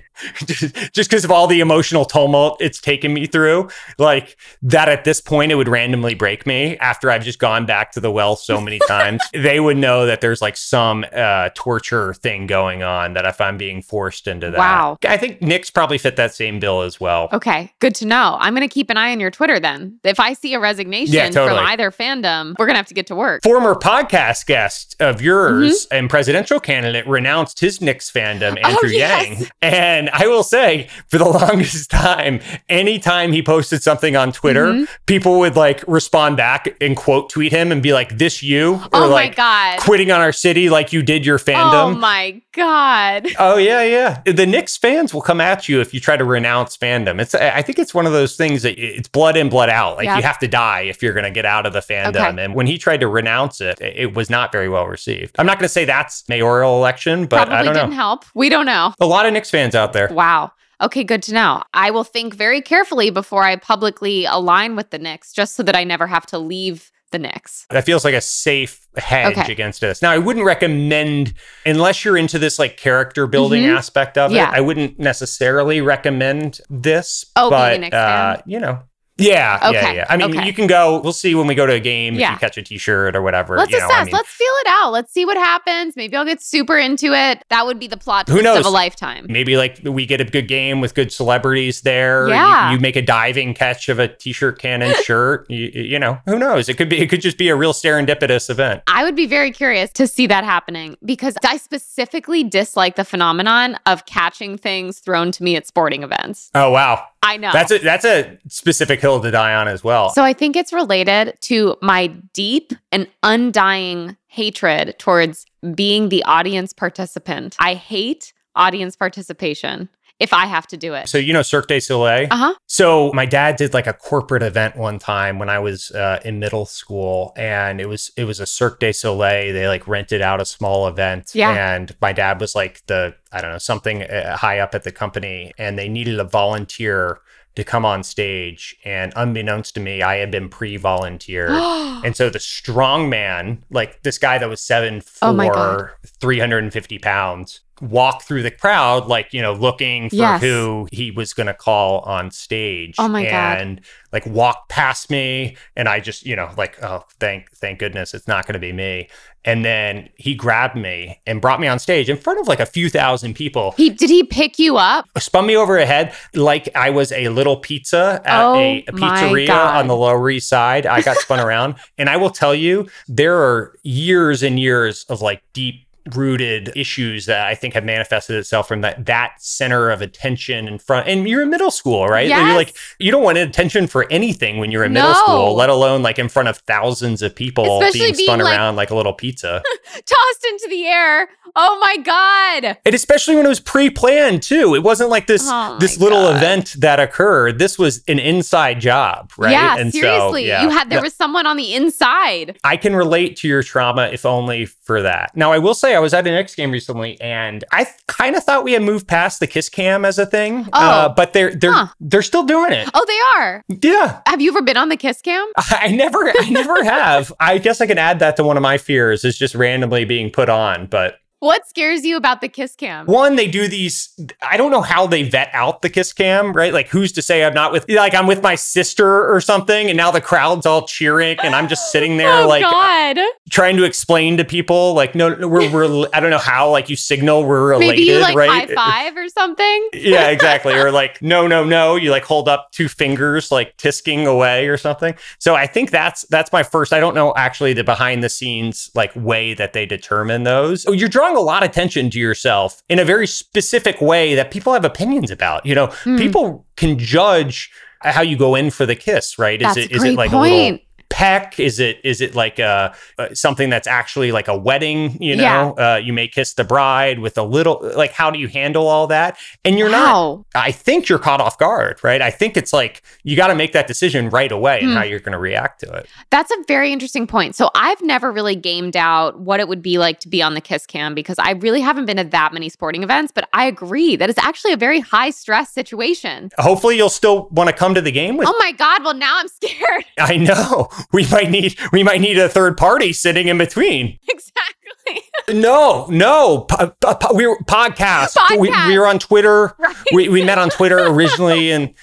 just 0.94 1.10
because 1.10 1.26
of 1.26 1.32
all 1.32 1.48
the 1.48 1.60
emotional 1.60 2.06
tumult 2.06 2.62
it's 2.62 2.80
taken 2.80 3.14
me 3.14 3.26
through, 3.26 3.70
like 3.98 4.38
that 4.62 4.88
at 4.88 5.04
this 5.04 5.20
point 5.20 5.52
it 5.52 5.56
would 5.56 5.68
randomly 5.68 6.16
break 6.16 6.46
me 6.48 6.78
after 6.78 7.12
I've 7.12 7.24
just 7.24 7.40
gone 7.40 7.66
back 7.66 7.92
to 7.94 8.00
the 8.00 8.12
well 8.12 8.38
so 8.38 8.62
many 8.62 8.80
times. 8.88 9.22
they 9.34 9.60
would 9.60 9.78
know 9.78 10.06
that 10.06 10.22
there's 10.22 10.42
like 10.42 10.56
some 10.56 11.06
uh, 11.14 11.50
torture 11.56 12.14
thing 12.14 12.48
going 12.48 12.84
on 12.84 13.16
that 13.16 13.26
if 13.26 13.42
I'm 13.42 13.58
being 13.58 13.82
forced 13.82 14.28
into 14.28 14.50
that. 14.52 14.58
Wow. 14.58 14.98
I 15.04 15.18
think 15.18 15.42
Knicks 15.42 15.70
probably 15.70 15.98
fit 15.98 16.16
that 16.16 16.34
same 16.34 16.60
bill 16.60 16.82
as 16.82 17.02
well. 17.02 17.28
Okay, 17.34 17.74
good 17.80 17.96
to 17.96 18.06
know. 18.06 18.38
I'm 18.40 18.56
going 18.56 18.68
to 18.68 18.74
keep 18.74 18.90
an 18.90 18.96
eye 18.96 19.12
on 19.12 19.20
your 19.20 19.32
Twitter 19.32 19.60
then 19.60 19.90
if 20.04 20.20
I 20.20 20.34
see 20.34 20.54
a 20.54 20.60
resignation 20.60 21.14
yeah, 21.14 21.30
totally. 21.30 21.58
from 21.58 21.68
either 21.68 21.92
fandom, 21.92 22.56
we're 22.58 22.66
gonna 22.66 22.78
have 22.78 22.88
to 22.88 22.94
get 22.94 23.08
to 23.08 23.16
work. 23.16 23.44
Former 23.44 23.76
podcast 23.76 24.46
guest 24.46 24.96
of 25.00 25.22
yours 25.22 25.86
mm-hmm. 25.86 25.96
and 25.96 26.10
presidential 26.10 26.60
candidate 26.60 27.08
renounced 27.08 27.60
his 27.60 27.82
Knicks 27.82 28.12
fandom, 28.12 28.58
oh, 28.64 28.70
Andrew 28.70 28.90
oh, 28.90 28.92
yes. 28.92 29.28
Yang. 29.28 29.52
And 29.62 30.10
I 30.12 30.28
will 30.28 30.44
say, 30.44 30.90
for 31.08 31.18
the 31.18 31.26
longest 31.30 31.90
time, 31.90 32.40
anytime 32.68 33.32
he 33.32 33.42
posted 33.42 33.84
something 33.84 34.16
on 34.16 34.32
Twitter, 34.32 34.68
mm-hmm. 34.68 34.84
people 35.06 35.40
would 35.40 35.56
like 35.56 35.84
respond 35.88 36.38
back 36.38 36.76
and 36.82 36.96
quote 36.96 37.30
tweet 37.30 37.52
him 37.52 37.72
and 37.72 37.82
be 37.82 37.94
like, 37.94 38.18
"This 38.18 38.42
you?" 38.42 38.76
Or 38.94 39.04
oh 39.04 39.10
like, 39.10 39.32
my 39.32 39.36
god, 39.36 39.80
quitting 39.80 40.12
on 40.12 40.22
our 40.22 40.32
city 40.32 40.70
like 40.70 40.94
you 40.94 41.02
did 41.02 41.26
your 41.26 41.40
fandom. 41.40 41.74
Oh 41.74 41.96
my 41.96 42.42
god. 42.54 43.28
Oh 43.40 43.58
yeah, 43.58 43.84
yeah. 43.84 44.22
The 44.26 44.46
Knicks 44.46 44.76
fans 44.76 45.14
will 45.14 45.22
come 45.22 45.40
at 45.40 45.70
you 45.70 45.80
if 45.80 45.94
you 45.94 46.00
try 46.00 46.18
to 46.18 46.26
renounce 46.26 46.76
fandom. 46.76 47.22
It's 47.22 47.34
I 47.34 47.62
think 47.62 47.80
it's 47.80 47.94
one 47.94 48.06
of 48.06 48.12
those 48.12 48.36
things 48.36 48.64
that 48.64 48.78
it's 48.78 49.08
blood 49.08 49.38
in, 49.38 49.50
blood 49.50 49.70
out. 49.70 49.79
Like 49.88 50.06
you 50.06 50.24
have 50.24 50.40
to 50.40 50.48
die 50.48 50.82
if 50.82 51.02
you're 51.02 51.14
going 51.14 51.24
to 51.24 51.32
get 51.32 51.46
out 51.46 51.66
of 51.66 51.74
the 51.74 51.80
fandom. 51.80 52.16
Okay. 52.16 52.44
And 52.44 52.54
when 52.54 52.68
he 52.68 52.78
tried 52.78 53.00
to 53.00 53.08
renounce 53.08 53.62
it, 53.62 53.80
it 53.82 54.14
was 54.14 54.30
not 54.30 54.52
very 54.52 54.70
well 54.70 54.88
received. 54.88 55.36
I'm 55.40 55.46
not 55.46 55.58
going 55.58 55.66
to 55.66 55.74
say 55.74 55.86
that's 55.86 56.28
mayoral 56.28 56.78
election, 56.78 57.26
but 57.26 57.48
Probably 57.48 57.56
I 57.56 57.64
don't 57.64 57.74
didn't 57.74 57.94
help. 57.94 58.26
We 58.36 58.50
don't 58.50 58.66
know. 58.66 58.94
A 59.00 59.06
lot 59.06 59.26
of 59.26 59.34
Knicks 59.34 59.50
fans 59.50 59.76
out 59.76 59.94
there. 59.94 60.10
Wow. 60.12 60.52
Okay, 60.82 61.04
good 61.04 61.24
to 61.24 61.34
know. 61.34 61.64
I 61.74 61.92
will 61.92 62.06
think 62.06 62.34
very 62.34 62.62
carefully 62.62 63.10
before 63.10 63.44
I 63.44 63.58
publicly 63.58 64.26
align 64.26 64.76
with 64.76 64.92
the 64.92 65.00
Knicks, 65.00 65.34
just 65.34 65.56
so 65.56 65.64
that 65.64 65.76
I 65.76 65.84
never 65.84 66.08
have 66.08 66.26
to 66.28 66.40
leave 66.40 66.92
the 67.12 67.20
Knicks. 67.20 67.66
That 67.70 67.86
feels 67.86 68.06
like 68.06 68.14
a 68.14 68.22
safe 68.22 68.88
hedge 68.96 69.38
okay. 69.38 69.52
against 69.52 69.82
this. 69.82 70.02
Now, 70.02 70.12
I 70.12 70.20
wouldn't 70.20 70.46
recommend, 70.46 71.34
unless 71.66 72.06
you're 72.06 72.18
into 72.18 72.40
this 72.40 72.60
like 72.60 72.78
character 72.78 73.28
building 73.28 73.64
mm-hmm. 73.64 73.76
aspect 73.76 74.18
of 74.18 74.32
yeah. 74.32 74.52
it, 74.52 74.58
I 74.58 74.62
wouldn't 74.62 75.00
necessarily 75.00 75.82
recommend 75.82 76.62
this. 76.70 77.26
Oh, 77.36 77.50
but, 77.50 77.94
uh, 77.94 78.38
you 78.46 78.60
know, 78.60 78.84
yeah, 79.20 79.60
okay. 79.62 79.74
yeah, 79.74 79.92
yeah. 79.92 80.06
I 80.10 80.18
mean, 80.18 80.32
okay. 80.32 80.46
you 80.46 80.54
can 80.54 80.68
go. 80.68 81.00
We'll 81.00 81.14
see 81.14 81.36
when 81.36 81.48
we 81.48 81.56
go 81.56 81.66
to 81.66 81.74
a 81.74 81.80
game 81.80 82.16
yeah. 82.16 82.30
if 82.30 82.34
you 82.34 82.40
catch 82.40 82.58
a 82.58 82.62
T-shirt 82.62 83.16
or 83.16 83.22
whatever. 83.22 83.58
Let's 83.58 83.72
you 83.72 83.80
know, 83.80 83.86
assess. 83.86 83.98
I 83.98 84.04
mean, 84.06 84.14
Let's 84.14 84.30
feel 84.30 84.54
it 84.62 84.68
out. 84.68 84.92
Let's 84.92 85.12
see 85.12 85.26
what 85.26 85.38
happens. 85.38 85.96
Maybe 85.96 86.16
I'll 86.16 86.26
get 86.26 86.42
super 86.42 86.78
into 86.78 87.14
it. 87.14 87.44
That 87.50 87.66
would 87.66 87.80
be 87.80 87.88
the 87.88 87.98
plot 87.98 88.28
Who 88.30 88.42
knows? 88.42 88.60
of 88.60 88.66
a 88.66 88.70
lifetime. 88.70 89.26
Maybe 89.30 89.58
like 89.58 89.80
we 89.84 90.06
get 90.06 90.22
a 90.22 90.26
good 90.26 90.48
game 90.48 90.82
with 90.82 90.96
good 90.96 91.12
celebrities 91.12 91.82
there. 91.82 92.28
Yeah. 92.30 92.70
You, 92.70 92.76
you 92.76 92.82
make 92.82 92.96
a 92.96 93.02
diving 93.02 93.54
catch 93.54 93.90
of 93.90 94.00
a 94.00 94.08
T-shirt 94.08 94.60
cannon 94.60 94.96
shirt. 95.04 95.50
You, 95.50 95.68
you, 95.74 96.00
know, 96.00 96.20
who 96.26 96.40
knows? 96.40 96.70
It 96.70 96.76
could 96.76 96.90
be. 96.90 97.00
It 97.00 97.10
could 97.10 97.22
just 97.22 97.38
be 97.38 97.50
a 97.50 97.56
real 97.56 97.74
serendipitous 97.74 98.50
event. 98.50 98.84
I 98.88 99.04
would 99.04 99.16
be 99.16 99.26
very 99.26 99.52
curious 99.52 99.92
to 99.94 100.08
see 100.08 100.28
that 100.28 100.44
happening 100.44 100.98
because 101.04 101.36
I 101.46 101.58
specifically 101.58 102.44
dislike 102.44 102.96
the 102.96 103.06
phenomenon 103.06 103.78
of 103.86 104.06
catching 104.06 104.58
things 104.58 105.00
thrown 105.00 105.32
to 105.34 105.44
me 105.44 105.56
at 105.56 105.68
sporting 105.68 106.04
events. 106.04 106.52
Oh 106.54 106.72
wow. 106.72 107.06
I 107.22 107.38
know. 107.38 107.52
That's 107.52 107.72
a 107.72 107.80
that's 107.80 108.06
a 108.06 108.38
specific 108.48 109.02
hill 109.02 109.20
to 109.22 109.32
die 109.32 109.54
on 109.54 109.68
as 109.68 109.84
well. 109.84 110.10
So 110.12 110.24
I 110.24 110.34
think 110.34 110.56
it's 110.56 110.72
related 110.72 111.38
to 111.42 111.76
my 111.82 112.08
deep 112.34 112.72
and 112.92 113.08
undying 113.24 114.16
hatred 114.28 114.96
towards 115.00 115.46
being 115.76 116.10
the 116.10 116.24
audience 116.24 116.72
participant. 116.72 117.56
I 117.60 117.74
hate 117.74 118.34
audience 118.56 118.96
participation 118.96 119.90
if 120.20 120.34
I 120.34 120.46
have 120.46 120.68
to 120.68 120.78
do 120.78 120.94
it. 120.94 121.08
So 121.08 121.18
you 121.18 121.34
know 121.34 121.42
Cirque 121.42 121.68
du 121.68 121.80
Soleil? 121.80 122.28
Uh-huh. 122.30 122.54
So 122.68 123.12
my 123.14 123.26
dad 123.26 123.56
did 123.56 123.74
like 123.74 123.88
a 123.88 123.94
corporate 123.94 124.44
event 124.44 124.76
one 124.76 125.00
time 125.00 125.40
when 125.40 125.50
I 125.50 125.60
was 125.60 125.92
uh, 125.92 126.20
in 126.26 126.40
middle 126.40 126.66
school 126.66 127.34
and 127.38 127.80
it 127.80 127.88
was 127.88 128.12
it 128.18 128.26
was 128.26 128.40
a 128.40 128.46
Cirque 128.46 128.80
du 128.80 128.94
Soleil. 128.94 129.54
They 129.54 129.68
like 129.68 129.88
rented 129.88 130.22
out 130.22 130.42
a 130.42 130.46
small 130.46 130.88
event 130.88 131.32
yeah. 131.34 131.52
and 131.52 131.96
my 132.02 132.14
dad 132.14 132.42
was 132.42 132.54
like 132.54 132.86
the 132.88 133.16
I 133.32 133.42
don't 133.42 133.52
know, 133.52 133.58
something 133.58 134.04
uh, 134.04 134.38
high 134.38 134.60
up 134.60 134.76
at 134.76 134.84
the 134.84 134.92
company 134.92 135.54
and 135.58 135.80
they 135.80 135.88
needed 135.88 136.20
a 136.20 136.26
volunteer 136.26 137.22
to 137.56 137.64
come 137.64 137.86
on 137.86 138.04
stage. 138.04 138.76
And 138.86 139.14
unbeknownst 139.16 139.76
to 139.76 139.80
me, 139.80 140.02
I 140.02 140.16
had 140.16 140.32
been 140.32 140.50
pre 140.50 140.78
volunteered. 140.78 141.52
and 142.04 142.16
so 142.16 142.30
the 142.30 142.40
strong 142.40 143.10
man, 143.10 143.64
like 143.70 144.02
this 144.04 144.18
guy 144.18 144.38
that 144.38 144.50
was 144.50 144.62
seven, 144.62 145.02
four, 145.02 145.96
oh 146.04 146.08
350 146.20 147.00
pounds, 147.00 147.62
walk 147.82 148.24
through 148.24 148.44
the 148.44 148.52
crowd, 148.52 149.08
like, 149.08 149.34
you 149.34 149.42
know, 149.42 149.54
looking 149.54 150.10
for 150.10 150.16
yes. 150.16 150.42
who 150.42 150.88
he 150.92 151.12
was 151.12 151.34
going 151.34 151.48
to 151.48 151.54
call 151.54 152.00
on 152.02 152.32
stage. 152.32 152.96
Oh 152.98 153.08
my 153.08 153.24
God. 153.24 153.62
And 153.62 153.82
like 154.12 154.26
walk 154.26 154.70
past 154.70 155.10
me. 155.10 155.56
And 155.76 155.88
I 155.88 156.00
just, 156.00 156.26
you 156.26 156.36
know, 156.36 156.52
like, 156.58 156.82
oh, 156.84 157.04
thank, 157.20 157.52
thank 157.52 157.80
goodness 157.80 158.14
it's 158.14 158.28
not 158.28 158.46
going 158.46 158.54
to 158.54 158.60
be 158.60 158.74
me. 158.74 159.10
And 159.46 159.64
then 159.64 160.10
he 160.16 160.36
grabbed 160.36 160.76
me 160.76 161.22
and 161.26 161.42
brought 161.42 161.62
me 161.62 161.68
on 161.68 161.80
stage 161.80 162.10
in 162.10 162.18
front 162.18 162.40
of 162.40 162.48
like 162.48 162.60
a 162.60 162.66
few 162.66 162.90
thousand 162.90 163.36
people. 163.36 163.72
He 163.78 163.90
did 163.90 164.10
he 164.10 164.24
pick 164.24 164.60
you 164.60 164.78
up? 164.78 165.06
Spun 165.18 165.46
me 165.46 165.56
over 165.56 165.78
a 165.78 165.86
head 165.86 166.14
like 166.34 166.68
I 166.76 166.90
was 166.90 167.12
a 167.14 167.30
little 167.30 167.56
pizza 167.58 168.22
at 168.26 168.44
oh 168.44 168.56
a, 168.56 168.84
a 168.88 168.92
pizzeria 168.92 169.76
on 169.76 169.88
the 169.88 169.96
Lower 169.96 170.30
East 170.30 170.50
Side. 170.50 170.86
I 170.86 171.02
got 171.02 171.18
spun 171.18 171.40
around. 171.46 171.76
And 171.98 172.10
I 172.10 172.18
will 172.18 172.30
tell 172.30 172.54
you, 172.54 172.90
there 173.08 173.38
are 173.38 173.78
years 173.84 174.44
and 174.44 174.60
years 174.60 175.06
of 175.06 175.22
like 175.22 175.42
deep 175.54 175.86
rooted 176.16 176.72
issues 176.76 177.26
that 177.26 177.48
I 177.48 177.56
think 177.56 177.74
have 177.74 177.84
manifested 177.84 178.36
itself 178.36 178.68
from 178.68 178.82
that 178.82 179.06
that 179.06 179.34
center 179.40 179.90
of 179.90 180.02
attention 180.02 180.68
in 180.68 180.80
front. 180.80 181.08
And 181.08 181.28
you're 181.28 181.44
in 181.44 181.50
middle 181.50 181.72
school, 181.72 182.08
right? 182.08 182.28
Yes. 182.28 182.46
You're 182.46 182.56
like 182.56 182.76
you 183.00 183.12
don't 183.12 183.24
want 183.24 183.38
attention 183.38 183.88
for 183.88 184.06
anything 184.12 184.58
when 184.58 184.72
you're 184.72 184.84
in 184.84 184.94
no. 184.94 185.02
middle 185.02 185.16
school, 185.16 185.56
let 185.56 185.70
alone 185.70 186.02
like 186.02 186.20
in 186.20 186.30
front 186.30 186.50
of 186.50 186.58
thousands 186.60 187.22
of 187.22 187.36
people 187.36 187.82
Especially 187.82 188.00
being 188.00 188.14
spun 188.16 188.40
being 188.40 188.50
around 188.50 188.76
like, 188.76 188.90
like 188.90 188.92
a 188.92 188.96
little 188.96 189.14
pizza, 189.14 189.62
tossed 189.94 190.46
into 190.50 190.68
the 190.70 190.86
air. 190.86 191.30
Oh 191.62 191.78
my 191.82 191.98
god! 191.98 192.78
And 192.86 192.96
especially 192.96 193.36
when 193.36 193.46
it 193.46 193.50
was 193.50 193.60
pre-planned 193.60 194.42
too. 194.42 194.76
It 194.76 194.84
wasn't 194.84 195.10
like 195.10 195.28
this 195.28 195.44
oh 195.46 195.78
this 195.78 196.00
little 196.00 196.22
god. 196.22 196.38
event 196.38 196.76
that 196.78 197.02
occurred. 197.02 197.60
This 197.60 197.78
was 197.78 198.02
an 198.08 198.18
inside 198.18 198.80
job, 198.80 199.34
right? 199.38 199.52
Yeah, 199.52 199.78
and 199.78 199.92
seriously. 199.92 200.44
So, 200.44 200.48
yeah. 200.48 200.64
You 200.64 200.70
had 200.70 200.90
there 200.90 201.02
was 201.02 201.14
someone 201.14 201.46
on 201.46 201.58
the 201.58 201.76
inside. 201.76 202.58
I 202.64 202.78
can 202.78 202.96
relate 202.96 203.36
to 203.38 203.48
your 203.50 203.62
trauma 203.62 204.10
if 204.14 204.26
only 204.26 204.68
for 204.68 205.02
that. 205.02 205.36
Now 205.36 205.52
I 205.52 205.58
will 205.58 205.74
say 205.74 205.96
I 205.96 206.00
was 206.00 206.14
at 206.14 206.26
a 206.26 206.32
Knicks 206.32 206.56
game 206.56 206.72
recently, 206.72 207.20
and 207.20 207.64
I 207.74 207.84
th- 207.84 207.96
kind 208.08 208.38
of 208.38 208.44
thought 208.44 208.64
we 208.64 208.74
had 208.74 208.82
moved 208.82 209.08
past 209.08 209.42
the 209.42 209.48
kiss 209.48 209.68
cam 209.68 210.06
as 210.06 210.18
a 210.18 210.26
thing. 210.26 210.62
Uh, 210.62 210.70
oh, 210.74 210.80
uh, 210.80 211.10
but 211.10 211.34
they're 211.34 211.54
they're 211.54 211.74
huh. 211.74 211.88
they're 212.00 212.22
still 212.22 212.44
doing 212.44 212.72
it. 212.72 212.90
Oh, 212.94 213.06
they 213.06 213.42
are. 213.42 213.64
Yeah. 213.68 214.22
Have 214.28 214.42
you 214.42 214.52
ever 214.52 214.62
been 214.62 214.78
on 214.78 214.90
the 214.90 214.98
kiss 214.98 215.22
cam? 215.22 215.46
I 215.58 215.90
never, 215.90 216.20
I 216.40 216.50
never 216.50 216.84
have. 216.86 217.34
I 217.40 217.58
guess 217.58 217.82
I 217.82 217.88
can 217.88 217.98
add 217.98 218.20
that 218.20 218.38
to 218.38 218.44
one 218.44 218.56
of 218.56 218.64
my 218.64 218.78
fears 218.78 219.26
is 219.26 219.38
just 219.38 219.56
randomly 219.56 220.06
being 220.06 220.32
put 220.32 220.50
on, 220.50 220.88
but. 220.88 221.19
What 221.40 221.68
scares 221.68 222.06
you 222.06 222.18
about 222.18 222.42
the 222.42 222.50
kiss 222.50 222.76
cam? 222.76 223.06
One, 223.06 223.36
they 223.36 223.48
do 223.48 223.68
these. 223.68 224.10
I 224.42 224.58
don't 224.58 224.72
know 224.72 224.82
how 224.82 225.08
they 225.08 225.24
vet 225.24 225.50
out 225.54 225.82
the 225.82 225.90
kiss 225.90 226.12
cam, 226.14 226.54
right? 226.54 226.74
Like, 226.74 226.90
who's 226.90 227.12
to 227.14 227.22
say 227.22 227.44
I'm 227.44 227.54
not 227.54 227.72
with, 227.72 227.90
like, 227.90 228.14
I'm 228.14 228.28
with 228.28 228.42
my 228.44 228.56
sister 228.56 229.34
or 229.34 229.40
something, 229.40 229.90
and 229.90 229.98
now 229.98 230.12
the 230.12 230.22
crowd's 230.22 230.66
all 230.66 230.86
cheering, 230.86 231.38
and 231.42 231.56
I'm 231.56 231.68
just 231.68 231.92
sitting 231.92 232.18
there, 232.18 232.44
oh, 232.44 232.48
like, 232.48 232.64
God. 232.64 233.18
trying 233.50 233.78
to 233.78 233.84
explain 233.84 234.38
to 234.38 234.46
people, 234.46 234.94
like, 234.94 235.16
no, 235.16 235.36
we're, 235.48 235.72
we're, 235.72 236.08
I 236.14 236.20
don't 236.20 236.30
know 236.30 236.38
how, 236.38 236.70
like, 236.70 236.90
you 236.90 236.96
signal 236.96 237.46
we're 237.46 237.70
related, 237.70 237.92
Maybe 237.92 238.04
you, 238.04 238.20
like, 238.20 238.36
right? 238.36 238.50
High 238.50 238.76
five 238.76 239.18
or 239.18 239.30
something. 239.30 239.90
yeah, 239.94 240.30
exactly. 240.30 240.74
or 240.74 240.92
like, 240.92 241.22
no, 241.22 241.48
no, 241.48 241.64
no. 241.64 241.96
You 241.96 242.12
like 242.12 242.24
hold 242.24 242.48
up 242.48 242.72
two 242.72 242.88
fingers, 242.88 243.52
like 243.52 243.78
tisking 243.78 244.26
away 244.26 244.68
or 244.68 244.78
something. 244.78 245.16
So 245.38 245.56
I 245.56 245.68
think 245.68 245.92
that's 245.92 246.24
that's 246.24 246.52
my 246.52 246.64
first. 246.64 246.94
I 246.94 247.00
don't 247.00 247.16
know 247.16 247.34
actually 247.36 247.74
the 247.74 247.84
behind 247.84 248.24
the 248.24 248.30
scenes 248.30 248.90
like 248.96 249.12
way 249.16 249.54
that 249.54 249.74
they 249.74 249.86
determine 249.86 250.44
those. 250.44 250.86
Oh, 250.88 250.92
you're 250.92 251.10
drawing 251.10 251.29
drawing 251.30 251.42
a 251.42 251.46
lot 251.46 251.64
of 251.64 251.70
attention 251.70 252.10
to 252.12 252.20
yourself 252.20 252.84
in 252.90 253.00
a 253.00 253.06
very 253.06 253.28
specific 253.28 254.02
way 254.02 254.36
that 254.36 254.52
people 254.52 254.74
have 254.74 254.86
opinions 254.86 255.32
about. 255.32 255.66
You 255.66 255.76
know, 255.76 255.88
mm. 255.88 256.18
people 256.18 256.66
can 256.76 256.98
judge 256.98 257.72
how 258.02 258.22
you 258.22 258.38
go 258.38 258.56
in 258.56 258.70
for 258.72 258.86
the 258.86 258.96
kiss, 258.96 259.38
right? 259.38 259.62
Is 259.62 259.68
That's 259.68 259.78
it 259.78 259.92
is 259.92 260.04
it 260.04 260.16
like 260.16 260.32
point. 260.32 260.52
a 260.52 260.56
little 260.56 260.80
peck? 261.10 261.60
Is 261.60 261.80
it 261.80 262.00
is 262.04 262.22
it 262.22 262.36
like 262.36 262.60
a, 262.60 262.96
uh, 263.18 263.34
something 263.34 263.70
that's 263.70 263.88
actually 263.88 264.32
like 264.32 264.48
a 264.48 264.58
wedding? 264.58 265.22
You 265.22 265.36
know, 265.36 265.76
yeah. 265.78 265.94
uh, 265.94 265.98
you 265.98 266.14
may 266.14 266.28
kiss 266.28 266.54
the 266.54 266.64
bride 266.64 267.20
with 267.20 267.38
a 267.38 267.44
little. 267.44 267.80
Like, 267.96 268.12
how 268.12 268.32
do 268.32 268.40
you 268.40 268.48
handle 268.48 268.88
all 268.88 269.08
that? 269.08 269.38
And 269.66 269.78
you're 269.78 269.90
wow. 269.90 270.46
not. 270.54 270.64
I 270.64 270.72
think 270.72 271.10
you're 271.10 271.20
caught 271.20 271.42
off 271.42 271.58
guard, 271.58 272.04
right? 272.04 272.22
I 272.22 272.32
think 272.32 272.56
it's 272.56 272.74
like 272.74 273.04
you 273.24 273.36
got 273.36 273.48
to 273.48 273.56
make 273.56 273.74
that 273.74 273.88
decision 273.88 274.30
right 274.30 274.52
away 274.52 274.80
and 274.82 274.94
how 274.94 275.04
hmm. 275.04 275.10
you're 275.10 275.20
going 275.20 275.34
to 275.34 275.40
react 275.40 275.82
to 275.82 275.92
it. 275.94 276.08
That's 276.30 276.52
a 276.52 276.64
very 276.68 276.92
interesting 276.92 277.28
point. 277.28 277.56
So 277.56 277.70
I've 277.76 278.02
never 278.02 278.32
really 278.32 278.56
gamed 278.56 278.96
out 278.96 279.40
what 279.40 279.60
it 279.60 279.68
would 279.68 279.82
be 279.82 279.98
like 279.98 280.20
to 280.22 280.28
be 280.28 280.42
on 280.42 280.54
the 280.54 280.62
kiss 280.62 280.86
cam 280.86 281.14
because 281.14 281.38
I 281.40 281.52
really 281.52 281.82
haven't 281.82 282.06
been 282.06 282.20
at 282.20 282.32
that 282.32 282.54
many 282.54 282.70
sporting 282.70 283.04
events. 283.04 283.32
But 283.34 283.50
I 283.54 283.66
agree 283.66 284.16
that 284.16 284.30
it's 284.30 284.40
actually 284.40 284.74
a 284.74 284.78
very 284.78 285.00
high 285.00 285.32
stress 285.32 285.72
situation. 285.72 286.52
Hopefully, 286.58 286.98
you'll 286.98 287.10
still 287.10 287.50
want 287.52 287.70
to 287.70 287.76
come 287.76 287.94
to 287.96 288.02
the 288.02 288.12
game 288.12 288.38
with. 288.38 288.48
Oh 288.48 288.56
my 288.60 288.72
god! 288.72 289.04
Well, 289.04 289.14
now 289.14 289.38
I'm 289.38 289.48
scared. 289.48 290.06
I 290.20 290.38
know. 290.38 290.90
we 291.14 291.28
might 291.30 291.50
need 291.50 291.78
we 291.92 292.04
might 292.04 292.22
need 292.22 292.38
a 292.38 292.50
third 292.50 292.78
party 292.78 293.14
sitting 293.14 293.48
in 293.48 293.58
between. 293.58 294.18
Exactly. 294.28 295.24
no, 295.60 296.06
no. 296.10 296.62
Po- 296.62 296.94
po- 297.02 297.34
we 297.34 297.48
were 297.48 297.58
podcast. 297.68 298.36
podcast. 298.36 298.60
We, 298.60 298.70
we 298.88 299.00
were 299.00 299.08
on 299.08 299.20
Twitter. 299.20 299.76
Right. 299.80 299.96
We, 300.14 300.30
we 300.30 300.44
met 300.44 300.58
on 300.58 300.70
Twitter 300.70 301.00
originally, 301.00 301.72
and 301.72 301.94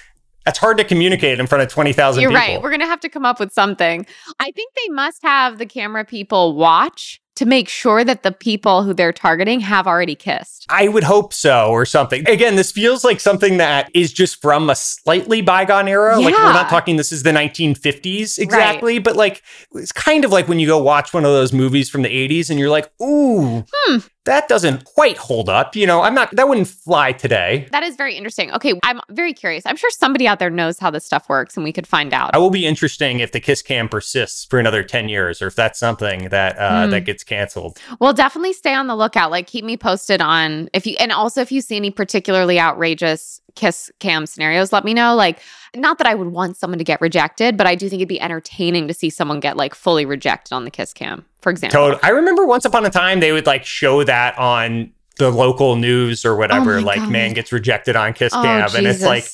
that's 0.45 0.59
hard 0.59 0.77
to 0.77 0.83
communicate 0.83 1.39
in 1.39 1.47
front 1.47 1.61
of 1.61 1.69
20,000 1.69 2.21
You're 2.21 2.31
right. 2.31 2.61
We're 2.61 2.69
going 2.69 2.81
to 2.81 2.87
have 2.87 2.99
to 3.01 3.09
come 3.09 3.25
up 3.25 3.39
with 3.39 3.51
something. 3.51 4.05
I 4.39 4.51
think 4.51 4.73
they 4.75 4.93
must 4.93 5.21
have 5.23 5.57
the 5.57 5.65
camera 5.65 6.05
people 6.05 6.55
watch 6.55 7.21
to 7.37 7.45
make 7.45 7.69
sure 7.69 8.03
that 8.03 8.23
the 8.23 8.31
people 8.31 8.83
who 8.83 8.93
they're 8.93 9.13
targeting 9.13 9.59
have 9.59 9.85
already 9.85 10.15
kissed. 10.15 10.65
I 10.69 10.87
would 10.87 11.03
hope 11.03 11.33
so 11.33 11.69
or 11.69 11.85
something. 11.85 12.27
Again, 12.27 12.55
this 12.55 12.71
feels 12.71 13.03
like 13.03 13.19
something 13.19 13.57
that 13.57 13.91
is 13.93 14.11
just 14.11 14.41
from 14.41 14.69
a 14.69 14.75
slightly 14.75 15.41
bygone 15.41 15.87
era. 15.87 16.19
Yeah. 16.19 16.25
Like 16.25 16.33
we're 16.33 16.53
not 16.53 16.69
talking 16.69 16.97
this 16.97 17.11
is 17.11 17.23
the 17.23 17.31
1950s 17.31 18.39
exactly, 18.39 18.95
right. 18.95 19.03
but 19.03 19.15
like 19.15 19.43
it's 19.73 19.91
kind 19.91 20.25
of 20.25 20.31
like 20.31 20.47
when 20.47 20.59
you 20.59 20.67
go 20.67 20.81
watch 20.81 21.13
one 21.13 21.25
of 21.25 21.31
those 21.31 21.53
movies 21.53 21.89
from 21.89 22.01
the 22.01 22.09
80s 22.09 22.49
and 22.49 22.59
you're 22.59 22.69
like, 22.69 22.89
"Ooh, 23.01 23.63
hmm 23.71 23.97
that 24.27 24.47
doesn't 24.47 24.83
quite 24.83 25.17
hold 25.17 25.49
up. 25.49 25.75
You 25.75 25.87
know, 25.87 26.01
I'm 26.01 26.13
not, 26.13 26.35
that 26.35 26.47
wouldn't 26.47 26.67
fly 26.67 27.13
today. 27.13 27.67
That 27.71 27.83
is 27.83 27.95
very 27.95 28.15
interesting. 28.15 28.51
Okay, 28.51 28.73
I'm 28.83 28.99
very 29.09 29.33
curious. 29.33 29.65
I'm 29.65 29.77
sure 29.77 29.89
somebody 29.89 30.27
out 30.27 30.37
there 30.39 30.49
knows 30.49 30.77
how 30.77 30.91
this 30.91 31.05
stuff 31.05 31.27
works 31.29 31.57
and 31.57 31.63
we 31.63 31.73
could 31.73 31.87
find 31.87 32.13
out. 32.13 32.35
I 32.35 32.37
will 32.37 32.51
be 32.51 32.65
interesting 32.65 33.19
if 33.19 33.31
the 33.31 33.39
kiss 33.39 33.61
cam 33.61 33.89
persists 33.89 34.45
for 34.45 34.59
another 34.59 34.83
10 34.83 35.09
years 35.09 35.41
or 35.41 35.47
if 35.47 35.55
that's 35.55 35.79
something 35.79 36.29
that, 36.29 36.57
uh, 36.57 36.85
mm. 36.85 36.91
that 36.91 37.05
gets 37.05 37.23
canceled. 37.23 37.79
Well, 37.99 38.13
definitely 38.13 38.53
stay 38.53 38.73
on 38.73 38.87
the 38.87 38.95
lookout. 38.95 39.31
Like, 39.31 39.47
keep 39.47 39.65
me 39.65 39.77
posted 39.77 40.21
on 40.21 40.69
if 40.73 40.85
you, 40.85 40.95
and 40.99 41.11
also 41.11 41.41
if 41.41 41.51
you 41.51 41.61
see 41.61 41.77
any 41.77 41.89
particularly 41.89 42.59
outrageous 42.59 43.41
kiss 43.55 43.89
cam 43.99 44.25
scenarios, 44.25 44.73
let 44.73 44.83
me 44.83 44.93
know. 44.93 45.15
Like, 45.15 45.39
not 45.75 45.97
that 45.97 46.07
I 46.07 46.15
would 46.15 46.29
want 46.29 46.57
someone 46.57 46.77
to 46.77 46.83
get 46.83 47.01
rejected, 47.01 47.57
but 47.57 47.67
I 47.67 47.75
do 47.75 47.89
think 47.89 47.99
it'd 47.99 48.09
be 48.09 48.21
entertaining 48.21 48.87
to 48.87 48.93
see 48.93 49.09
someone 49.09 49.39
get 49.39 49.57
like 49.57 49.75
fully 49.75 50.05
rejected 50.05 50.53
on 50.53 50.65
the 50.65 50.71
kiss 50.71 50.93
cam, 50.93 51.25
for 51.41 51.49
example. 51.51 51.79
Totally. 51.79 51.99
I 52.03 52.09
remember 52.09 52.45
once 52.45 52.65
upon 52.65 52.85
a 52.85 52.89
time 52.89 53.19
they 53.19 53.31
would 53.31 53.45
like 53.45 53.65
show 53.65 54.03
that 54.03 54.37
on 54.37 54.91
the 55.17 55.31
local 55.31 55.75
news 55.75 56.25
or 56.25 56.33
oh 56.33 56.37
whatever, 56.37 56.77
oh 56.77 56.81
like 56.81 56.99
God. 56.99 57.11
man 57.11 57.33
gets 57.33 57.51
rejected 57.51 57.95
on 57.95 58.13
kiss 58.13 58.33
oh, 58.33 58.41
cam. 58.41 58.69
And 58.75 58.87
it's 58.87 59.03
like, 59.03 59.25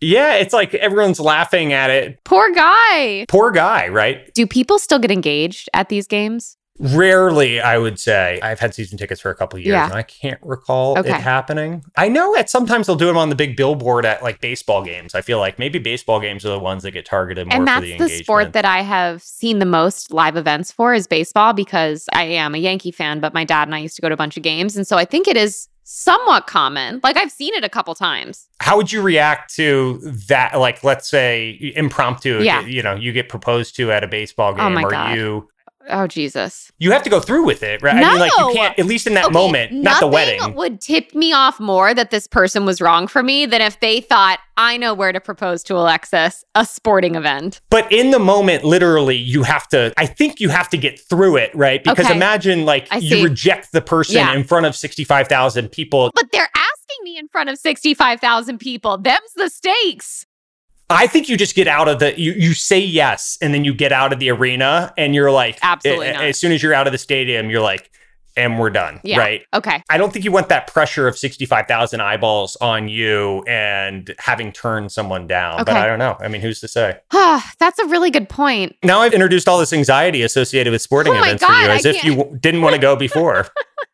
yeah, 0.00 0.34
it's 0.34 0.52
like 0.52 0.74
everyone's 0.74 1.20
laughing 1.20 1.72
at 1.72 1.90
it. 1.90 2.22
Poor 2.24 2.52
guy. 2.52 3.24
Poor 3.28 3.50
guy, 3.50 3.88
right? 3.88 4.32
Do 4.34 4.46
people 4.46 4.78
still 4.78 4.98
get 4.98 5.10
engaged 5.10 5.68
at 5.72 5.88
these 5.88 6.06
games? 6.06 6.57
Rarely, 6.78 7.60
I 7.60 7.78
would 7.78 7.98
say. 7.98 8.38
I've 8.42 8.60
had 8.60 8.74
season 8.74 8.98
tickets 8.98 9.20
for 9.20 9.30
a 9.30 9.34
couple 9.34 9.58
years, 9.58 9.68
yeah. 9.68 9.86
and 9.86 9.94
I 9.94 10.02
can't 10.02 10.40
recall 10.42 10.98
okay. 10.98 11.10
it 11.10 11.20
happening. 11.20 11.84
I 11.96 12.08
know 12.08 12.34
that 12.34 12.48
sometimes 12.48 12.86
they'll 12.86 12.96
do 12.96 13.06
them 13.06 13.16
on 13.16 13.30
the 13.30 13.34
big 13.34 13.56
billboard 13.56 14.04
at 14.04 14.22
like 14.22 14.40
baseball 14.40 14.84
games. 14.84 15.14
I 15.14 15.20
feel 15.20 15.38
like 15.38 15.58
maybe 15.58 15.78
baseball 15.78 16.20
games 16.20 16.46
are 16.46 16.50
the 16.50 16.58
ones 16.58 16.84
that 16.84 16.92
get 16.92 17.04
targeted 17.04 17.48
more 17.48 17.56
and 17.56 17.66
that's 17.66 17.82
the, 17.82 17.98
the 17.98 18.08
sport 18.08 18.52
that 18.52 18.64
I 18.64 18.82
have 18.82 19.22
seen 19.22 19.58
the 19.58 19.66
most 19.66 20.12
live 20.12 20.36
events 20.36 20.70
for 20.70 20.94
is 20.94 21.06
baseball 21.06 21.52
because 21.52 22.06
I 22.12 22.24
am 22.24 22.54
a 22.54 22.58
Yankee 22.58 22.92
fan, 22.92 23.20
but 23.20 23.34
my 23.34 23.44
dad 23.44 23.66
and 23.66 23.74
I 23.74 23.78
used 23.78 23.96
to 23.96 24.02
go 24.02 24.08
to 24.08 24.14
a 24.14 24.18
bunch 24.18 24.36
of 24.36 24.42
games, 24.42 24.76
and 24.76 24.86
so 24.86 24.96
I 24.96 25.04
think 25.04 25.26
it 25.26 25.36
is 25.36 25.68
somewhat 25.90 26.46
common. 26.46 27.00
Like 27.02 27.16
I've 27.16 27.32
seen 27.32 27.54
it 27.54 27.64
a 27.64 27.68
couple 27.68 27.94
times. 27.94 28.46
How 28.60 28.76
would 28.76 28.92
you 28.92 29.00
react 29.00 29.54
to 29.54 29.98
that? 30.28 30.58
Like, 30.58 30.84
let's 30.84 31.08
say 31.08 31.72
impromptu, 31.74 32.42
yeah. 32.42 32.60
you 32.60 32.82
know, 32.82 32.94
you 32.94 33.12
get 33.12 33.30
proposed 33.30 33.74
to 33.76 33.90
at 33.90 34.04
a 34.04 34.06
baseball 34.06 34.52
oh 34.52 34.56
game, 34.56 34.76
oh 34.76 34.82
or 34.82 34.90
God. 34.90 35.16
you 35.16 35.48
Oh 35.88 36.06
Jesus! 36.06 36.70
You 36.78 36.92
have 36.92 37.02
to 37.02 37.10
go 37.10 37.20
through 37.20 37.44
with 37.44 37.62
it, 37.62 37.82
right? 37.82 37.96
No. 37.96 38.08
I 38.08 38.10
mean, 38.10 38.20
like 38.20 38.32
you 38.38 38.52
can't. 38.54 38.78
At 38.78 38.86
least 38.86 39.06
in 39.06 39.14
that 39.14 39.26
okay, 39.26 39.32
moment, 39.32 39.72
not 39.72 40.00
the 40.00 40.06
wedding. 40.06 40.54
Would 40.54 40.80
tip 40.80 41.14
me 41.14 41.32
off 41.32 41.58
more 41.58 41.94
that 41.94 42.10
this 42.10 42.26
person 42.26 42.64
was 42.64 42.80
wrong 42.80 43.06
for 43.06 43.22
me 43.22 43.46
than 43.46 43.60
if 43.60 43.80
they 43.80 44.00
thought 44.00 44.38
I 44.56 44.76
know 44.76 44.92
where 44.92 45.12
to 45.12 45.20
propose 45.20 45.62
to 45.64 45.76
Alexis, 45.76 46.44
a 46.54 46.66
sporting 46.66 47.14
event. 47.14 47.60
But 47.70 47.90
in 47.92 48.10
the 48.10 48.18
moment, 48.18 48.64
literally, 48.64 49.16
you 49.16 49.44
have 49.44 49.68
to. 49.68 49.92
I 49.96 50.06
think 50.06 50.40
you 50.40 50.48
have 50.48 50.68
to 50.70 50.76
get 50.76 51.00
through 51.00 51.36
it, 51.36 51.54
right? 51.54 51.82
Because 51.82 52.06
okay. 52.06 52.14
imagine 52.14 52.64
like 52.64 52.88
you 53.00 53.24
reject 53.24 53.72
the 53.72 53.80
person 53.80 54.16
yeah. 54.16 54.34
in 54.34 54.44
front 54.44 54.66
of 54.66 54.76
sixty-five 54.76 55.28
thousand 55.28 55.70
people. 55.70 56.10
But 56.14 56.32
they're 56.32 56.50
asking 56.54 57.04
me 57.04 57.18
in 57.18 57.28
front 57.28 57.48
of 57.48 57.58
sixty-five 57.58 58.20
thousand 58.20 58.58
people. 58.58 58.98
Them's 58.98 59.32
the 59.36 59.48
stakes. 59.48 60.26
I 60.90 61.06
think 61.06 61.28
you 61.28 61.36
just 61.36 61.54
get 61.54 61.68
out 61.68 61.88
of 61.88 61.98
the 61.98 62.18
you 62.18 62.32
you 62.32 62.54
say 62.54 62.78
yes 62.78 63.36
and 63.42 63.52
then 63.52 63.64
you 63.64 63.74
get 63.74 63.92
out 63.92 64.12
of 64.12 64.18
the 64.18 64.30
arena 64.30 64.92
and 64.96 65.14
you're 65.14 65.30
like 65.30 65.56
eh, 65.56 65.58
absolutely 65.62 66.06
eh, 66.06 66.20
a, 66.20 66.28
as 66.28 66.38
soon 66.38 66.52
as 66.52 66.62
you're 66.62 66.74
out 66.74 66.86
of 66.86 66.92
the 66.92 66.98
stadium 66.98 67.50
you're 67.50 67.60
like 67.60 67.90
and 68.36 68.56
we're 68.58 68.70
done 68.70 69.00
yeah. 69.02 69.18
right? 69.18 69.44
Okay. 69.52 69.82
I 69.90 69.98
don't 69.98 70.12
think 70.12 70.24
you 70.24 70.30
want 70.30 70.48
that 70.48 70.68
pressure 70.68 71.08
of 71.08 71.18
65,000 71.18 72.00
eyeballs 72.00 72.56
on 72.60 72.88
you 72.88 73.42
and 73.48 74.14
having 74.18 74.52
turned 74.52 74.92
someone 74.92 75.26
down 75.26 75.54
okay. 75.54 75.64
but 75.64 75.76
I 75.76 75.86
don't 75.86 75.98
know. 75.98 76.16
I 76.20 76.28
mean 76.28 76.40
who's 76.40 76.60
to 76.60 76.68
say? 76.68 76.98
That's 77.10 77.78
a 77.78 77.86
really 77.86 78.10
good 78.10 78.28
point. 78.28 78.76
Now 78.82 79.00
I've 79.00 79.12
introduced 79.12 79.48
all 79.48 79.58
this 79.58 79.72
anxiety 79.72 80.22
associated 80.22 80.70
with 80.70 80.80
sporting 80.80 81.14
oh 81.14 81.18
events 81.18 81.42
God, 81.42 81.48
for 81.48 81.62
you 81.64 81.68
as 81.68 81.84
if 81.84 82.04
you 82.04 82.38
didn't 82.40 82.62
want 82.62 82.74
to 82.74 82.80
go 82.80 82.96
before. 82.96 83.48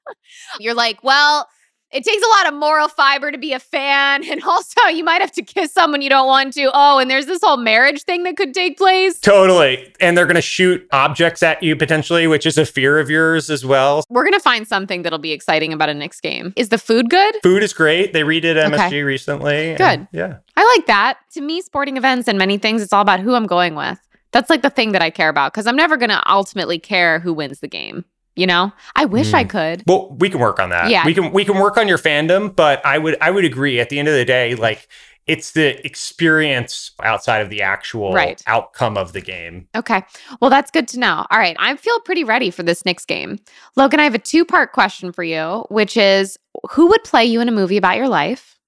You're 0.61 0.75
like 0.75 1.03
well 1.03 1.49
it 1.95 2.03
takes 2.03 2.25
a 2.25 2.29
lot 2.29 2.49
of 2.49 2.59
moral 2.59 2.89
fiber 2.89 3.31
to 3.31 3.39
be 3.39 3.53
a 3.53 3.59
fan. 3.61 4.23
And 4.35 4.43
also, 4.43 4.89
you 4.89 5.05
might 5.05 5.21
have 5.21 5.31
to 5.33 5.43
kiss 5.43 5.73
someone 5.73 6.03
you 6.03 6.09
don't 6.09 6.27
want 6.27 6.55
to. 6.55 6.69
Oh, 6.75 6.99
and 6.99 7.09
there's 7.09 7.27
this 7.27 7.41
whole 7.41 7.57
marriage 7.57 8.03
thing 8.03 8.25
that 8.25 8.37
could 8.37 8.53
take 8.53 8.77
place. 8.77 9.21
Totally. 9.21 9.93
And 10.01 10.19
they're 10.19 10.27
going 10.27 10.35
to 10.35 10.43
shoot 10.43 10.85
objects 10.91 11.43
at 11.43 11.63
you 11.63 11.77
potentially, 11.77 12.27
which 12.27 12.47
is 12.47 12.59
a 12.59 12.67
fear 12.67 12.99
of 12.99 13.09
yours 13.09 13.49
as 13.49 13.65
well. 13.65 14.03
We're 14.09 14.25
going 14.25 14.33
to 14.33 14.41
find 14.41 14.67
something 14.67 15.03
that'll 15.03 15.21
be 15.21 15.31
exciting 15.31 15.73
about 15.73 15.89
a 15.89 15.95
Knicks 15.95 16.21
game. 16.21 16.53
Is 16.57 16.71
the 16.71 16.79
food 16.79 17.11
good? 17.11 17.37
Food 17.45 17.63
is 17.63 17.73
great. 17.73 18.13
They 18.13 18.23
redid 18.23 18.57
MSG 18.57 18.87
okay. 18.87 19.03
recently. 19.03 19.75
Good. 19.77 20.09
yeah. 20.11 20.39
I 20.57 20.75
like 20.77 20.87
that. 20.87 21.19
To 21.35 21.41
me, 21.41 21.61
sporting 21.61 21.97
events 21.97 22.27
and 22.27 22.37
many 22.37 22.59
things, 22.59 22.83
it's 22.83 22.93
all 22.93 23.03
about 23.03 23.21
who 23.21 23.35
I'm 23.35 23.47
going 23.47 23.77
with. 23.77 24.01
That's 24.33 24.51
like 24.51 24.63
the 24.63 24.71
thing 24.71 24.93
that 24.93 25.03
I 25.03 25.11
care 25.11 25.29
about 25.29 25.53
because 25.53 25.69
I'm 25.69 25.77
never 25.77 25.97
going 25.97 26.11
to 26.11 26.21
ultimately 26.29 26.81
care 26.81 27.21
who 27.21 27.33
wins 27.33 27.61
the 27.61 27.69
game. 27.69 28.05
You 28.37 28.47
know, 28.47 28.73
I 28.97 29.05
wish 29.05 29.31
mm. 29.31 29.35
I 29.35 29.45
could. 29.45 29.85
Well, 29.87 30.17
we 30.19 30.29
can 30.29 30.41
work 30.41 30.59
on 30.59 30.71
that. 30.71 30.91
Yeah, 30.91 31.07
we 31.07 31.15
can 31.15 31.33
we 31.33 31.45
can 31.45 31.59
work 31.59 31.77
on 31.77 31.87
your 31.87 31.99
fandom, 31.99 32.55
but 32.55 32.85
I 32.85 32.99
would 32.99 33.17
I 33.21 33.31
would 33.31 33.45
agree. 33.45 33.81
At 33.81 33.91
the 33.91 33.99
end 33.99 34.09
of 34.09 34.15
the 34.15 34.25
day, 34.25 34.55
like 34.55 34.89
it's 35.27 35.53
the 35.53 35.85
experience 35.87 36.93
outside 37.03 37.39
of 37.39 37.49
the 37.49 37.63
actual 37.63 38.13
right. 38.13 38.43
outcome 38.47 38.97
of 38.97 39.13
the 39.13 39.21
game. 39.21 39.67
Okay. 39.75 40.03
Well, 40.41 40.51
that's 40.51 40.71
good 40.71 40.87
to 40.89 40.99
know. 40.99 41.25
All 41.31 41.39
right. 41.39 41.57
I 41.59 41.77
feel 41.77 41.99
pretty 42.01 42.25
ready 42.25 42.51
for 42.51 42.63
this 42.63 42.85
Knicks 42.85 43.07
game. 43.07 43.39
Logan, 43.77 44.01
I 44.01 44.05
have 44.05 44.15
a 44.15 44.19
two 44.19 44.45
part 44.45 44.73
question 44.73 45.13
for 45.13 45.25
you, 45.25 45.65
which 45.71 45.97
is 45.97 46.39
who 46.71 46.89
would 46.89 47.05
play 47.05 47.25
you 47.25 47.41
in 47.41 47.49
a 47.49 47.53
movie 47.53 47.77
about 47.77 47.97
your 47.97 48.09
life? 48.09 48.59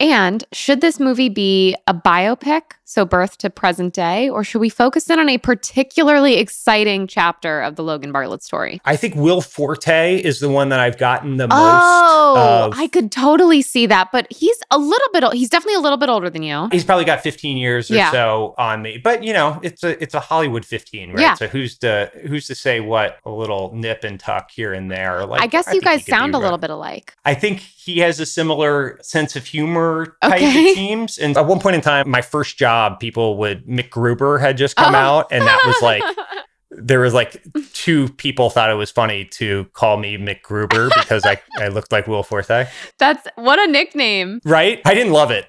And 0.00 0.44
should 0.52 0.80
this 0.80 1.00
movie 1.00 1.28
be 1.28 1.74
a 1.88 1.94
biopic, 1.94 2.62
so 2.88 3.04
birth 3.04 3.36
to 3.36 3.50
present 3.50 3.92
day, 3.92 4.30
or 4.30 4.42
should 4.42 4.60
we 4.60 4.70
focus 4.70 5.10
in 5.10 5.18
on 5.18 5.28
a 5.28 5.36
particularly 5.36 6.36
exciting 6.36 7.06
chapter 7.06 7.60
of 7.60 7.76
the 7.76 7.82
Logan 7.82 8.12
Bartlett 8.12 8.42
story? 8.42 8.80
I 8.86 8.96
think 8.96 9.14
Will 9.14 9.42
Forte 9.42 10.16
is 10.16 10.40
the 10.40 10.48
one 10.48 10.70
that 10.70 10.80
I've 10.80 10.96
gotten 10.96 11.36
the 11.36 11.48
most. 11.48 11.58
Oh, 11.60 12.72
I 12.74 12.88
could 12.88 13.12
totally 13.12 13.60
see 13.60 13.84
that, 13.84 14.08
but 14.10 14.26
he's 14.30 14.56
a 14.70 14.78
little 14.78 15.08
bit. 15.12 15.22
He's 15.34 15.50
definitely 15.50 15.74
a 15.74 15.80
little 15.80 15.98
bit 15.98 16.08
older 16.08 16.30
than 16.30 16.42
you. 16.42 16.68
He's 16.72 16.82
probably 16.82 17.04
got 17.04 17.20
15 17.20 17.58
years 17.58 17.90
or 17.90 17.96
yeah. 17.96 18.10
so 18.10 18.54
on 18.56 18.80
me, 18.80 18.96
but 18.96 19.22
you 19.22 19.34
know, 19.34 19.60
it's 19.62 19.84
a 19.84 20.02
it's 20.02 20.14
a 20.14 20.20
Hollywood 20.20 20.64
15, 20.64 21.10
right? 21.10 21.20
Yeah. 21.20 21.34
So 21.34 21.46
who's 21.46 21.76
to 21.80 22.10
who's 22.26 22.46
to 22.46 22.54
say 22.54 22.80
what 22.80 23.18
a 23.26 23.30
little 23.30 23.70
nip 23.74 24.02
and 24.02 24.18
tuck 24.18 24.50
here 24.50 24.72
and 24.72 24.90
there? 24.90 25.26
Like, 25.26 25.42
I 25.42 25.46
guess 25.46 25.68
I 25.68 25.74
you 25.74 25.82
guys 25.82 26.06
sound 26.06 26.34
a 26.34 26.38
little 26.38 26.56
bit 26.56 26.70
alike. 26.70 27.14
I 27.26 27.34
think 27.34 27.60
he 27.88 28.00
has 28.00 28.20
a 28.20 28.26
similar 28.26 28.98
sense 29.00 29.34
of 29.34 29.46
humor 29.46 30.18
type 30.20 30.34
okay. 30.34 30.74
teams. 30.74 31.16
And 31.16 31.34
at 31.38 31.46
one 31.46 31.58
point 31.58 31.74
in 31.74 31.80
time, 31.80 32.10
my 32.10 32.20
first 32.20 32.58
job, 32.58 32.77
people 33.00 33.36
would 33.38 33.66
MacGruber 33.66 34.40
had 34.40 34.56
just 34.56 34.76
come 34.76 34.94
oh. 34.94 34.98
out, 34.98 35.26
and 35.30 35.42
that 35.42 35.60
was 35.66 35.80
like 35.82 36.02
there 36.70 37.00
was 37.00 37.14
like 37.14 37.42
two 37.72 38.08
people 38.10 38.50
thought 38.50 38.70
it 38.70 38.74
was 38.74 38.90
funny 38.90 39.24
to 39.24 39.64
call 39.72 39.96
me 39.96 40.16
MacGruber 40.16 40.90
because 40.94 41.24
I, 41.24 41.40
I 41.58 41.68
looked 41.68 41.92
like 41.92 42.06
Will 42.06 42.22
Forte. 42.22 42.68
That's 42.98 43.26
what 43.36 43.58
a 43.58 43.70
nickname. 43.70 44.40
Right? 44.44 44.80
I 44.84 44.94
didn't 44.94 45.12
love 45.12 45.30
it. 45.30 45.46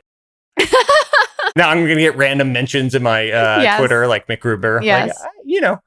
now 1.55 1.69
I'm 1.69 1.85
to 1.85 1.95
get 1.95 2.17
random 2.17 2.53
mentions 2.53 2.95
in 2.95 3.03
my 3.03 3.29
uh, 3.31 3.61
yes. 3.61 3.79
Twitter 3.79 4.07
like 4.07 4.27
MacGruber. 4.27 4.83
Yes. 4.83 5.19
Like, 5.19 5.31
you 5.45 5.61
know, 5.61 5.79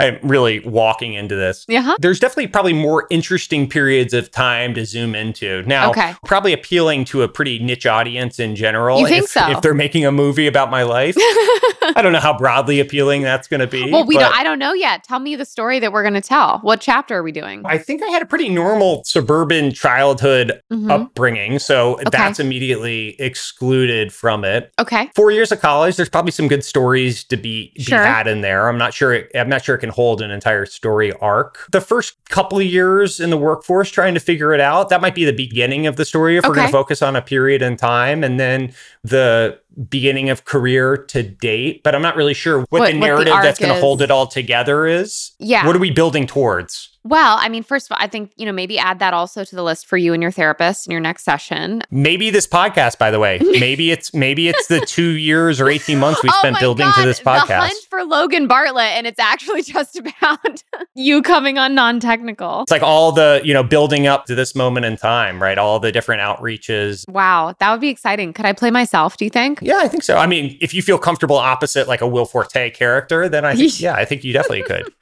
I'm 0.00 0.18
really 0.22 0.60
walking 0.60 1.14
into 1.14 1.36
this. 1.36 1.64
Yeah. 1.68 1.94
There's 1.98 2.18
definitely 2.18 2.48
probably 2.48 2.72
more 2.72 3.06
interesting 3.10 3.68
periods 3.68 4.14
of 4.14 4.30
time 4.30 4.74
to 4.74 4.84
zoom 4.86 5.14
into. 5.14 5.62
Now, 5.64 5.90
okay. 5.90 6.14
probably 6.24 6.52
appealing 6.52 7.04
to 7.06 7.22
a 7.22 7.28
pretty 7.28 7.58
niche 7.58 7.86
audience 7.86 8.38
in 8.38 8.56
general. 8.56 9.00
You 9.00 9.06
think 9.06 9.24
if, 9.24 9.30
so? 9.30 9.50
If 9.50 9.62
they're 9.62 9.74
making 9.74 10.06
a 10.06 10.12
movie 10.12 10.46
about 10.46 10.70
my 10.70 10.82
life. 10.82 11.16
I 11.18 12.00
don't 12.02 12.12
know 12.12 12.20
how 12.20 12.36
broadly 12.36 12.80
appealing 12.80 13.22
that's 13.22 13.48
going 13.48 13.60
to 13.60 13.66
be. 13.66 13.90
Well, 13.90 14.06
we 14.06 14.16
don't, 14.16 14.34
I 14.34 14.44
don't 14.44 14.58
know 14.58 14.72
yet. 14.72 15.04
Tell 15.04 15.18
me 15.18 15.36
the 15.36 15.44
story 15.44 15.80
that 15.80 15.92
we're 15.92 16.02
going 16.02 16.14
to 16.14 16.20
tell. 16.20 16.58
What 16.60 16.80
chapter 16.80 17.16
are 17.16 17.22
we 17.22 17.32
doing? 17.32 17.62
I 17.64 17.78
think 17.78 18.02
I 18.02 18.08
had 18.08 18.22
a 18.22 18.26
pretty 18.26 18.48
normal 18.48 19.04
suburban 19.04 19.72
childhood 19.72 20.60
mm-hmm. 20.72 20.90
upbringing. 20.90 21.58
So 21.58 21.94
okay. 21.94 22.08
that's 22.10 22.40
immediately 22.40 23.20
excluded 23.20 24.12
from 24.12 24.44
it. 24.44 24.72
Okay. 24.78 25.10
Four 25.14 25.30
years 25.30 25.52
of 25.52 25.60
college, 25.60 25.96
there's 25.96 26.08
probably 26.08 26.32
some 26.32 26.48
good 26.48 26.64
stories 26.64 27.24
to 27.24 27.36
be, 27.36 27.72
be 27.76 27.82
sure. 27.82 27.98
had 27.98 28.26
in 28.26 28.40
there. 28.40 28.68
I'm 28.68 28.78
not 28.78 28.94
sure. 28.94 29.24
I'm 29.34 29.48
not 29.48 29.64
sure 29.64 29.76
can 29.76 29.89
hold 29.90 30.22
an 30.22 30.30
entire 30.30 30.66
story 30.66 31.12
arc. 31.14 31.66
The 31.70 31.80
first 31.80 32.16
couple 32.28 32.58
of 32.58 32.64
years 32.64 33.20
in 33.20 33.30
the 33.30 33.36
workforce 33.36 33.90
trying 33.90 34.14
to 34.14 34.20
figure 34.20 34.52
it 34.52 34.60
out, 34.60 34.88
that 34.88 35.00
might 35.00 35.14
be 35.14 35.24
the 35.24 35.32
beginning 35.32 35.86
of 35.86 35.96
the 35.96 36.04
story 36.04 36.36
if 36.36 36.44
okay. 36.44 36.48
we're 36.48 36.54
going 36.56 36.68
to 36.68 36.72
focus 36.72 37.02
on 37.02 37.16
a 37.16 37.22
period 37.22 37.62
in 37.62 37.76
time. 37.76 38.24
And 38.24 38.38
then 38.38 38.72
the 39.04 39.58
beginning 39.88 40.30
of 40.30 40.44
career 40.44 40.96
to 40.96 41.22
date, 41.22 41.82
but 41.82 41.94
I'm 41.94 42.02
not 42.02 42.16
really 42.16 42.34
sure 42.34 42.60
what, 42.60 42.70
what 42.70 42.92
the 42.92 42.98
narrative 42.98 43.32
what 43.32 43.40
the 43.40 43.46
that's 43.46 43.58
going 43.58 43.74
to 43.74 43.80
hold 43.80 44.02
it 44.02 44.10
all 44.10 44.26
together 44.26 44.86
is. 44.86 45.32
Yeah. 45.38 45.66
What 45.66 45.76
are 45.76 45.80
we 45.80 45.90
building 45.90 46.26
towards? 46.26 46.98
Well, 47.02 47.38
I 47.40 47.48
mean, 47.48 47.62
first 47.62 47.86
of 47.86 47.92
all, 47.92 47.98
I 48.00 48.08
think, 48.08 48.32
you 48.36 48.44
know, 48.44 48.52
maybe 48.52 48.78
add 48.78 48.98
that 48.98 49.14
also 49.14 49.42
to 49.42 49.56
the 49.56 49.62
list 49.62 49.86
for 49.86 49.96
you 49.96 50.12
and 50.12 50.22
your 50.22 50.30
therapist 50.30 50.86
in 50.86 50.90
your 50.90 51.00
next 51.00 51.24
session. 51.24 51.82
Maybe 51.90 52.28
this 52.30 52.46
podcast, 52.46 52.98
by 52.98 53.10
the 53.10 53.18
way. 53.18 53.38
maybe 53.58 53.90
it's 53.90 54.12
maybe 54.12 54.48
it's 54.48 54.66
the 54.66 54.80
two 54.80 55.10
years 55.10 55.60
or 55.60 55.70
18 55.70 55.98
months 55.98 56.22
we 56.22 56.28
oh 56.32 56.38
spent 56.38 56.60
building 56.60 56.86
God, 56.86 57.00
to 57.00 57.06
this 57.06 57.20
podcast. 57.20 57.46
The 57.46 57.54
hunt 57.54 57.84
for 57.88 58.04
Logan 58.04 58.46
Bartlett, 58.46 58.92
and 58.92 59.06
it's 59.06 59.18
actually 59.18 59.62
just 59.70 59.96
about 59.98 60.62
you 60.94 61.22
coming 61.22 61.56
on 61.56 61.74
non-technical. 61.74 62.62
It's 62.62 62.70
like 62.70 62.82
all 62.82 63.12
the, 63.12 63.40
you 63.44 63.54
know, 63.54 63.62
building 63.62 64.06
up 64.06 64.26
to 64.26 64.34
this 64.34 64.54
moment 64.54 64.84
in 64.84 64.96
time, 64.96 65.42
right? 65.42 65.56
All 65.56 65.80
the 65.80 65.92
different 65.92 66.20
outreaches. 66.20 67.08
Wow. 67.08 67.54
That 67.60 67.70
would 67.70 67.80
be 67.80 67.88
exciting. 67.88 68.34
Could 68.34 68.44
I 68.44 68.52
play 68.52 68.70
myself, 68.70 69.16
do 69.16 69.24
you 69.24 69.30
think? 69.30 69.60
Yeah, 69.62 69.78
I 69.78 69.88
think 69.88 70.02
so. 70.02 70.18
I 70.18 70.26
mean, 70.26 70.58
if 70.60 70.74
you 70.74 70.82
feel 70.82 70.98
comfortable 70.98 71.36
opposite 71.36 71.88
like 71.88 72.02
a 72.02 72.06
Will 72.06 72.26
Forte 72.26 72.70
character, 72.70 73.28
then 73.28 73.44
I 73.46 73.54
think, 73.56 73.80
yeah, 73.80 73.94
I 73.94 74.04
think 74.04 74.22
you 74.22 74.32
definitely 74.34 74.62
could. 74.64 74.92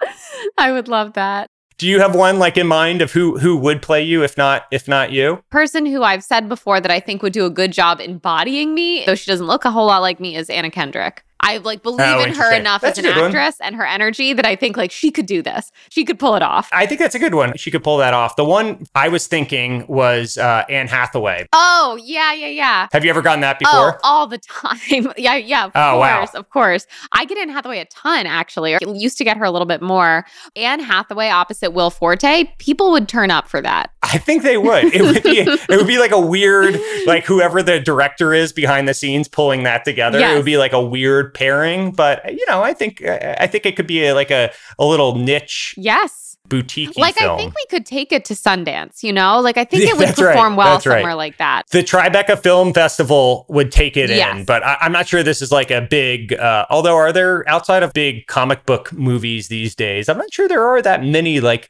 I 0.58 0.72
would 0.72 0.88
love 0.88 1.14
that. 1.14 1.48
Do 1.78 1.86
you 1.86 2.00
have 2.00 2.14
one 2.14 2.38
like 2.38 2.56
in 2.56 2.66
mind 2.66 3.02
of 3.02 3.12
who 3.12 3.38
who 3.38 3.56
would 3.58 3.82
play 3.82 4.02
you 4.02 4.22
if 4.22 4.38
not 4.38 4.64
if 4.70 4.88
not 4.88 5.12
you? 5.12 5.42
Person 5.50 5.84
who 5.84 6.02
I've 6.02 6.24
said 6.24 6.48
before 6.48 6.80
that 6.80 6.90
I 6.90 7.00
think 7.00 7.22
would 7.22 7.34
do 7.34 7.44
a 7.44 7.50
good 7.50 7.70
job 7.70 8.00
embodying 8.00 8.74
me, 8.74 9.04
though 9.04 9.14
she 9.14 9.30
doesn't 9.30 9.46
look 9.46 9.66
a 9.66 9.70
whole 9.70 9.86
lot 9.86 10.00
like 10.00 10.18
me, 10.18 10.36
is 10.36 10.48
Anna 10.48 10.70
Kendrick. 10.70 11.25
I 11.40 11.58
like 11.58 11.82
believe 11.82 12.00
oh, 12.00 12.24
in 12.24 12.32
her 12.32 12.52
enough 12.54 12.80
that's 12.80 12.98
as 12.98 13.04
an 13.04 13.10
actress 13.10 13.58
one. 13.58 13.66
and 13.66 13.76
her 13.76 13.86
energy 13.86 14.32
that 14.32 14.46
I 14.46 14.56
think 14.56 14.76
like 14.76 14.90
she 14.90 15.10
could 15.10 15.26
do 15.26 15.42
this. 15.42 15.70
She 15.90 16.04
could 16.04 16.18
pull 16.18 16.34
it 16.34 16.42
off. 16.42 16.68
I 16.72 16.86
think 16.86 17.00
that's 17.00 17.14
a 17.14 17.18
good 17.18 17.34
one. 17.34 17.56
She 17.56 17.70
could 17.70 17.84
pull 17.84 17.98
that 17.98 18.14
off. 18.14 18.36
The 18.36 18.44
one 18.44 18.86
I 18.94 19.08
was 19.08 19.26
thinking 19.26 19.86
was 19.86 20.38
uh, 20.38 20.64
Anne 20.68 20.88
Hathaway. 20.88 21.46
Oh 21.52 21.98
yeah, 22.02 22.32
yeah, 22.32 22.48
yeah. 22.48 22.88
Have 22.92 23.04
you 23.04 23.10
ever 23.10 23.22
gotten 23.22 23.40
that 23.40 23.58
before? 23.58 23.96
Oh, 23.96 23.98
all 24.02 24.26
the 24.26 24.38
time. 24.38 25.12
yeah, 25.16 25.36
yeah. 25.36 25.66
Of 25.66 25.72
oh, 25.74 25.92
course, 25.92 26.34
wow. 26.34 26.40
of 26.40 26.50
course. 26.50 26.86
I 27.12 27.24
get 27.24 27.38
Anne 27.38 27.50
Hathaway 27.50 27.80
a 27.80 27.84
ton 27.86 28.26
actually. 28.26 28.74
Or 28.74 28.78
used 28.82 29.18
to 29.18 29.24
get 29.24 29.36
her 29.36 29.44
a 29.44 29.50
little 29.50 29.66
bit 29.66 29.82
more. 29.82 30.24
Anne 30.56 30.80
Hathaway 30.80 31.28
opposite 31.28 31.72
Will 31.72 31.90
Forte. 31.90 32.44
People 32.58 32.90
would 32.92 33.08
turn 33.08 33.30
up 33.30 33.48
for 33.48 33.60
that. 33.60 33.90
I 34.02 34.18
think 34.18 34.42
they 34.42 34.56
would. 34.56 34.94
It 34.94 35.02
would 35.02 35.22
be 35.22 35.40
it 35.40 35.76
would 35.76 35.86
be 35.86 35.98
like 35.98 36.12
a 36.12 36.20
weird 36.20 36.78
like 37.06 37.24
whoever 37.24 37.62
the 37.62 37.78
director 37.78 38.32
is 38.32 38.52
behind 38.52 38.88
the 38.88 38.94
scenes 38.94 39.28
pulling 39.28 39.64
that 39.64 39.84
together. 39.84 40.18
Yes. 40.18 40.32
It 40.32 40.36
would 40.36 40.44
be 40.44 40.56
like 40.56 40.72
a 40.72 40.82
weird 40.82 41.25
pairing, 41.30 41.92
but 41.92 42.32
you 42.32 42.44
know, 42.48 42.62
I 42.62 42.72
think 42.72 43.02
I 43.04 43.46
think 43.46 43.66
it 43.66 43.76
could 43.76 43.86
be 43.86 44.06
a, 44.06 44.14
like 44.14 44.30
a 44.30 44.52
a 44.78 44.84
little 44.84 45.16
niche. 45.16 45.74
Yes 45.76 46.26
boutique 46.48 46.96
like 46.96 47.16
film. 47.16 47.32
i 47.32 47.36
think 47.36 47.54
we 47.54 47.66
could 47.68 47.84
take 47.84 48.12
it 48.12 48.24
to 48.24 48.34
sundance 48.34 49.02
you 49.02 49.12
know 49.12 49.40
like 49.40 49.56
i 49.56 49.64
think 49.64 49.82
it 49.82 49.96
would 49.98 50.08
perform 50.14 50.52
right. 50.52 50.56
well 50.56 50.72
that's 50.74 50.84
somewhere 50.84 51.04
right. 51.04 51.14
like 51.14 51.36
that 51.38 51.64
the 51.70 51.82
tribeca 51.82 52.40
film 52.40 52.72
festival 52.72 53.46
would 53.48 53.72
take 53.72 53.96
it 53.96 54.10
yes. 54.10 54.38
in 54.38 54.44
but 54.44 54.62
I, 54.64 54.76
am 54.80 54.92
not 54.92 55.08
sure 55.08 55.22
this 55.22 55.42
is 55.42 55.52
like 55.52 55.70
a 55.70 55.80
big 55.80 56.32
uh, 56.34 56.66
although 56.70 56.96
are 56.96 57.12
there 57.12 57.48
outside 57.48 57.82
of 57.82 57.92
big 57.92 58.26
comic 58.26 58.64
book 58.66 58.92
movies 58.92 59.48
these 59.48 59.74
days 59.74 60.08
i'm 60.08 60.18
not 60.18 60.32
sure 60.32 60.48
there 60.48 60.62
are 60.62 60.80
that 60.82 61.04
many 61.04 61.40
like 61.40 61.68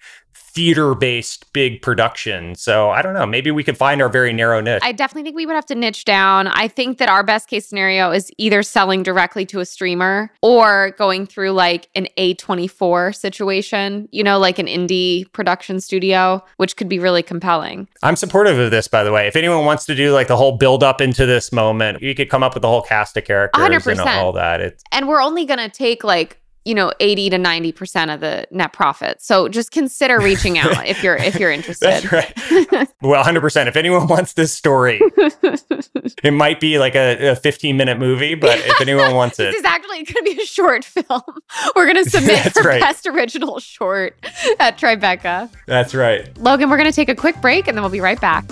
theater 0.57 0.95
based 0.95 1.53
big 1.53 1.83
production. 1.83 2.55
So 2.55 2.89
I 2.89 3.03
don't 3.03 3.13
know. 3.13 3.27
Maybe 3.27 3.51
we 3.51 3.63
could 3.63 3.77
find 3.77 4.01
our 4.01 4.09
very 4.09 4.33
narrow 4.33 4.63
niche. 4.63 4.81
I 4.83 4.91
definitely 4.93 5.25
think 5.25 5.37
we 5.37 5.45
would 5.45 5.55
have 5.55 5.67
to 5.67 5.75
niche 5.75 6.07
down. 6.07 6.47
I 6.49 6.67
think 6.67 6.97
that 6.97 7.11
our 7.11 7.23
best 7.23 7.47
case 7.49 7.67
scenario 7.69 8.11
is 8.11 8.31
either 8.39 8.63
selling 8.63 9.03
directly 9.03 9.45
to 9.47 9.61
a 9.61 9.67
streamer 9.67 10.31
or 10.41 10.93
going 10.97 11.27
through 11.27 11.51
like 11.51 11.91
an 11.95 12.09
A24 12.17 13.15
situation, 13.15 14.09
you 14.13 14.25
know, 14.25 14.39
like 14.39 14.59
an 14.59 14.67
indie 14.67 15.31
production 15.35 15.79
studio, 15.79 16.43
which 16.57 16.77
could 16.79 16.89
be 16.89 16.99
really 16.99 17.23
compelling. 17.23 17.87
I'm 18.03 18.17
supportive 18.17 18.59
of 18.59 18.71
this, 18.71 18.89
by 18.89 19.05
the 19.05 19.13
way. 19.13 19.27
If 19.27 19.37
anyone 19.37 19.67
wants 19.67 19.85
to 19.85 19.95
do 19.95 20.13
like 20.15 20.27
the 20.27 20.39
whole 20.39 20.57
build 20.57 20.83
up 20.83 21.03
into 21.03 21.27
this 21.27 21.53
moment, 21.53 22.01
you 22.01 22.15
could 22.15 22.31
come 22.31 22.43
up 22.43 22.55
with 22.55 22.63
the 22.63 22.69
whole 22.69 22.83
cast 22.83 23.15
of 23.19 23.25
characters 23.25 23.63
100%. 23.63 23.91
and 24.01 24.09
all 24.09 24.33
that. 24.33 24.63
It's- 24.63 24.83
and 24.91 25.07
we're 25.07 25.21
only 25.21 25.45
going 25.45 25.59
to 25.59 25.69
take 25.69 26.03
like 26.03 26.41
you 26.67 26.75
know 26.75 26.93
80 27.01 27.31
to 27.31 27.39
90% 27.39 28.13
of 28.13 28.21
the 28.21 28.47
net 28.51 28.73
profit 28.73 29.23
so 29.23 29.49
just 29.49 29.71
consider 29.71 30.19
reaching 30.19 30.59
out 30.59 30.87
if 30.87 31.03
you're 31.03 31.17
if 31.17 31.39
you're 31.39 31.51
interested. 31.53 32.03
That's 32.03 32.13
right. 32.13 32.89
Well 33.01 33.23
100% 33.23 33.67
if 33.69 33.77
anyone 33.77 34.07
wants 34.09 34.33
this 34.33 34.53
story 34.53 35.01
it 36.23 36.33
might 36.33 36.61
be 36.61 36.79
like 36.79 36.95
a, 36.95 37.31
a 37.31 37.37
15 37.37 37.77
minute 37.77 37.99
movie 37.99 38.35
but 38.35 38.59
if 38.59 38.81
anyone 38.81 39.15
wants 39.15 39.39
it 39.39 39.45
this 39.53 39.57
is 39.57 39.65
actually 39.65 40.03
going 40.03 40.25
to 40.25 40.35
be 40.37 40.43
a 40.43 40.47
short 40.47 40.85
film. 40.85 41.23
We're 41.75 41.93
going 41.93 42.05
to 42.05 42.11
submit 42.11 42.53
for 42.53 42.63
right. 42.63 42.81
best 42.81 43.07
original 43.07 43.61
short 43.61 44.17
at 44.59 44.79
tribeca. 44.79 45.51
That's 45.67 45.95
right. 45.95 46.37
Logan 46.39 46.69
we're 46.69 46.79
going 46.79 46.91
to 46.91 46.97
take 46.97 47.09
a 47.09 47.15
quick 47.15 47.41
break 47.41 47.69
and 47.69 47.77
then 47.77 47.83
we'll 47.83 47.93
be 47.93 48.01
right 48.01 48.21
back 48.21 48.45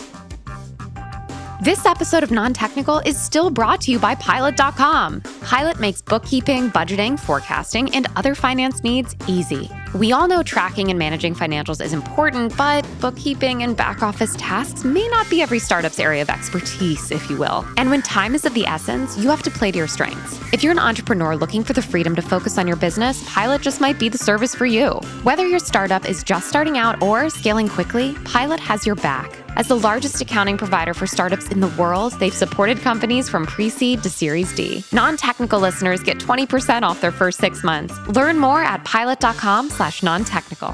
this 1.62 1.86
episode 1.86 2.22
of 2.22 2.30
Non 2.30 2.52
Technical 2.52 2.98
is 3.00 3.20
still 3.20 3.50
brought 3.50 3.80
to 3.82 3.90
you 3.90 3.98
by 3.98 4.14
Pilot.com. 4.14 5.20
Pilot 5.42 5.80
makes 5.80 6.02
bookkeeping, 6.02 6.70
budgeting, 6.70 7.18
forecasting, 7.18 7.94
and 7.94 8.06
other 8.16 8.34
finance 8.34 8.82
needs 8.82 9.16
easy. 9.26 9.70
We 9.94 10.10
all 10.10 10.26
know 10.26 10.42
tracking 10.42 10.90
and 10.90 10.98
managing 10.98 11.36
financials 11.36 11.80
is 11.80 11.92
important, 11.92 12.56
but 12.56 12.84
bookkeeping 13.00 13.62
and 13.62 13.76
back 13.76 14.02
office 14.02 14.34
tasks 14.36 14.82
may 14.82 15.06
not 15.06 15.30
be 15.30 15.40
every 15.40 15.60
startup's 15.60 16.00
area 16.00 16.20
of 16.20 16.28
expertise, 16.30 17.12
if 17.12 17.30
you 17.30 17.36
will. 17.36 17.64
And 17.76 17.90
when 17.90 18.02
time 18.02 18.34
is 18.34 18.44
of 18.44 18.54
the 18.54 18.66
essence, 18.66 19.16
you 19.16 19.30
have 19.30 19.44
to 19.44 19.52
play 19.52 19.70
to 19.70 19.78
your 19.78 19.86
strengths. 19.86 20.40
If 20.52 20.64
you're 20.64 20.72
an 20.72 20.80
entrepreneur 20.80 21.36
looking 21.36 21.62
for 21.62 21.74
the 21.74 21.82
freedom 21.82 22.16
to 22.16 22.22
focus 22.22 22.58
on 22.58 22.66
your 22.66 22.76
business, 22.76 23.22
Pilot 23.32 23.62
just 23.62 23.80
might 23.80 24.00
be 24.00 24.08
the 24.08 24.18
service 24.18 24.52
for 24.52 24.66
you. 24.66 24.94
Whether 25.22 25.46
your 25.46 25.60
startup 25.60 26.08
is 26.08 26.24
just 26.24 26.48
starting 26.48 26.76
out 26.76 27.00
or 27.00 27.30
scaling 27.30 27.68
quickly, 27.68 28.14
Pilot 28.24 28.58
has 28.58 28.84
your 28.84 28.96
back. 28.96 29.44
As 29.56 29.68
the 29.68 29.76
largest 29.76 30.20
accounting 30.20 30.56
provider 30.56 30.94
for 30.94 31.06
startups 31.06 31.48
in 31.48 31.60
the 31.60 31.68
world, 31.68 32.12
they've 32.18 32.34
supported 32.34 32.80
companies 32.80 33.28
from 33.28 33.46
pre 33.46 33.70
seed 33.70 34.02
to 34.02 34.10
Series 34.10 34.52
D. 34.54 34.84
Non 34.90 35.16
technical 35.16 35.60
listeners 35.60 36.02
get 36.02 36.18
20% 36.18 36.82
off 36.82 37.00
their 37.00 37.12
first 37.12 37.38
six 37.38 37.62
months. 37.62 37.96
Learn 38.08 38.38
more 38.38 38.64
at 38.64 38.84
pilot.com 38.84 39.70
slash 39.84 40.02
non 40.02 40.24
technical. 40.24 40.68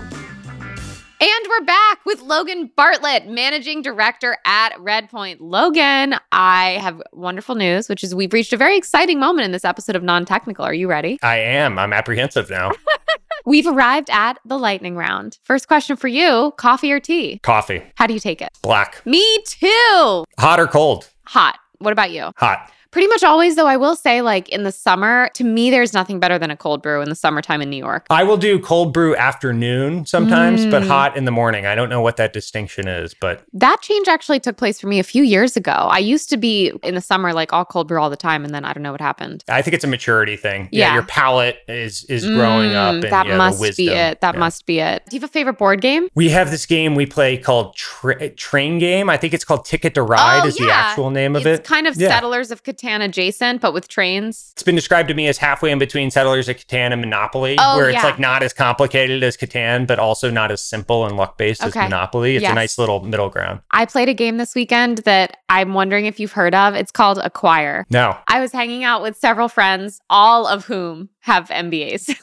And 1.22 1.46
we're 1.48 1.64
back 1.64 1.98
with 2.06 2.22
Logan 2.22 2.70
Bartlett, 2.76 3.26
managing 3.26 3.82
director 3.82 4.38
at 4.46 4.72
Redpoint. 4.76 5.38
Logan, 5.40 6.14
I 6.30 6.78
have 6.80 7.02
wonderful 7.12 7.56
news, 7.56 7.88
which 7.88 8.04
is 8.04 8.14
we've 8.14 8.32
reached 8.32 8.52
a 8.52 8.56
very 8.56 8.76
exciting 8.76 9.18
moment 9.18 9.46
in 9.46 9.50
this 9.52 9.64
episode 9.64 9.96
of 9.96 10.04
Non 10.04 10.24
Technical. 10.24 10.64
Are 10.64 10.72
you 10.72 10.88
ready? 10.88 11.18
I 11.22 11.38
am. 11.38 11.76
I'm 11.76 11.92
apprehensive 11.92 12.48
now. 12.50 12.70
We've 13.46 13.66
arrived 13.66 14.11
at 14.11 14.38
the 14.44 14.58
lightning 14.58 14.94
round. 14.94 15.38
First 15.42 15.66
question 15.66 15.96
for 15.96 16.06
you 16.08 16.52
coffee 16.56 16.92
or 16.92 17.00
tea? 17.00 17.40
Coffee. 17.42 17.82
How 17.96 18.06
do 18.06 18.14
you 18.14 18.20
take 18.20 18.40
it? 18.40 18.50
Black. 18.62 19.04
Me 19.04 19.42
too. 19.44 20.24
Hot 20.38 20.61
or 20.61 20.68
cold? 20.68 21.11
Hot. 21.26 21.58
What 21.78 21.92
about 21.92 22.12
you? 22.12 22.30
Hot. 22.36 22.70
Pretty 22.91 23.07
much 23.07 23.22
always, 23.22 23.55
though, 23.55 23.68
I 23.68 23.76
will 23.76 23.95
say, 23.95 24.20
like 24.20 24.49
in 24.49 24.64
the 24.64 24.72
summer, 24.72 25.30
to 25.34 25.45
me, 25.45 25.70
there's 25.70 25.93
nothing 25.93 26.18
better 26.18 26.38
than 26.38 26.51
a 26.51 26.57
cold 26.57 26.82
brew 26.82 27.01
in 27.01 27.09
the 27.09 27.14
summertime 27.14 27.62
in 27.62 27.70
New 27.70 27.76
York. 27.76 28.07
I 28.11 28.24
will 28.24 28.36
do 28.36 28.59
cold 28.59 28.93
brew 28.93 29.14
afternoon 29.14 30.07
sometimes, 30.07 30.66
mm. 30.66 30.72
but 30.72 30.82
hot 30.82 31.16
in 31.16 31.24
the 31.24 31.30
morning. 31.30 31.66
I 31.66 31.76
don't 31.76 31.88
know 31.88 32.01
what 32.01 32.16
that 32.16 32.32
distinction 32.32 32.88
is, 32.88 33.14
but 33.14 33.45
that 33.53 33.80
change 33.80 34.09
actually 34.09 34.41
took 34.41 34.57
place 34.57 34.80
for 34.80 34.88
me 34.88 34.99
a 34.99 35.05
few 35.05 35.22
years 35.22 35.57
ago. 35.57 35.70
I 35.70 35.99
used 35.99 36.28
to 36.30 36.36
be 36.36 36.72
in 36.82 36.97
the 36.97 37.01
summer 37.01 37.32
like 37.32 37.53
all 37.53 37.64
cold 37.64 37.86
brew 37.86 38.01
all 38.01 38.11
the 38.11 38.16
time, 38.16 38.45
and 38.45 38.53
then 38.53 38.64
I 38.64 38.72
don't 38.72 38.82
know 38.82 38.93
what 38.93 39.01
happened. 39.01 39.45
I 39.49 39.62
think 39.62 39.74
it's 39.74 39.84
a 39.84 39.88
maturity 39.88 40.36
thing. 40.36 40.68
Yeah, 40.72 40.88
yeah 40.88 40.95
your 40.95 41.05
palate 41.05 41.59
is 41.68 42.05
is 42.05 42.26
growing 42.26 42.70
mm, 42.70 42.74
up. 42.74 42.95
And, 42.95 43.03
that 43.05 43.26
yeah, 43.26 43.36
must 43.36 43.76
be 43.76 43.88
it. 43.88 44.20
That 44.20 44.34
yeah. 44.34 44.41
must 44.41 44.66
be 44.66 44.80
it. 44.80 45.05
Do 45.09 45.16
you 45.16 45.20
have 45.20 45.30
a 45.30 45.32
favorite 45.32 45.59
board 45.59 45.80
game? 45.80 46.09
We 46.16 46.30
have 46.30 46.51
this 46.51 46.66
game 46.66 46.97
we 46.97 47.07
play 47.07 47.36
called 47.36 47.76
tra- 47.76 48.30
Train 48.30 48.78
Game. 48.80 49.09
I 49.09 49.16
think 49.16 49.32
it's 49.32 49.45
called 49.45 49.64
Ticket 49.64 49.95
to 49.95 50.03
Ride. 50.03 50.41
Oh, 50.43 50.49
is 50.49 50.57
the 50.57 50.70
actual 50.72 51.11
name 51.11 51.36
of 51.36 51.47
it. 51.47 51.51
it's 51.51 51.61
it? 51.61 51.64
Kind 51.64 51.86
of 51.86 51.95
Settlers 51.95 52.51
of 52.51 52.64
Catan 52.64 52.80
adjacent 52.85 53.61
but 53.61 53.72
with 53.72 53.89
trains. 53.89 54.51
It's 54.55 54.62
been 54.62 54.74
described 54.74 55.09
to 55.09 55.14
me 55.14 55.26
as 55.26 55.39
halfway 55.39 55.70
in 55.70 55.78
between 55.78 56.11
Settlers 56.11 56.49
of 56.49 56.57
Catan 56.57 56.93
and 56.93 57.01
Monopoly, 57.01 57.57
oh, 57.59 57.76
where 57.76 57.89
it's 57.89 57.97
yeah. 57.97 58.05
like 58.05 58.18
not 58.18 58.43
as 58.43 58.53
complicated 58.53 59.22
as 59.22 59.37
Catan, 59.37 59.87
but 59.87 59.99
also 59.99 60.31
not 60.31 60.51
as 60.51 60.62
simple 60.62 61.07
and 61.07 61.16
luck 61.16 61.39
based 61.39 61.62
okay. 61.62 61.81
as 61.81 61.85
Monopoly. 61.85 62.37
It's 62.37 62.43
yes. 62.43 62.53
a 62.53 62.55
nice 62.55 62.78
little 62.78 63.05
middle 63.05 63.28
ground. 63.28 63.61
I 63.70 63.87
played 63.87 64.09
a 64.09 64.14
game 64.14 64.39
this 64.39 64.55
weekend 64.55 64.99
that 64.99 65.39
I'm 65.49 65.74
wondering 65.74 66.07
if 66.07 66.18
you've 66.18 66.33
heard 66.33 66.55
of. 66.55 66.74
It's 66.74 66.93
called 66.93 67.18
Acquire. 67.18 67.87
No. 67.91 68.16
I 68.28 68.41
was 68.41 68.53
hanging 68.53 68.85
out 68.85 69.03
with 69.03 69.16
several 69.16 69.49
friends, 69.49 70.01
all 70.11 70.47
of 70.47 70.64
whom 70.64 71.11
have 71.20 71.49
MBAs. 71.49 72.14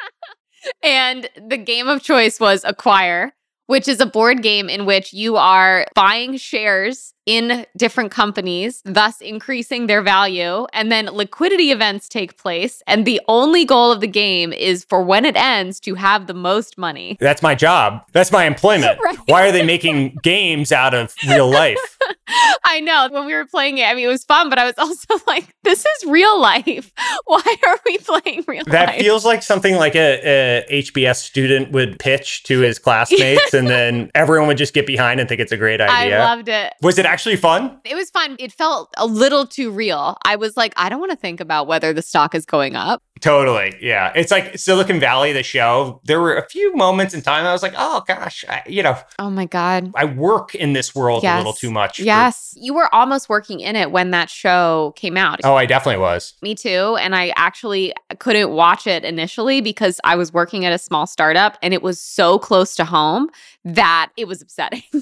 and 0.82 1.28
the 1.48 1.56
game 1.56 1.88
of 1.88 2.02
choice 2.02 2.38
was 2.38 2.64
Acquire 2.64 3.32
which 3.70 3.86
is 3.86 4.00
a 4.00 4.06
board 4.06 4.42
game 4.42 4.68
in 4.68 4.84
which 4.84 5.12
you 5.12 5.36
are 5.36 5.86
buying 5.94 6.36
shares 6.36 7.14
in 7.24 7.64
different 7.76 8.10
companies, 8.10 8.82
thus 8.84 9.20
increasing 9.20 9.86
their 9.86 10.02
value. 10.02 10.66
And 10.72 10.90
then 10.90 11.06
liquidity 11.06 11.70
events 11.70 12.08
take 12.08 12.36
place. 12.36 12.82
And 12.88 13.06
the 13.06 13.20
only 13.28 13.64
goal 13.64 13.92
of 13.92 14.00
the 14.00 14.08
game 14.08 14.52
is 14.52 14.84
for 14.84 15.04
when 15.04 15.24
it 15.24 15.36
ends 15.36 15.78
to 15.80 15.94
have 15.94 16.26
the 16.26 16.34
most 16.34 16.78
money. 16.78 17.16
That's 17.20 17.42
my 17.42 17.54
job. 17.54 18.02
That's 18.10 18.32
my 18.32 18.44
employment. 18.44 18.98
right. 19.04 19.16
Why 19.26 19.46
are 19.46 19.52
they 19.52 19.64
making 19.64 20.18
games 20.24 20.72
out 20.72 20.92
of 20.92 21.14
real 21.28 21.48
life? 21.48 21.78
I 22.64 22.80
know. 22.80 23.08
When 23.10 23.26
we 23.26 23.34
were 23.34 23.46
playing 23.46 23.78
it, 23.78 23.84
I 23.84 23.94
mean, 23.94 24.04
it 24.04 24.08
was 24.08 24.24
fun, 24.24 24.48
but 24.48 24.58
I 24.58 24.64
was 24.64 24.74
also 24.78 25.18
like, 25.26 25.54
this 25.64 25.84
is 25.84 26.08
real 26.08 26.40
life. 26.40 26.92
Why 27.24 27.56
are 27.66 27.78
we 27.84 27.98
playing 27.98 28.44
real 28.46 28.64
that 28.64 28.86
life? 28.86 28.96
That 28.96 29.00
feels 29.00 29.24
like 29.24 29.42
something 29.42 29.76
like 29.76 29.94
a, 29.94 30.64
a, 30.70 30.82
HBS 30.82 31.16
student 31.16 31.72
would 31.72 31.98
pitch 31.98 32.42
to 32.44 32.60
his 32.60 32.78
classmates, 32.78 33.54
and 33.54 33.68
then 33.68 34.10
everyone 34.14 34.48
would 34.48 34.58
just 34.58 34.74
get 34.74 34.86
behind 34.86 35.20
and 35.20 35.28
think 35.28 35.40
it's 35.40 35.52
a 35.52 35.56
great 35.56 35.80
idea. 35.80 36.20
I 36.20 36.24
loved 36.24 36.48
it. 36.48 36.72
Was 36.82 36.98
it 36.98 37.06
actually 37.06 37.36
fun? 37.36 37.80
It 37.84 37.94
was 37.94 38.10
fun. 38.10 38.36
It 38.38 38.52
felt 38.52 38.92
a 38.96 39.06
little 39.06 39.46
too 39.46 39.70
real. 39.70 40.16
I 40.24 40.36
was 40.36 40.56
like, 40.56 40.72
I 40.76 40.88
don't 40.88 41.00
want 41.00 41.12
to 41.12 41.16
think 41.16 41.40
about 41.40 41.66
whether 41.66 41.92
the 41.92 42.02
stock 42.02 42.34
is 42.34 42.46
going 42.46 42.76
up. 42.76 43.02
Totally. 43.20 43.76
Yeah. 43.80 44.12
It's 44.14 44.30
like 44.30 44.58
Silicon 44.58 44.98
Valley, 44.98 45.32
the 45.32 45.42
show. 45.42 46.00
There 46.04 46.20
were 46.20 46.36
a 46.36 46.48
few 46.48 46.74
moments 46.74 47.14
in 47.14 47.22
time 47.22 47.44
I 47.44 47.52
was 47.52 47.62
like, 47.62 47.74
oh 47.76 48.02
gosh, 48.06 48.44
I, 48.48 48.62
you 48.66 48.82
know. 48.82 48.96
Oh 49.18 49.30
my 49.30 49.46
God. 49.46 49.92
I 49.94 50.06
work 50.06 50.54
in 50.54 50.72
this 50.72 50.94
world 50.94 51.22
yes. 51.22 51.34
a 51.34 51.38
little 51.38 51.52
too 51.52 51.70
much. 51.70 52.00
Yes. 52.00 52.52
For... 52.54 52.60
You 52.60 52.74
were 52.74 52.94
almost 52.94 53.28
working 53.28 53.60
in 53.60 53.76
it 53.76 53.90
when 53.90 54.10
that 54.12 54.30
show 54.30 54.94
came 54.96 55.16
out. 55.16 55.40
Oh, 55.44 55.54
I 55.54 55.66
definitely 55.66 56.00
was. 56.00 56.34
Me 56.42 56.54
too. 56.54 56.96
And 57.00 57.14
I 57.14 57.32
actually 57.36 57.92
couldn't 58.18 58.50
watch 58.50 58.86
it 58.86 59.04
initially 59.04 59.60
because 59.60 60.00
I 60.04 60.16
was 60.16 60.32
working 60.32 60.64
at 60.64 60.72
a 60.72 60.78
small 60.78 61.06
startup 61.06 61.58
and 61.62 61.74
it 61.74 61.82
was 61.82 62.00
so 62.00 62.38
close 62.38 62.74
to 62.76 62.84
home 62.84 63.28
that 63.64 64.10
it 64.16 64.26
was 64.26 64.40
upsetting. 64.40 64.82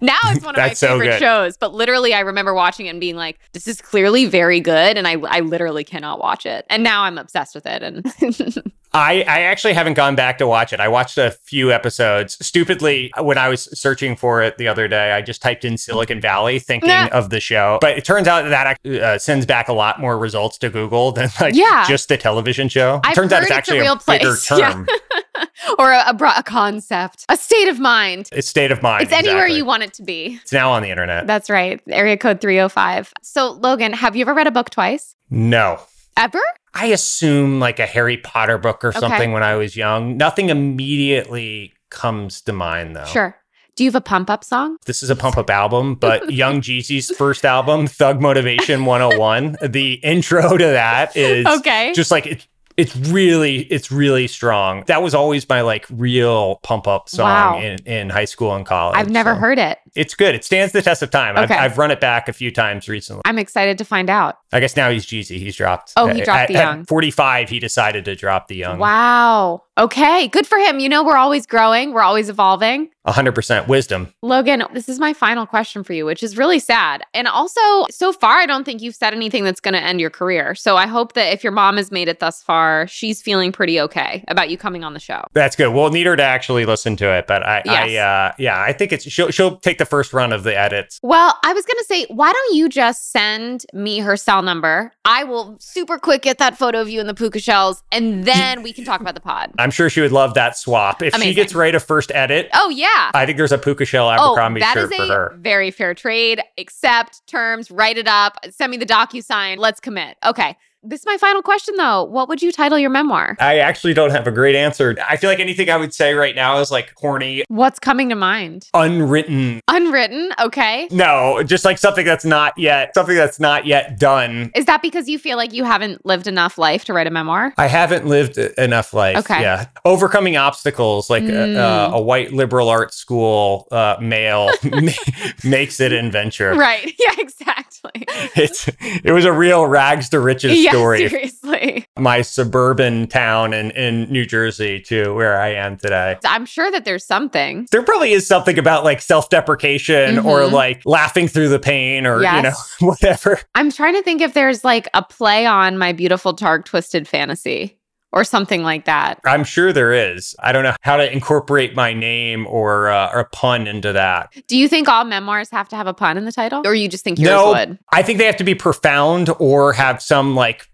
now 0.00 0.16
it's 0.26 0.44
one 0.44 0.54
of 0.54 0.58
my 0.60 0.74
favorite 0.74 1.18
shows, 1.18 1.56
but 1.56 1.74
literally 1.74 2.14
I 2.14 2.20
remember 2.20 2.54
watching 2.54 2.86
it 2.86 2.90
and 2.90 3.00
being 3.00 3.16
like, 3.16 3.38
this 3.52 3.66
is 3.66 3.80
clearly 3.80 4.26
very 4.26 4.60
good. 4.60 4.96
And 4.96 5.08
I, 5.08 5.16
I 5.28 5.40
literally 5.40 5.84
cannot 5.84 6.20
watch 6.20 6.46
it. 6.46 6.66
And 6.70 6.82
now 6.82 7.02
I'm 7.02 7.18
obsessed 7.18 7.54
with 7.54 7.66
it. 7.66 7.82
And 7.82 8.04
I, 8.92 9.22
I 9.22 9.42
actually 9.42 9.74
haven't 9.74 9.94
gone 9.94 10.16
back 10.16 10.38
to 10.38 10.46
watch 10.46 10.72
it. 10.72 10.80
I 10.80 10.88
watched 10.88 11.16
a 11.16 11.30
few 11.30 11.70
episodes. 11.70 12.36
Stupidly, 12.44 13.12
when 13.18 13.38
I 13.38 13.48
was 13.48 13.64
searching 13.78 14.16
for 14.16 14.42
it 14.42 14.58
the 14.58 14.66
other 14.68 14.88
day, 14.88 15.12
I 15.12 15.22
just 15.22 15.42
typed 15.42 15.64
in 15.64 15.78
Silicon 15.78 16.20
Valley 16.20 16.58
thinking 16.58 16.88
nah. 16.88 17.08
of 17.12 17.30
the 17.30 17.40
show. 17.40 17.78
But 17.80 17.96
it 17.98 18.04
turns 18.04 18.26
out 18.26 18.48
that 18.48 18.84
uh, 18.86 19.18
sends 19.18 19.46
back 19.46 19.68
a 19.68 19.72
lot 19.72 20.00
more 20.00 20.18
results 20.18 20.58
to 20.58 20.70
Google 20.70 21.12
than 21.12 21.28
like 21.40 21.54
yeah. 21.54 21.86
just 21.86 22.08
the 22.08 22.16
television 22.16 22.68
show. 22.68 23.00
I've 23.04 23.14
turns 23.14 23.32
out 23.32 23.42
it's 23.42 23.52
actually 23.52 23.78
a, 23.78 23.82
real 23.82 23.94
a 23.94 24.02
bigger 24.06 24.36
term. 24.44 24.86
Yeah. 24.88 25.44
or 25.78 25.92
a, 25.92 26.10
a, 26.10 26.38
a, 26.38 26.42
concept, 26.42 27.24
a 27.28 27.36
state 27.36 27.68
of 27.68 27.78
mind. 27.78 28.28
It's 28.32 28.48
state 28.48 28.72
of 28.72 28.82
mind. 28.82 29.02
It's 29.02 29.10
exactly. 29.10 29.30
anywhere 29.30 29.46
you 29.46 29.64
want 29.64 29.84
it 29.84 29.94
to 29.94 30.02
be. 30.02 30.38
It's 30.42 30.52
now 30.52 30.72
on 30.72 30.82
the 30.82 30.90
internet. 30.90 31.26
That's 31.26 31.48
right. 31.48 31.80
Area 31.88 32.16
code 32.16 32.40
305. 32.40 33.12
So, 33.22 33.52
Logan, 33.52 33.92
have 33.92 34.16
you 34.16 34.22
ever 34.22 34.34
read 34.34 34.46
a 34.46 34.50
book 34.50 34.70
twice? 34.70 35.14
No. 35.30 35.80
Ever? 36.16 36.42
I 36.74 36.86
assume 36.86 37.60
like 37.60 37.78
a 37.78 37.86
Harry 37.86 38.16
Potter 38.16 38.58
book 38.58 38.84
or 38.84 38.92
something 38.92 39.32
when 39.32 39.42
I 39.42 39.56
was 39.56 39.76
young. 39.76 40.16
Nothing 40.16 40.50
immediately 40.50 41.74
comes 41.90 42.40
to 42.42 42.52
mind 42.52 42.96
though. 42.96 43.04
Sure. 43.06 43.36
Do 43.76 43.84
you 43.84 43.88
have 43.88 43.94
a 43.96 44.00
pump 44.00 44.28
up 44.28 44.44
song? 44.44 44.76
This 44.84 45.02
is 45.02 45.10
a 45.10 45.16
pump 45.16 45.38
up 45.38 45.48
album, 45.48 45.94
but 45.94 46.30
Young 46.32 46.60
Jeezy's 46.60 47.10
first 47.16 47.44
album, 47.44 47.86
Thug 47.86 48.20
Motivation 48.20 48.84
101. 48.84 49.56
the 49.68 49.94
intro 49.94 50.56
to 50.56 50.64
that 50.64 51.16
is 51.16 51.46
okay. 51.46 51.92
just 51.94 52.10
like 52.10 52.26
it, 52.26 52.46
it's 52.80 52.96
really 53.10 53.58
it's 53.64 53.92
really 53.92 54.26
strong. 54.26 54.84
That 54.86 55.02
was 55.02 55.14
always 55.14 55.46
my 55.48 55.60
like 55.60 55.86
real 55.90 56.56
pump 56.62 56.88
up 56.88 57.10
song 57.10 57.26
wow. 57.26 57.60
in, 57.60 57.78
in 57.84 58.08
high 58.08 58.24
school 58.24 58.54
and 58.54 58.64
college. 58.64 58.96
I've 58.96 59.10
never 59.10 59.34
so. 59.34 59.38
heard 59.40 59.58
it. 59.58 59.78
It's 59.94 60.14
good. 60.14 60.34
It 60.34 60.44
stands 60.44 60.72
the 60.72 60.80
test 60.80 61.02
of 61.02 61.10
time. 61.10 61.36
Okay. 61.36 61.54
I've, 61.54 61.72
I've, 61.72 61.78
run 61.78 61.90
it 61.90 62.00
back 62.00 62.28
a 62.28 62.32
few 62.32 62.50
times 62.50 62.88
recently. 62.88 63.22
I'm 63.26 63.38
excited 63.38 63.76
to 63.78 63.84
find 63.84 64.08
out. 64.08 64.36
I 64.52 64.60
guess 64.60 64.76
now 64.76 64.90
he's 64.90 65.04
Jeezy. 65.04 65.38
He's 65.38 65.56
dropped. 65.56 65.92
Oh, 65.96 66.06
he 66.06 66.22
dropped 66.22 66.40
at, 66.40 66.48
the 66.48 66.54
young. 66.54 66.80
At 66.80 66.88
45, 66.88 67.50
he 67.50 67.58
decided 67.58 68.04
to 68.06 68.16
drop 68.16 68.48
the 68.48 68.56
young. 68.56 68.78
Wow. 68.78 69.64
Okay. 69.80 70.28
Good 70.28 70.46
for 70.46 70.58
him. 70.58 70.78
You 70.78 70.90
know, 70.90 71.02
we're 71.02 71.16
always 71.16 71.46
growing. 71.46 71.94
We're 71.94 72.02
always 72.02 72.28
evolving. 72.28 72.90
100% 73.06 73.66
wisdom. 73.66 74.12
Logan, 74.22 74.62
this 74.74 74.88
is 74.88 74.98
my 74.98 75.14
final 75.14 75.46
question 75.46 75.82
for 75.82 75.94
you, 75.94 76.04
which 76.04 76.22
is 76.22 76.36
really 76.36 76.58
sad. 76.58 77.02
And 77.14 77.26
also, 77.26 77.60
so 77.90 78.12
far, 78.12 78.36
I 78.36 78.46
don't 78.46 78.64
think 78.64 78.82
you've 78.82 78.94
said 78.94 79.14
anything 79.14 79.42
that's 79.42 79.60
going 79.60 79.72
to 79.74 79.82
end 79.82 80.00
your 80.00 80.10
career. 80.10 80.54
So 80.54 80.76
I 80.76 80.86
hope 80.86 81.14
that 81.14 81.32
if 81.32 81.42
your 81.42 81.52
mom 81.52 81.78
has 81.78 81.90
made 81.90 82.08
it 82.08 82.20
thus 82.20 82.42
far, 82.42 82.86
she's 82.86 83.22
feeling 83.22 83.52
pretty 83.52 83.80
okay 83.80 84.22
about 84.28 84.50
you 84.50 84.58
coming 84.58 84.84
on 84.84 84.92
the 84.92 85.00
show. 85.00 85.22
That's 85.32 85.56
good. 85.56 85.72
We'll 85.72 85.90
need 85.90 86.06
her 86.06 86.16
to 86.16 86.22
actually 86.22 86.66
listen 86.66 86.94
to 86.96 87.10
it. 87.16 87.26
But 87.26 87.42
I, 87.42 87.62
yes. 87.64 87.90
I 87.90 87.96
uh, 87.96 88.32
yeah, 88.38 88.60
I 88.60 88.74
think 88.74 88.92
it's, 88.92 89.10
she'll, 89.10 89.30
she'll 89.30 89.56
take 89.56 89.78
the 89.78 89.86
first 89.86 90.12
run 90.12 90.32
of 90.32 90.42
the 90.42 90.56
edits. 90.56 91.00
Well, 91.02 91.38
I 91.42 91.54
was 91.54 91.64
going 91.64 91.78
to 91.78 91.84
say, 91.84 92.06
why 92.10 92.32
don't 92.32 92.54
you 92.54 92.68
just 92.68 93.12
send 93.12 93.64
me 93.72 94.00
her 94.00 94.16
cell 94.16 94.42
number? 94.42 94.92
I 95.06 95.24
will 95.24 95.56
super 95.58 95.98
quick 95.98 96.22
get 96.22 96.38
that 96.38 96.58
photo 96.58 96.82
of 96.82 96.90
you 96.90 97.00
in 97.00 97.06
the 97.06 97.14
puka 97.14 97.40
shells, 97.40 97.82
and 97.90 98.24
then 98.24 98.62
we 98.62 98.74
can 98.74 98.84
talk 98.84 99.00
about 99.00 99.14
the 99.14 99.20
pod. 99.20 99.52
I'm 99.58 99.69
sure 99.70 99.90
she 99.90 100.00
would 100.00 100.12
love 100.12 100.34
that 100.34 100.56
swap. 100.56 101.02
If 101.02 101.14
Amazing. 101.14 101.30
she 101.30 101.34
gets 101.34 101.54
right 101.54 101.74
a 101.74 101.80
first 101.80 102.10
edit. 102.12 102.48
Oh, 102.54 102.68
yeah. 102.68 103.10
I 103.14 103.26
think 103.26 103.38
there's 103.38 103.52
a 103.52 103.58
puka 103.58 103.84
shell 103.84 104.08
oh, 104.08 104.12
Abercrombie 104.12 104.62
oh, 104.62 104.72
shirt 104.72 104.94
for 104.94 105.06
her. 105.06 105.36
Very 105.38 105.70
fair 105.70 105.94
trade. 105.94 106.42
Accept 106.58 107.26
terms, 107.26 107.70
write 107.70 107.98
it 107.98 108.08
up, 108.08 108.38
send 108.50 108.70
me 108.70 108.76
the 108.76 108.86
DocuSign. 108.86 109.58
Let's 109.58 109.80
commit. 109.80 110.16
Okay. 110.24 110.56
This 110.82 111.00
is 111.00 111.06
my 111.06 111.18
final 111.18 111.42
question, 111.42 111.76
though. 111.76 112.04
What 112.04 112.28
would 112.28 112.40
you 112.40 112.50
title 112.50 112.78
your 112.78 112.88
memoir? 112.88 113.36
I 113.38 113.58
actually 113.58 113.92
don't 113.92 114.10
have 114.10 114.26
a 114.26 114.30
great 114.30 114.56
answer. 114.56 114.96
I 115.06 115.18
feel 115.18 115.28
like 115.28 115.38
anything 115.38 115.68
I 115.68 115.76
would 115.76 115.92
say 115.92 116.14
right 116.14 116.34
now 116.34 116.58
is 116.58 116.70
like 116.70 116.94
corny. 116.94 117.44
What's 117.48 117.78
coming 117.78 118.08
to 118.08 118.14
mind? 118.14 118.68
Unwritten. 118.72 119.60
Unwritten? 119.68 120.30
Okay. 120.40 120.88
No, 120.90 121.42
just 121.42 121.66
like 121.66 121.76
something 121.76 122.06
that's 122.06 122.24
not 122.24 122.56
yet, 122.56 122.94
something 122.94 123.14
that's 123.14 123.38
not 123.38 123.66
yet 123.66 123.98
done. 123.98 124.50
Is 124.54 124.64
that 124.66 124.80
because 124.80 125.06
you 125.06 125.18
feel 125.18 125.36
like 125.36 125.52
you 125.52 125.64
haven't 125.64 126.06
lived 126.06 126.26
enough 126.26 126.56
life 126.56 126.86
to 126.86 126.94
write 126.94 127.06
a 127.06 127.10
memoir? 127.10 127.52
I 127.58 127.66
haven't 127.66 128.06
lived 128.06 128.38
enough 128.38 128.94
life. 128.94 129.18
Okay. 129.18 129.42
Yeah. 129.42 129.66
Overcoming 129.84 130.38
obstacles, 130.38 131.10
like 131.10 131.24
mm. 131.24 131.56
a, 131.56 131.92
a, 131.94 132.00
white 132.00 132.32
liberal 132.32 132.70
arts 132.70 132.96
school 132.96 133.68
uh, 133.70 133.96
male 134.00 134.50
makes 135.44 135.78
it 135.78 135.92
in 135.92 136.10
venture. 136.10 136.54
Right. 136.54 136.94
Yeah, 137.00 137.14
exactly. 137.18 138.04
It's, 138.36 138.68
it 138.78 139.12
was 139.12 139.24
a 139.24 139.32
real 139.32 139.64
rags 139.66 140.10
to 140.10 140.20
riches 140.20 140.58
yeah, 140.58 140.69
story. 140.70 141.08
Seriously. 141.08 141.86
My 141.98 142.22
suburban 142.22 143.06
town 143.06 143.52
in, 143.52 143.70
in 143.72 144.10
New 144.10 144.24
Jersey, 144.24 144.80
too, 144.80 145.14
where 145.14 145.40
I 145.40 145.48
am 145.54 145.76
today. 145.76 146.16
I'm 146.24 146.46
sure 146.46 146.70
that 146.70 146.84
there's 146.84 147.04
something. 147.04 147.66
There 147.70 147.82
probably 147.82 148.12
is 148.12 148.26
something 148.26 148.58
about 148.58 148.84
like 148.84 149.00
self 149.00 149.28
deprecation 149.28 150.16
mm-hmm. 150.16 150.26
or 150.26 150.46
like 150.46 150.82
laughing 150.84 151.28
through 151.28 151.48
the 151.48 151.58
pain 151.58 152.06
or, 152.06 152.22
yes. 152.22 152.36
you 152.80 152.86
know, 152.86 152.90
whatever. 152.90 153.40
I'm 153.54 153.70
trying 153.70 153.94
to 153.94 154.02
think 154.02 154.20
if 154.20 154.34
there's 154.34 154.64
like 154.64 154.88
a 154.94 155.02
play 155.02 155.46
on 155.46 155.78
my 155.78 155.92
beautiful, 155.92 156.32
dark, 156.32 156.64
twisted 156.64 157.06
fantasy 157.08 157.79
or 158.12 158.24
something 158.24 158.62
like 158.62 158.84
that. 158.84 159.20
I'm 159.24 159.44
sure 159.44 159.72
there 159.72 159.92
is. 159.92 160.34
I 160.40 160.52
don't 160.52 160.64
know 160.64 160.74
how 160.82 160.96
to 160.96 161.12
incorporate 161.12 161.74
my 161.74 161.92
name 161.92 162.46
or, 162.46 162.88
uh, 162.88 163.12
or 163.12 163.20
a 163.20 163.24
pun 163.24 163.66
into 163.66 163.92
that. 163.92 164.32
Do 164.46 164.56
you 164.56 164.68
think 164.68 164.88
all 164.88 165.04
memoirs 165.04 165.50
have 165.50 165.68
to 165.68 165.76
have 165.76 165.86
a 165.86 165.94
pun 165.94 166.16
in 166.16 166.24
the 166.24 166.32
title, 166.32 166.62
or 166.64 166.74
you 166.74 166.88
just 166.88 167.04
think 167.04 167.18
yours 167.18 167.28
no, 167.28 167.52
would? 167.52 167.78
I 167.92 168.02
think 168.02 168.18
they 168.18 168.26
have 168.26 168.36
to 168.36 168.44
be 168.44 168.54
profound 168.54 169.30
or 169.38 169.72
have 169.72 170.02
some 170.02 170.34
like 170.34 170.68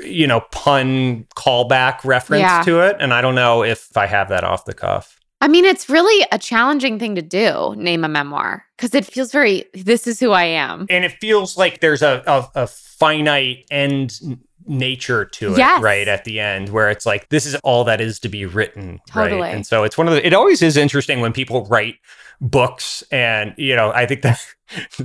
you 0.00 0.26
know 0.26 0.40
pun 0.52 1.26
callback 1.34 2.04
reference 2.04 2.42
yeah. 2.42 2.62
to 2.62 2.80
it, 2.80 2.96
and 3.00 3.12
I 3.12 3.20
don't 3.20 3.34
know 3.34 3.64
if 3.64 3.96
I 3.96 4.06
have 4.06 4.28
that 4.28 4.44
off 4.44 4.64
the 4.64 4.74
cuff. 4.74 5.18
I 5.40 5.46
mean, 5.46 5.64
it's 5.64 5.88
really 5.88 6.26
a 6.32 6.38
challenging 6.38 6.98
thing 6.98 7.14
to 7.14 7.22
do, 7.22 7.74
name 7.76 8.04
a 8.04 8.08
memoir, 8.08 8.64
because 8.76 8.92
it 8.92 9.04
feels 9.04 9.30
very, 9.30 9.66
this 9.72 10.08
is 10.08 10.18
who 10.18 10.32
I 10.32 10.44
am. 10.44 10.86
And 10.90 11.04
it 11.04 11.12
feels 11.12 11.56
like 11.56 11.80
there's 11.80 12.02
a, 12.02 12.24
a, 12.26 12.62
a 12.62 12.66
finite 12.66 13.64
end 13.70 14.18
nature 14.66 15.24
to 15.24 15.52
it 15.52 15.58
yes. 15.58 15.82
right 15.82 16.08
at 16.08 16.24
the 16.24 16.40
end 16.40 16.68
where 16.68 16.90
it's 16.90 17.06
like 17.06 17.28
this 17.30 17.46
is 17.46 17.54
all 17.56 17.84
that 17.84 18.00
is 18.00 18.18
to 18.20 18.28
be 18.28 18.44
written 18.44 19.00
totally. 19.08 19.40
right 19.40 19.54
and 19.54 19.66
so 19.66 19.84
it's 19.84 19.96
one 19.96 20.06
of 20.08 20.14
the 20.14 20.26
it 20.26 20.34
always 20.34 20.60
is 20.62 20.76
interesting 20.76 21.20
when 21.20 21.32
people 21.32 21.64
write 21.66 21.96
books 22.40 23.02
and 23.10 23.54
you 23.56 23.74
know 23.74 23.90
i 23.92 24.04
think 24.04 24.22
that 24.22 24.38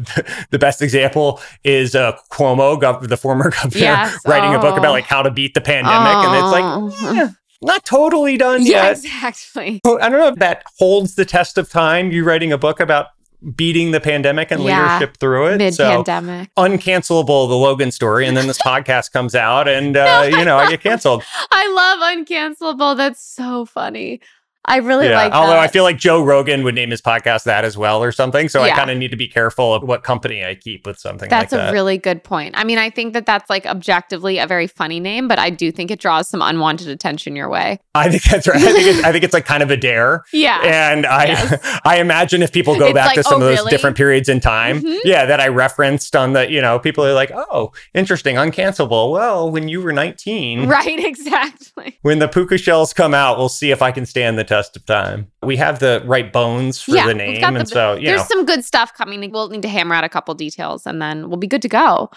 the 0.50 0.60
best 0.60 0.82
example 0.82 1.40
is 1.64 1.96
uh, 1.96 2.18
Cuomo, 2.30 2.80
gov- 2.80 3.08
the 3.08 3.18
former 3.18 3.50
governor, 3.62 3.80
yes. 3.80 4.20
writing 4.26 4.54
oh. 4.54 4.58
a 4.58 4.62
book 4.62 4.78
about 4.78 4.92
like 4.92 5.06
how 5.06 5.22
to 5.22 5.32
beat 5.32 5.54
the 5.54 5.62
pandemic, 5.62 6.14
oh. 6.14 6.92
and 6.92 6.94
it's 6.94 7.12
like. 7.12 7.18
Eh, 7.18 7.34
not 7.64 7.86
totally 7.86 8.38
done 8.38 8.62
yeah, 8.66 8.88
yet. 8.88 8.92
Exactly. 8.98 9.82
I 9.86 10.10
don't 10.10 10.20
know 10.20 10.28
if 10.28 10.36
that 10.36 10.64
holds 10.78 11.16
the 11.16 11.24
test 11.24 11.58
of 11.58 11.70
time. 11.70 12.12
You 12.12 12.26
writing 12.26 12.52
a 12.52 12.58
book 12.58 12.82
about 12.82 13.08
beating 13.56 13.92
the 13.92 14.00
pandemic 14.00 14.52
and 14.52 14.64
yeah, 14.64 14.96
leadership 14.96 15.18
through 15.18 15.48
it. 15.48 15.58
Mid 15.58 15.78
pandemic. 15.78 16.50
So, 16.58 16.64
uncancelable, 16.64 17.48
the 17.48 17.56
Logan 17.56 17.92
story. 17.92 18.26
And 18.26 18.36
then 18.38 18.48
this 18.48 18.62
podcast 18.66 19.12
comes 19.12 19.36
out 19.36 19.68
and, 19.68 19.98
uh, 19.98 20.30
no, 20.30 20.38
you 20.38 20.46
know, 20.46 20.58
I 20.58 20.70
get 20.70 20.82
canceled. 20.82 21.24
I 21.52 21.68
love 21.70 22.18
uncancelable. 22.18 22.98
That's 22.98 23.24
so 23.24 23.66
funny. 23.66 24.22
I 24.66 24.78
really 24.78 25.10
yeah, 25.10 25.16
like 25.16 25.34
Although 25.34 25.58
I 25.58 25.68
feel 25.68 25.84
like 25.84 25.98
Joe 25.98 26.24
Rogan 26.24 26.64
would 26.64 26.76
name 26.76 26.92
his 26.92 27.02
podcast 27.02 27.44
that 27.44 27.66
as 27.66 27.78
well 27.78 28.02
or 28.02 28.12
something. 28.12 28.48
So 28.48 28.64
yeah. 28.64 28.74
I 28.74 28.78
kind 28.78 28.90
of 28.90 28.98
need 28.98 29.12
to 29.12 29.18
be 29.18 29.28
careful 29.28 29.74
of 29.74 29.84
what 29.84 30.04
company 30.04 30.46
I 30.46 30.56
keep 30.56 30.88
with 30.88 30.98
something 30.98 31.30
like 31.30 31.30
that. 31.32 31.50
that's 31.50 31.54
like 31.54 31.70
a 31.70 31.74
really 31.74 31.98
good 31.98 32.24
point. 32.24 32.56
I 32.58 32.64
mean, 32.64 32.78
I 32.78 32.90
think 32.90 33.14
that 33.14 33.26
that's 33.26 33.50
like 33.50 33.66
objectively 33.66 34.38
a 34.38 34.48
very 34.48 34.68
funny 34.68 35.00
name, 35.00 35.28
but 35.28 35.40
I 35.40 35.50
do 35.50 35.72
think 35.72 35.92
it 35.92 36.00
draws 36.00 36.30
some 36.30 36.42
unwanted 36.42 36.88
attention 36.88 37.36
your 37.36 37.50
way. 37.50 37.80
I 37.94 38.10
think 38.10 38.24
that's 38.24 38.48
right. 38.48 38.58
I 38.58 38.72
think 38.72 38.88
it's, 38.88 39.04
I 39.04 39.12
think 39.12 39.24
it's 39.24 39.34
like 39.34 39.46
kind 39.46 39.64
of 39.64 39.72
a 39.72 39.78
dare. 39.78 40.24
Yeah. 40.34 40.62
And 40.64 41.06
I 41.06 41.26
yes. 41.26 41.80
I 41.86 42.00
imagine 42.00 42.42
if 42.42 42.52
people 42.52 42.78
go 42.78 42.88
it's 42.88 42.94
back 42.94 43.08
like, 43.08 43.16
to 43.18 43.24
some 43.24 43.36
oh, 43.36 43.36
of 43.38 43.42
those 43.42 43.60
really? 43.60 43.70
different 43.70 43.96
periods 43.96 44.28
in 44.28 44.40
time, 44.40 44.80
mm-hmm. 44.80 44.98
yeah, 45.04 45.26
that 45.26 45.40
I 45.40 45.48
referenced 45.48 46.16
on 46.16 46.34
the, 46.34 46.52
you 46.52 46.60
know, 46.60 46.80
people 46.80 47.06
are 47.06 47.14
like, 47.14 47.32
oh, 47.34 47.72
interesting, 47.94 48.36
uncancelable. 48.36 49.12
Well, 49.12 49.50
when 49.52 49.68
you 49.68 49.82
were 49.82 49.94
19. 49.94 50.68
Right, 50.68 51.00
exactly. 51.06 52.00
When 52.02 52.20
the 52.20 52.28
puka 52.28 52.58
shells 52.58 52.94
come 52.94 53.14
out, 53.14 53.38
we'll 53.38 53.48
see 53.48 53.72
if 53.72 53.82
I 53.82 53.92
can 53.92 54.06
stand 54.06 54.38
the 54.38 54.44
test 54.54 54.76
of 54.76 54.86
time. 54.86 55.32
We 55.42 55.58
have 55.58 55.80
the 55.80 56.04
right 56.06 56.32
bones 56.32 56.82
for 56.82 56.92
yeah, 56.92 57.08
the 57.08 57.14
name. 57.14 57.44
And 57.44 57.58
the, 57.58 57.66
so, 57.66 57.96
there's 57.96 58.22
know. 58.22 58.28
some 58.28 58.46
good 58.46 58.64
stuff 58.64 58.94
coming. 58.94 59.32
We'll 59.32 59.50
need 59.50 59.62
to 59.64 59.68
hammer 59.68 59.96
out 59.96 60.04
a 60.04 60.10
couple 60.10 60.34
details 60.36 60.86
and 60.86 61.02
then 61.02 61.30
we'll 61.30 61.38
be 61.38 61.48
good 61.48 61.62
to 61.64 61.70
go. 61.70 62.10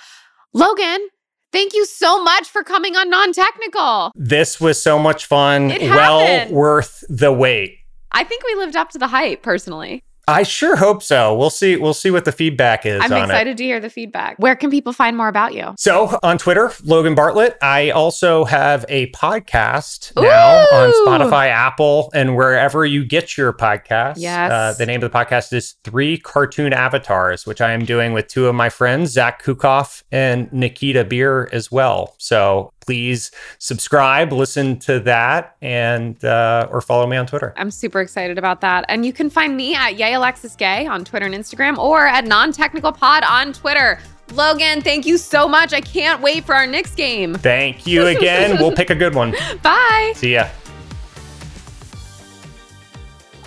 Logan, 0.52 1.08
Thank 1.52 1.72
you 1.72 1.86
so 1.86 2.22
much 2.22 2.48
for 2.48 2.62
coming 2.62 2.96
on 2.96 3.08
Non 3.08 3.32
Technical. 3.32 4.12
This 4.14 4.60
was 4.60 4.82
so 4.82 4.98
much 4.98 5.24
fun. 5.24 5.68
well 5.68 6.50
worth 6.50 7.02
the 7.08 7.32
wait. 7.32 7.78
I 8.12 8.24
think 8.24 8.44
we 8.44 8.54
lived 8.56 8.76
up 8.76 8.90
to 8.90 8.98
the 8.98 9.06
hype 9.06 9.42
personally. 9.42 10.02
I 10.28 10.42
sure 10.42 10.74
hope 10.74 11.04
so. 11.04 11.36
We'll 11.36 11.50
see. 11.50 11.76
We'll 11.76 11.94
see 11.94 12.10
what 12.10 12.24
the 12.24 12.32
feedback 12.32 12.84
is. 12.84 13.00
I'm 13.00 13.12
excited 13.12 13.52
it. 13.52 13.56
to 13.58 13.64
hear 13.64 13.78
the 13.78 13.88
feedback. 13.88 14.36
Where 14.38 14.56
can 14.56 14.70
people 14.70 14.92
find 14.92 15.16
more 15.16 15.28
about 15.28 15.54
you? 15.54 15.74
So 15.78 16.18
on 16.22 16.36
Twitter, 16.36 16.72
Logan 16.82 17.14
Bartlett. 17.14 17.56
I 17.62 17.90
also 17.90 18.44
have 18.44 18.84
a 18.88 19.10
podcast 19.12 20.12
Ooh! 20.18 20.22
now 20.22 20.64
on 20.72 20.92
Spotify, 21.06 21.48
Apple, 21.48 22.10
and 22.12 22.34
wherever 22.34 22.84
you 22.84 23.04
get 23.04 23.36
your 23.36 23.52
podcasts. 23.52 24.14
Yes. 24.16 24.50
Uh, 24.50 24.74
the 24.76 24.84
name 24.84 25.00
of 25.00 25.12
the 25.12 25.16
podcast 25.16 25.52
is 25.52 25.76
Three 25.84 26.18
Cartoon 26.18 26.72
Avatars, 26.72 27.46
which 27.46 27.60
I 27.60 27.70
am 27.70 27.84
doing 27.84 28.12
with 28.12 28.26
two 28.26 28.46
of 28.46 28.54
my 28.56 28.68
friends, 28.68 29.12
Zach 29.12 29.44
Kukoff 29.44 30.02
and 30.10 30.52
Nikita 30.52 31.04
Bier, 31.04 31.48
as 31.52 31.70
well. 31.70 32.16
So 32.18 32.72
please 32.80 33.30
subscribe, 33.58 34.32
listen 34.32 34.78
to 34.78 35.00
that, 35.00 35.56
and 35.60 36.24
uh, 36.24 36.68
or 36.70 36.80
follow 36.80 37.06
me 37.06 37.16
on 37.16 37.26
Twitter. 37.26 37.52
I'm 37.56 37.70
super 37.70 38.00
excited 38.00 38.38
about 38.38 38.60
that. 38.62 38.84
And 38.88 39.04
you 39.06 39.12
can 39.12 39.30
find 39.30 39.56
me 39.56 39.74
at 39.74 39.96
Yay 39.96 40.15
Alexis 40.16 40.56
Gay 40.56 40.86
on 40.86 41.04
Twitter 41.04 41.26
and 41.26 41.34
Instagram, 41.34 41.78
or 41.78 42.06
at 42.06 42.24
Non 42.24 42.52
Technical 42.52 42.92
Pod 42.92 43.22
on 43.22 43.52
Twitter. 43.52 44.00
Logan, 44.32 44.80
thank 44.80 45.06
you 45.06 45.18
so 45.18 45.48
much. 45.48 45.72
I 45.72 45.80
can't 45.80 46.20
wait 46.20 46.44
for 46.44 46.54
our 46.54 46.66
Knicks 46.66 46.94
game. 46.94 47.34
Thank 47.34 47.86
you 47.86 48.06
again. 48.06 48.56
we'll 48.60 48.74
pick 48.74 48.90
a 48.90 48.94
good 48.94 49.14
one. 49.14 49.34
Bye. 49.62 50.12
See 50.16 50.34
ya. 50.34 50.48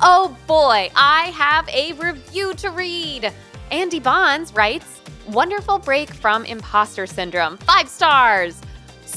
Oh 0.02 0.38
boy, 0.48 0.90
I 0.96 1.34
have 1.36 1.68
a 1.68 1.92
review 1.94 2.54
to 2.56 2.70
read. 2.70 3.34
Andy 3.72 4.00
Bonds 4.00 4.54
writes 4.54 5.02
Wonderful 5.28 5.78
break 5.80 6.12
from 6.12 6.46
imposter 6.46 7.06
syndrome. 7.06 7.58
Five 7.58 7.88
stars. 7.88 8.60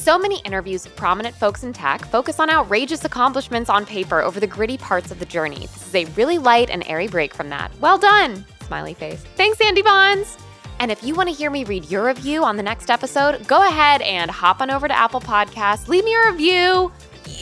So 0.03 0.18
many 0.18 0.40
interviews 0.40 0.82
with 0.82 0.96
prominent 0.96 1.36
folks 1.36 1.62
in 1.62 1.72
tech 1.72 2.05
focus 2.07 2.40
on 2.40 2.50
outrageous 2.50 3.05
accomplishments 3.05 3.70
on 3.70 3.86
paper 3.86 4.20
over 4.20 4.40
the 4.40 4.48
gritty 4.48 4.76
parts 4.76 5.12
of 5.12 5.20
the 5.20 5.24
journey. 5.24 5.61
This 5.61 5.86
is 5.86 5.94
a 5.94 6.05
really 6.16 6.38
light 6.38 6.70
and 6.70 6.82
airy 6.88 7.07
break 7.07 7.32
from 7.32 7.50
that. 7.50 7.70
Well 7.78 7.98
done! 7.98 8.44
Smiley 8.66 8.94
face. 8.94 9.22
Thanks, 9.36 9.61
Andy 9.61 9.80
Bonds! 9.80 10.36
And 10.80 10.90
if 10.90 11.05
you 11.05 11.14
want 11.14 11.28
to 11.28 11.34
hear 11.36 11.53
me 11.53 11.62
read 11.62 11.88
your 11.88 12.05
review 12.05 12.42
on 12.42 12.57
the 12.57 12.64
next 12.64 12.90
episode, 12.90 13.46
go 13.46 13.64
ahead 13.64 14.03
and 14.03 14.28
hop 14.28 14.61
on 14.61 14.72
over 14.72 14.88
to 14.88 14.98
Apple 14.98 15.20
Podcasts, 15.20 15.86
leave 15.86 16.03
me 16.03 16.16
a 16.16 16.32
review. 16.32 16.90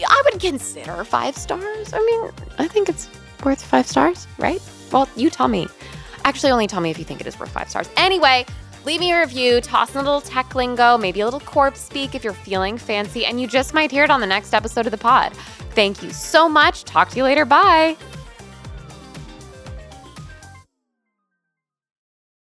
I 0.06 0.22
would 0.26 0.38
consider 0.38 1.02
five 1.04 1.38
stars. 1.38 1.94
I 1.94 1.98
mean, 1.98 2.30
I 2.58 2.68
think 2.68 2.90
it's 2.90 3.08
worth 3.42 3.64
five 3.64 3.86
stars, 3.86 4.26
right? 4.36 4.60
Well, 4.92 5.08
you 5.16 5.30
tell 5.30 5.48
me. 5.48 5.66
Actually, 6.26 6.52
only 6.52 6.66
tell 6.66 6.82
me 6.82 6.90
if 6.90 6.98
you 6.98 7.06
think 7.06 7.22
it 7.22 7.26
is 7.26 7.40
worth 7.40 7.52
five 7.52 7.70
stars. 7.70 7.88
Anyway, 7.96 8.44
Leave 8.84 9.00
me 9.00 9.12
a 9.12 9.20
review, 9.20 9.60
toss 9.60 9.90
in 9.94 10.00
a 10.00 10.02
little 10.02 10.22
tech 10.22 10.54
lingo, 10.54 10.96
maybe 10.96 11.20
a 11.20 11.24
little 11.24 11.40
corpse 11.40 11.80
speak 11.80 12.14
if 12.14 12.24
you're 12.24 12.32
feeling 12.32 12.78
fancy, 12.78 13.26
and 13.26 13.40
you 13.40 13.46
just 13.46 13.74
might 13.74 13.90
hear 13.90 14.04
it 14.04 14.10
on 14.10 14.20
the 14.20 14.26
next 14.26 14.54
episode 14.54 14.86
of 14.86 14.90
the 14.90 14.98
pod. 14.98 15.34
Thank 15.74 16.02
you 16.02 16.10
so 16.10 16.48
much. 16.48 16.84
Talk 16.84 17.10
to 17.10 17.16
you 17.16 17.24
later. 17.24 17.44
Bye. 17.44 17.96